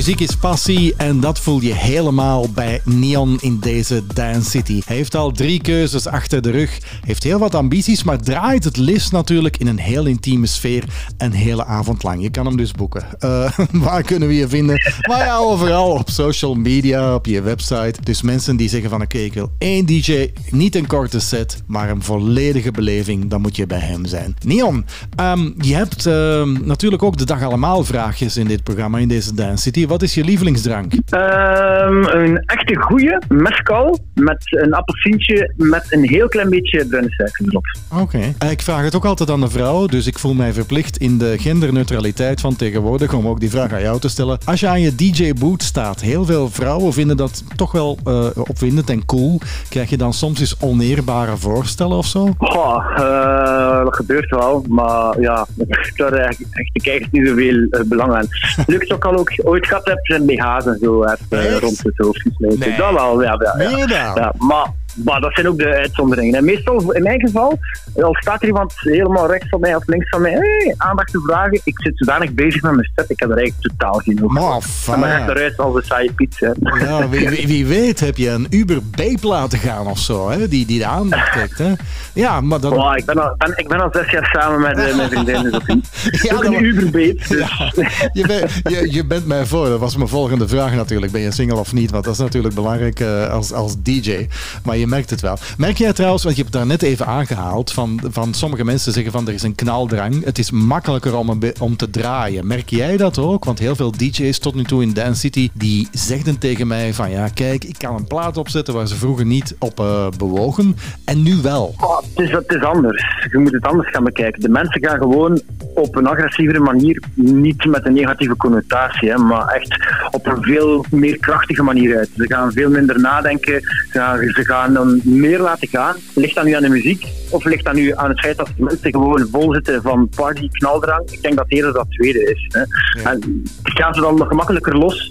Muziek 0.00 0.20
is 0.20 0.36
passie 0.36 0.94
en 0.96 1.20
dat 1.20 1.38
voel 1.38 1.60
je 1.60 1.74
helemaal 1.74 2.48
bij 2.54 2.80
Neon 2.84 3.38
in 3.40 3.58
deze 3.58 4.02
Dance 4.14 4.50
City. 4.50 4.80
Hij 4.84 4.96
heeft 4.96 5.14
al 5.14 5.32
drie 5.32 5.60
keuzes 5.60 6.06
achter 6.06 6.42
de 6.42 6.50
rug, 6.50 6.78
heeft 7.04 7.22
heel 7.22 7.38
wat 7.38 7.54
ambities, 7.54 8.02
maar 8.02 8.18
draait 8.22 8.64
het 8.64 8.76
liefst 8.76 9.12
natuurlijk 9.12 9.56
in 9.56 9.66
een 9.66 9.78
heel 9.78 10.06
intieme 10.06 10.46
sfeer 10.46 10.84
een 11.18 11.32
hele 11.32 11.64
avond 11.64 12.02
lang. 12.02 12.22
Je 12.22 12.30
kan 12.30 12.46
hem 12.46 12.56
dus 12.56 12.72
boeken. 12.72 13.04
Eh, 13.18 13.58
waar 13.86 14.02
kunnen 14.02 14.28
we 14.28 14.34
je 14.34 14.48
vinden? 14.48 14.76
Maar 15.08 15.24
ja, 15.24 15.36
overal 15.36 15.90
op 15.90 16.10
social 16.10 16.54
media, 16.54 17.14
op 17.14 17.26
je 17.26 17.42
website. 17.42 17.94
Dus 18.02 18.22
mensen 18.22 18.56
die 18.56 18.68
zeggen 18.68 18.90
van 18.90 19.02
oké, 19.02 19.18
ik 19.18 19.34
wil 19.34 19.52
één 19.58 19.86
DJ, 19.86 20.32
niet 20.50 20.76
een 20.76 20.86
korte 20.86 21.20
set, 21.20 21.62
maar 21.66 21.90
een 21.90 22.02
volledige 22.02 22.70
beleving, 22.70 23.30
dan 23.30 23.40
moet 23.40 23.56
je 23.56 23.66
bij 23.66 23.78
hem 23.78 24.06
zijn. 24.06 24.36
Neon, 24.44 24.84
ehm, 25.16 25.50
je 25.58 25.74
hebt 25.74 26.06
ehm, 26.06 26.66
natuurlijk 26.66 27.02
ook 27.02 27.16
de 27.16 27.26
dag 27.26 27.42
allemaal 27.42 27.84
vraagjes 27.84 28.36
in 28.36 28.46
dit 28.46 28.62
programma, 28.62 28.98
in 28.98 29.08
deze 29.08 29.34
Dance 29.34 29.62
City. 29.62 29.88
Wat 29.90 30.02
is 30.02 30.14
je 30.14 30.24
lievelingsdrank? 30.24 30.92
Ehm, 31.08 32.04
een 32.04 32.42
echte 32.46 32.76
goeie, 32.76 33.18
mescal, 33.28 33.98
met 34.14 34.44
een 34.62 34.72
appelsientje 34.74 35.52
met 35.56 35.86
een 35.88 36.08
heel 36.08 36.28
klein 36.28 36.50
beetje 36.50 36.86
bruine 36.86 37.10
suiker 37.10 37.44
erop. 37.48 37.64
Oké. 38.02 38.34
Eh, 38.38 38.50
Ik 38.50 38.62
vraag 38.62 38.82
het 38.84 38.94
ook 38.94 39.04
altijd 39.04 39.30
aan 39.30 39.40
de 39.40 39.50
vrouw, 39.50 39.86
dus 39.86 40.06
ik 40.06 40.18
voel 40.18 40.34
mij 40.34 40.52
verplicht 40.52 40.96
in 40.96 41.18
de 41.18 41.38
genderneutraliteit 41.38 42.40
van 42.40 42.56
tegenwoordig 42.56 43.12
om 43.12 43.26
ook 43.26 43.40
die 43.40 43.50
vraag 43.50 43.72
aan 43.72 43.82
jou 43.82 44.00
te 44.00 44.08
stellen. 44.08 44.38
Als 44.44 44.60
je 44.60 44.68
aan 44.68 44.80
je 44.80 44.94
DJ-boot 44.94 45.62
staat, 45.62 46.00
heel 46.00 46.24
veel 46.24 46.48
vrouwen 46.50 46.92
vinden 46.92 47.16
dat 47.16 47.44
toch 47.56 47.72
wel 47.72 47.98
eh, 48.04 48.26
opwindend 48.34 48.90
en 48.90 49.04
cool. 49.04 49.40
Krijg 49.68 49.90
je 49.90 49.96
dan 49.96 50.12
soms 50.12 50.40
eens 50.40 50.56
oneerbare 50.60 51.36
voorstellen 51.36 51.96
of 51.96 52.06
zo? 52.06 52.34
Goh, 52.38 52.84
eh, 52.96 53.84
dat 53.84 53.96
gebeurt 53.96 54.30
wel, 54.30 54.64
maar 54.68 55.20
ja, 55.20 55.46
daar 55.96 56.12
echt, 56.12 56.40
ik 56.72 56.82
krijg 56.82 57.10
niet 57.10 57.26
zoveel 57.28 57.68
belang 57.86 58.14
aan. 58.14 58.26
Lukt 58.66 58.92
ook 58.92 59.04
al 59.04 59.16
ook 59.16 59.32
ooit 59.44 59.66
gehad 59.82 59.88
heb, 59.88 60.06
zijn 60.06 60.26
BH's 60.26 60.66
en 60.66 60.78
zo 60.82 61.04
heb, 61.04 61.18
Echt? 61.28 61.58
rond 61.60 61.82
het 61.82 61.96
hoofd. 61.96 62.24
Nee. 62.38 62.76
Dat 62.76 62.92
wel, 62.92 63.22
ja. 63.22 63.36
ja, 63.58 63.76
dat? 63.76 63.88
Ja, 64.16 64.32
maar, 64.38 64.72
maar 64.94 65.20
dat 65.20 65.34
zijn 65.34 65.48
ook 65.48 65.58
de 65.58 65.74
uitzonderingen. 65.74 66.34
En 66.34 66.44
meestal, 66.44 66.92
in 66.92 67.02
mijn 67.02 67.20
geval, 67.20 67.58
al 68.02 68.14
staat 68.14 68.42
er 68.42 68.48
iemand 68.48 68.72
helemaal 68.76 69.30
rechts 69.30 69.48
van 69.48 69.60
mij 69.60 69.76
of 69.76 69.86
links 69.86 70.08
van 70.08 70.22
mij, 70.22 70.32
hey, 70.32 70.74
aandacht 70.76 71.12
te 71.12 71.20
vragen. 71.20 71.60
Ik 71.64 71.80
zit 71.80 71.92
zodanig 71.94 72.32
bezig 72.32 72.62
met 72.62 72.72
mijn 72.72 72.90
set, 72.94 73.10
ik 73.10 73.20
heb 73.20 73.30
er 73.30 73.36
eigenlijk 73.36 73.68
totaal 73.68 73.94
geen 73.94 74.24
over. 74.24 74.40
Maar 74.40 74.50
dan 74.50 74.62
fijn. 74.62 75.28
eruit 75.28 75.56
als 75.56 75.74
een 75.74 75.82
saaie 75.82 76.12
pizza. 76.12 76.54
Ja, 76.60 77.08
wie, 77.08 77.28
wie, 77.28 77.46
wie 77.46 77.66
weet 77.66 78.00
heb 78.00 78.16
je 78.16 78.28
een 78.30 78.46
Uber 78.50 78.78
Bape 78.96 79.26
laten 79.26 79.58
gaan 79.58 79.86
of 79.86 79.98
zo, 79.98 80.30
hè? 80.30 80.48
Die, 80.48 80.66
die 80.66 80.78
de 80.78 80.86
aandacht 80.86 81.32
trekt. 81.36 81.58
Hè? 81.58 81.72
Ja, 82.12 82.40
maar. 82.40 82.60
Wow, 82.60 82.96
ik, 82.96 83.04
ben 83.04 83.18
al, 83.22 83.34
ben, 83.38 83.52
ik 83.56 83.68
ben 83.68 83.80
al 83.80 83.88
zes 83.92 84.10
jaar 84.10 84.28
samen 84.32 84.60
met 84.60 84.78
eh, 84.78 84.96
mijn 84.96 85.10
vriendin, 85.10 85.42
dus 85.42 86.22
Ja, 86.22 86.34
ook 86.34 86.44
een 86.44 86.64
Uberbeet. 86.64 87.28
Dus. 87.28 87.38
Ja, 87.38 87.72
je, 88.12 88.26
bent, 88.26 88.50
je, 88.62 88.92
je 88.92 89.04
bent 89.04 89.26
mij 89.26 89.46
voor. 89.46 89.68
Dat 89.68 89.80
was 89.80 89.96
mijn 89.96 90.08
volgende 90.08 90.48
vraag 90.48 90.74
natuurlijk. 90.74 91.12
Ben 91.12 91.20
je 91.20 91.30
single 91.30 91.58
of 91.58 91.72
niet? 91.72 91.90
Want 91.90 92.04
dat 92.04 92.12
is 92.12 92.18
natuurlijk 92.18 92.54
belangrijk 92.54 93.00
eh, 93.00 93.30
als, 93.30 93.52
als 93.52 93.82
DJ. 93.82 94.28
Maar 94.64 94.78
je 94.80 94.86
merkt 94.86 95.10
het 95.10 95.20
wel. 95.20 95.38
Merk 95.58 95.76
jij 95.76 95.92
trouwens, 95.92 96.22
want 96.22 96.36
je 96.36 96.42
hebt 96.42 96.54
daar 96.54 96.66
net 96.66 96.82
even 96.82 97.06
aangehaald, 97.06 97.72
van, 97.72 98.00
van 98.10 98.34
sommige 98.34 98.64
mensen 98.64 98.92
zeggen 98.92 99.12
van 99.12 99.28
er 99.28 99.34
is 99.34 99.42
een 99.42 99.54
knaldrang. 99.54 100.24
Het 100.24 100.38
is 100.38 100.50
makkelijker 100.50 101.16
om, 101.16 101.38
om 101.60 101.76
te 101.76 101.90
draaien. 101.90 102.46
Merk 102.46 102.68
jij 102.68 102.96
dat 102.96 103.18
ook? 103.18 103.44
Want 103.44 103.58
heel 103.58 103.76
veel 103.76 103.92
DJ's 103.92 104.38
tot 104.38 104.54
nu 104.54 104.64
toe 104.64 104.82
in 104.82 104.92
Dance 104.92 105.20
City, 105.20 105.50
die 105.52 105.88
zegden 105.92 106.38
tegen 106.38 106.66
mij 106.66 106.94
van 106.94 107.10
ja, 107.10 107.28
kijk, 107.28 107.64
ik 107.64 107.78
kan 107.78 107.96
een 107.96 108.06
plaat 108.06 108.36
opzetten 108.36 108.74
waar 108.74 108.86
ze 108.86 108.96
vroeger 108.96 109.26
niet 109.26 109.56
op 109.58 109.80
eh, 109.80 110.06
bewogen. 110.18 110.76
En 111.04 111.22
nu 111.22 111.34
wel. 111.42 111.74
Het, 112.14 112.24
is, 112.24 112.30
het 112.30 112.64
anders. 112.64 113.26
Je 113.30 113.38
moet 113.38 113.52
het 113.52 113.66
anders 113.66 113.90
gaan 113.90 114.04
bekijken. 114.04 114.40
De 114.40 114.48
mensen 114.48 114.84
gaan 114.84 114.98
gewoon 114.98 115.40
op 115.74 115.96
een 115.96 116.06
agressievere 116.06 116.60
manier, 116.60 117.02
niet 117.14 117.64
met 117.64 117.86
een 117.86 117.92
negatieve 117.92 118.36
connotatie, 118.36 119.10
hè, 119.10 119.16
maar 119.16 119.46
echt 119.46 119.76
op 120.10 120.26
een 120.26 120.42
veel 120.42 120.84
meer 120.90 121.18
krachtige 121.18 121.62
manier 121.62 121.96
uit. 121.96 122.10
Ze 122.16 122.26
gaan 122.26 122.52
veel 122.52 122.70
minder 122.70 123.00
nadenken, 123.00 123.60
ze 123.90 124.44
gaan 124.46 124.69
dan 124.72 125.00
meer 125.04 125.40
laten 125.40 125.68
gaan. 125.68 125.96
Ligt 126.14 126.34
dat 126.34 126.44
nu 126.44 126.52
aan 126.52 126.62
de 126.62 126.68
muziek 126.68 127.06
of 127.30 127.44
ligt 127.44 127.64
dat 127.64 127.74
nu 127.74 127.94
aan 127.94 128.08
het 128.08 128.20
feit 128.20 128.36
dat 128.36 128.50
mensen 128.56 128.90
gewoon 128.90 129.28
vol 129.30 129.54
zitten 129.54 129.82
van 129.82 130.08
party, 130.16 130.48
knaldrang? 130.48 131.10
Ik 131.10 131.22
denk 131.22 131.36
dat 131.36 131.44
eerder 131.48 131.72
dat 131.72 131.90
tweede 131.90 132.24
is. 132.24 132.46
Hè. 132.48 132.62
En 133.10 133.42
gaan 133.62 133.94
ze 133.94 134.00
dan 134.00 134.16
nog 134.16 134.28
gemakkelijker 134.28 134.78
los? 134.78 135.10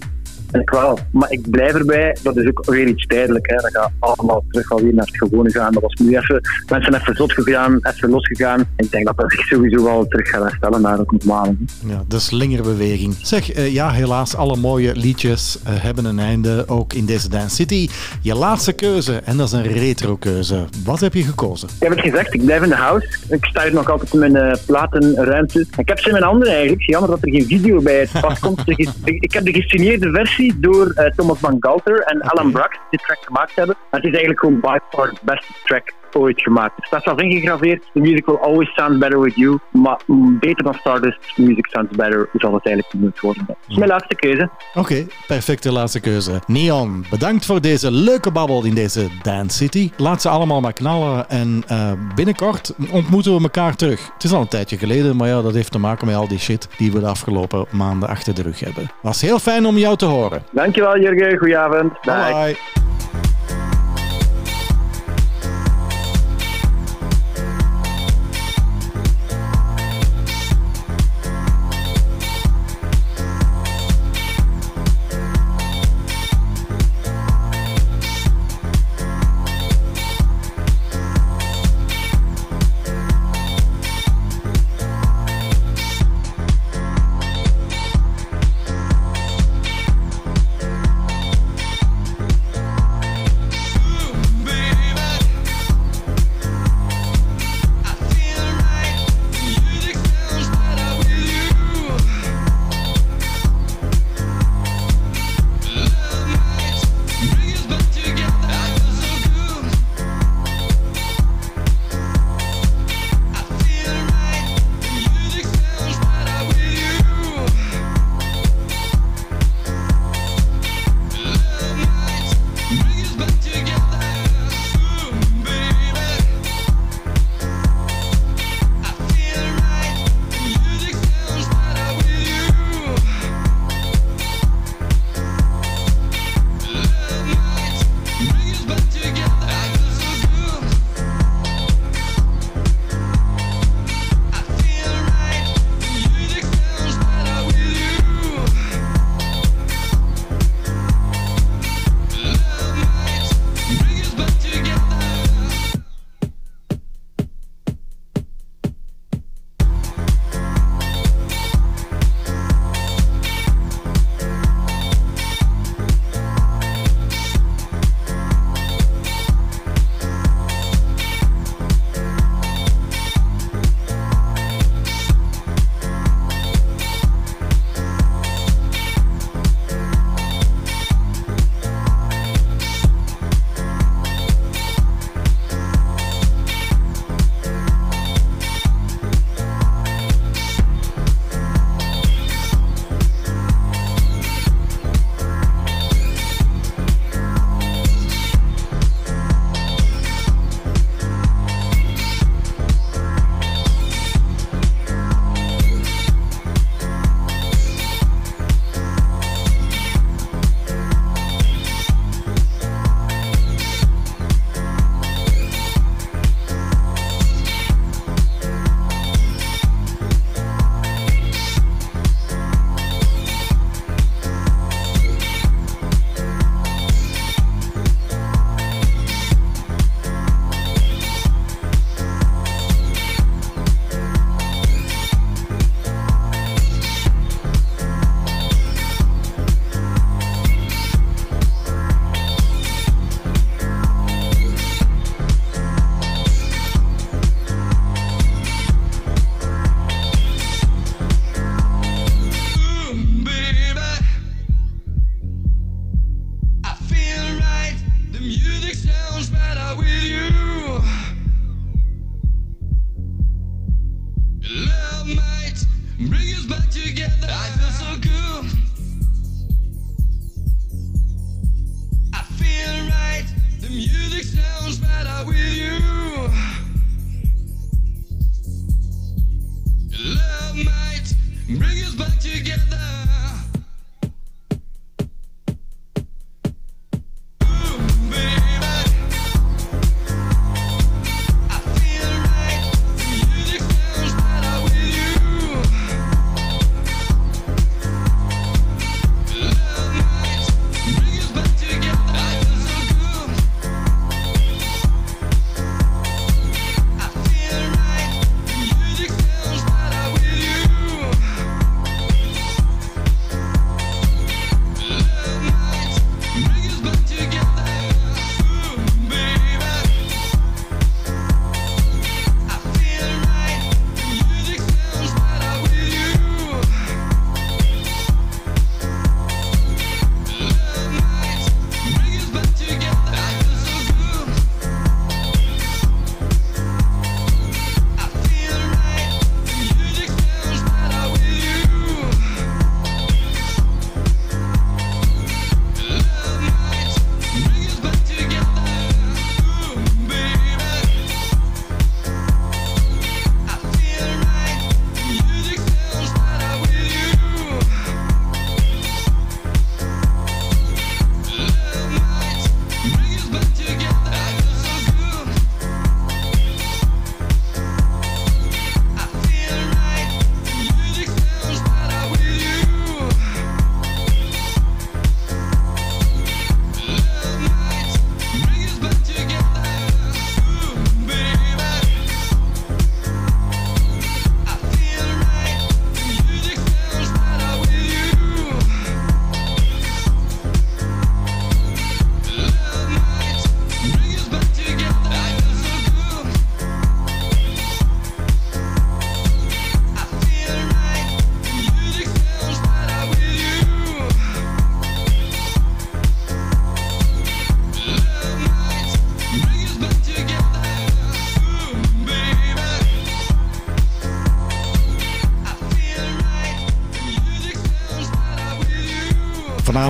En 0.51 0.61
ik 0.61 0.69
wel, 0.69 0.99
maar 1.11 1.31
ik 1.31 1.49
blijf 1.49 1.73
erbij, 1.73 2.17
dat 2.23 2.37
is 2.37 2.47
ook 2.47 2.65
weer 2.65 2.87
iets 2.87 3.05
tijdelijk. 3.05 3.49
Hè. 3.49 3.55
Dat 3.55 3.71
gaat 3.71 3.91
allemaal 3.99 4.43
terug 4.49 4.71
alweer 4.71 4.93
naar 4.93 5.05
het 5.05 5.17
gewone 5.17 5.51
gaan. 5.51 5.73
Dat 5.73 5.81
was 5.81 5.93
nu 5.93 6.17
even, 6.17 6.41
mensen 6.69 6.93
even 6.93 7.15
zot 7.15 7.33
gegaan, 7.33 7.79
even 7.81 8.09
losgegaan. 8.09 8.59
En 8.59 8.85
ik 8.85 8.91
denk 8.91 9.05
dat 9.05 9.17
dat 9.17 9.31
zich 9.31 9.45
sowieso 9.45 9.83
wel 9.83 10.07
terug 10.07 10.29
gaat 10.29 10.41
herstellen 10.41 10.81
naar 10.81 10.97
het 10.97 11.11
normale. 11.11 11.55
Ja, 11.85 12.03
de 12.07 12.19
slingerbeweging. 12.19 13.15
Zeg, 13.21 13.51
eh, 13.51 13.73
ja, 13.73 13.91
helaas, 13.91 14.35
alle 14.35 14.55
mooie 14.55 14.95
liedjes 14.95 15.59
eh, 15.63 15.73
hebben 15.75 16.05
een 16.05 16.19
einde, 16.19 16.63
ook 16.67 16.93
in 16.93 17.05
deze 17.05 17.29
Dance 17.29 17.55
City. 17.55 17.89
Je 18.21 18.35
laatste 18.35 18.73
keuze, 18.73 19.13
en 19.13 19.37
dat 19.37 19.47
is 19.47 19.53
een 19.53 19.67
retro 19.67 20.15
keuze. 20.15 20.65
Wat 20.85 20.99
heb 20.99 21.13
je 21.13 21.23
gekozen? 21.23 21.67
Ik 21.67 21.87
heb 21.87 21.91
het 21.91 22.01
gezegd, 22.01 22.33
ik 22.33 22.45
blijf 22.45 22.63
in 22.63 22.69
de 22.69 22.75
house. 22.75 23.07
Ik 23.29 23.45
sta 23.45 23.63
hier 23.63 23.73
nog 23.73 23.89
altijd 23.89 24.13
in 24.13 24.19
mijn 24.19 24.35
eh, 24.35 24.57
platenruimte. 24.65 25.65
Ik 25.77 25.87
heb 25.87 25.99
ze 25.99 26.05
in 26.05 26.11
mijn 26.11 26.23
handen 26.23 26.47
eigenlijk. 26.47 26.81
Jammer 26.81 27.09
dat 27.09 27.19
er 27.21 27.31
geen 27.31 27.45
video 27.45 27.81
bij 27.81 27.99
het 27.99 28.21
pad 28.21 28.39
komt. 28.39 28.61
Ik 29.03 29.33
heb 29.33 29.45
de 29.45 29.53
gesigneerde 29.53 30.11
versie 30.11 30.38
door 30.47 30.91
eh, 30.91 31.05
Thomas 31.05 31.39
Van 31.39 31.57
Galter 31.59 31.99
en 31.99 32.21
Alan 32.21 32.51
Brax 32.51 32.77
die 32.89 32.99
track 32.99 33.19
gemaakt 33.21 33.55
hebben. 33.55 33.75
Het 33.91 34.03
is 34.03 34.09
eigenlijk 34.09 34.39
gewoon 34.39 34.59
by 34.59 34.77
far 34.89 35.09
de 35.09 35.19
beste 35.23 35.53
track 35.63 35.93
ooit 36.15 36.41
gemaakt. 36.41 36.77
Er 36.77 36.85
staat 36.85 37.03
zelfs 37.03 37.23
ingegraveerd, 37.23 37.83
the 37.93 37.99
music 37.99 38.25
will 38.25 38.37
always 38.37 38.73
sound 38.73 38.99
better 38.99 39.21
with 39.21 39.35
you. 39.35 39.59
Maar 39.71 39.99
beter 40.39 40.63
dan 40.63 40.73
Stardust, 40.73 41.37
music 41.37 41.67
sounds 41.69 41.95
better, 41.95 42.29
zal 42.33 42.53
het 42.53 42.65
eigenlijk 42.65 43.03
niet 43.05 43.19
worden. 43.19 43.43
Dat 43.47 43.55
is 43.67 43.75
mijn 43.75 43.89
laatste 43.89 44.15
keuze. 44.15 44.49
Oké, 44.73 45.05
perfecte 45.27 45.71
laatste 45.71 45.99
keuze. 45.99 46.39
Neon, 46.47 47.05
bedankt 47.09 47.45
voor 47.45 47.61
deze 47.61 47.91
leuke 47.91 48.31
babbel 48.31 48.63
in 48.65 48.73
deze 48.73 49.07
Dance 49.21 49.57
City. 49.57 49.91
Laat 49.97 50.21
ze 50.21 50.29
allemaal 50.29 50.61
maar 50.61 50.73
knallen 50.73 51.29
en 51.29 51.63
eh, 51.67 51.91
binnenkort 52.15 52.73
ontmoeten 52.91 53.35
we 53.35 53.41
elkaar 53.41 53.75
terug. 53.75 54.09
Het 54.13 54.23
is 54.23 54.33
al 54.33 54.41
een 54.41 54.47
tijdje 54.47 54.77
geleden, 54.77 55.15
maar 55.15 55.27
ja, 55.27 55.41
dat 55.41 55.53
heeft 55.53 55.71
te 55.71 55.79
maken 55.79 56.07
met 56.07 56.15
al 56.15 56.27
die 56.27 56.39
shit 56.39 56.69
die 56.77 56.91
we 56.91 56.99
de 56.99 57.07
afgelopen 57.07 57.65
maanden 57.71 58.09
achter 58.09 58.33
de 58.33 58.41
rug 58.41 58.59
hebben. 58.59 58.91
Was 59.01 59.21
heel 59.21 59.39
fijn 59.39 59.65
om 59.65 59.77
jou 59.77 59.95
te 59.95 60.05
horen. 60.05 60.43
Dankjewel 60.51 60.99
Jurgen, 60.99 61.37
goedenavond. 61.37 62.01
Bye. 62.01 62.33
Bye. 62.33 62.88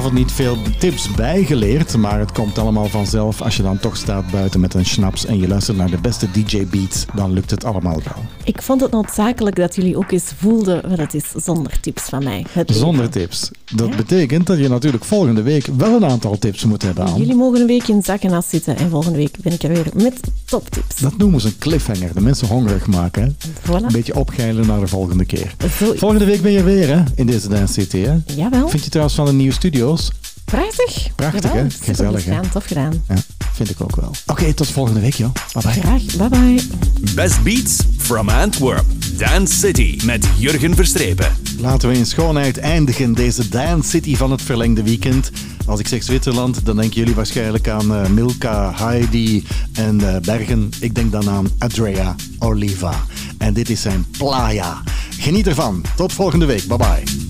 Vanavond 0.09 0.27
niet 0.27 0.31
veel 0.31 0.57
tips 0.79 1.11
bijgeleerd, 1.15 1.97
maar 1.97 2.19
het 2.19 2.31
komt 2.31 2.57
allemaal 2.57 2.85
vanzelf. 2.85 3.41
Als 3.41 3.55
je 3.55 3.63
dan 3.63 3.79
toch 3.79 3.97
staat 3.97 4.31
buiten 4.31 4.59
met 4.59 4.73
een 4.73 4.85
schnaps 4.85 5.25
en 5.25 5.39
je 5.39 5.47
luistert 5.47 5.77
naar 5.77 5.89
de 5.89 5.97
beste 6.01 6.31
DJ-beats, 6.31 7.05
dan 7.15 7.33
lukt 7.33 7.51
het 7.51 7.63
allemaal 7.63 8.01
wel. 8.03 8.23
Ik 8.43 8.61
vond 8.61 8.81
het 8.81 8.91
noodzakelijk 8.91 9.55
dat 9.55 9.75
jullie 9.75 9.97
ook 9.97 10.11
eens 10.11 10.31
voelden 10.37 10.89
wat 10.89 10.97
het 10.97 11.13
is 11.13 11.31
zonder 11.35 11.79
tips 11.79 12.03
van 12.03 12.23
mij. 12.23 12.45
Zonder 12.65 13.09
tips. 13.09 13.51
Dat 13.75 13.95
betekent 13.95 14.47
dat 14.47 14.57
je 14.57 14.69
natuurlijk 14.69 15.05
volgende 15.05 15.41
week 15.41 15.65
wel 15.77 15.95
een 15.95 16.05
aantal 16.05 16.37
tips 16.37 16.65
moet 16.65 16.81
hebben 16.81 17.05
aan. 17.05 17.17
Jullie 17.17 17.35
mogen 17.35 17.61
een 17.61 17.67
week 17.67 17.87
in 17.87 18.03
zak 18.03 18.21
en 18.21 18.33
as 18.33 18.49
zitten 18.49 18.77
en 18.77 18.89
volgende 18.89 19.17
week 19.17 19.35
ben 19.41 19.53
ik 19.53 19.63
er 19.63 19.69
weer 19.69 19.87
met 19.93 20.19
toptips. 20.45 20.95
Dat 20.95 21.17
noemen 21.17 21.41
ze 21.41 21.47
een 21.47 21.57
cliffhanger. 21.57 22.13
De 22.13 22.21
mensen 22.21 22.47
hongerig 22.47 22.87
maken. 22.87 23.23
Hè? 23.23 23.48
Voilà. 23.69 23.85
Een 23.85 23.91
beetje 23.91 24.15
opgeilen 24.15 24.67
naar 24.67 24.79
de 24.79 24.87
volgende 24.87 25.25
keer. 25.25 25.55
Zo 25.77 25.93
Volgende 25.95 26.25
week 26.25 26.41
ben 26.41 26.51
je 26.51 26.63
weer 26.63 26.87
hè, 26.87 27.03
in 27.15 27.25
deze 27.25 27.47
Dance 27.47 27.73
City. 27.73 27.97
Hè? 27.99 28.15
Jawel. 28.35 28.69
Vind 28.69 28.83
je 28.83 28.89
trouwens 28.89 29.15
van 29.15 29.25
de 29.25 29.31
nieuwe 29.33 29.53
studio's? 29.53 30.11
Prachtig. 30.45 31.07
Prachtig, 31.15 31.43
Jawel, 31.43 31.63
hè? 31.63 31.69
Gezellig, 31.81 32.25
hè? 32.25 32.31
gedaan, 32.33 32.49
Tof 32.49 32.65
gedaan. 32.65 33.03
Ja, 33.07 33.15
vind 33.53 33.69
ik 33.69 33.81
ook 33.81 33.95
wel. 33.95 34.11
Oké, 34.25 34.53
tot 34.53 34.67
volgende 34.67 34.99
week, 34.99 35.13
joh. 35.13 35.29
Bye 35.53 35.63
bye. 35.63 35.81
Graag. 35.81 36.01
Bye 36.17 36.29
bye. 36.29 36.61
Best 37.15 37.43
Beats 37.43 37.77
from 37.97 38.29
Antwerp. 38.29 38.85
Dance 39.17 39.55
City 39.55 39.99
met 40.05 40.27
Jurgen 40.37 40.75
Verstrepen. 40.75 41.31
Laten 41.59 41.89
we 41.89 41.95
in 41.95 42.05
schoonheid 42.05 42.57
eindigen 42.57 43.13
deze 43.13 43.49
Dance 43.49 43.89
City 43.89 44.15
van 44.15 44.31
het 44.31 44.41
verlengde 44.41 44.83
weekend. 44.83 45.31
Als 45.65 45.79
ik 45.79 45.87
zeg 45.87 46.03
Zwitserland, 46.03 46.65
dan 46.65 46.75
denken 46.75 46.97
jullie 46.99 47.15
waarschijnlijk 47.15 47.67
aan 47.67 47.93
eh, 47.93 48.07
Milka, 48.09 48.73
Heidi 48.75 49.43
en 49.73 50.13
eh, 50.13 50.21
Bergen. 50.21 50.69
Ik 50.79 50.95
denk 50.95 51.11
dan 51.11 51.29
aan 51.29 51.47
Andrea 51.57 52.15
Oliva. 52.39 52.93
En 53.49 53.55
dit 53.55 53.69
is 53.69 53.81
zijn 53.81 54.05
Playa. 54.17 54.83
Geniet 55.09 55.47
ervan. 55.47 55.83
Tot 55.95 56.13
volgende 56.13 56.45
week. 56.45 56.67
Bye 56.67 56.77
bye. 56.77 57.28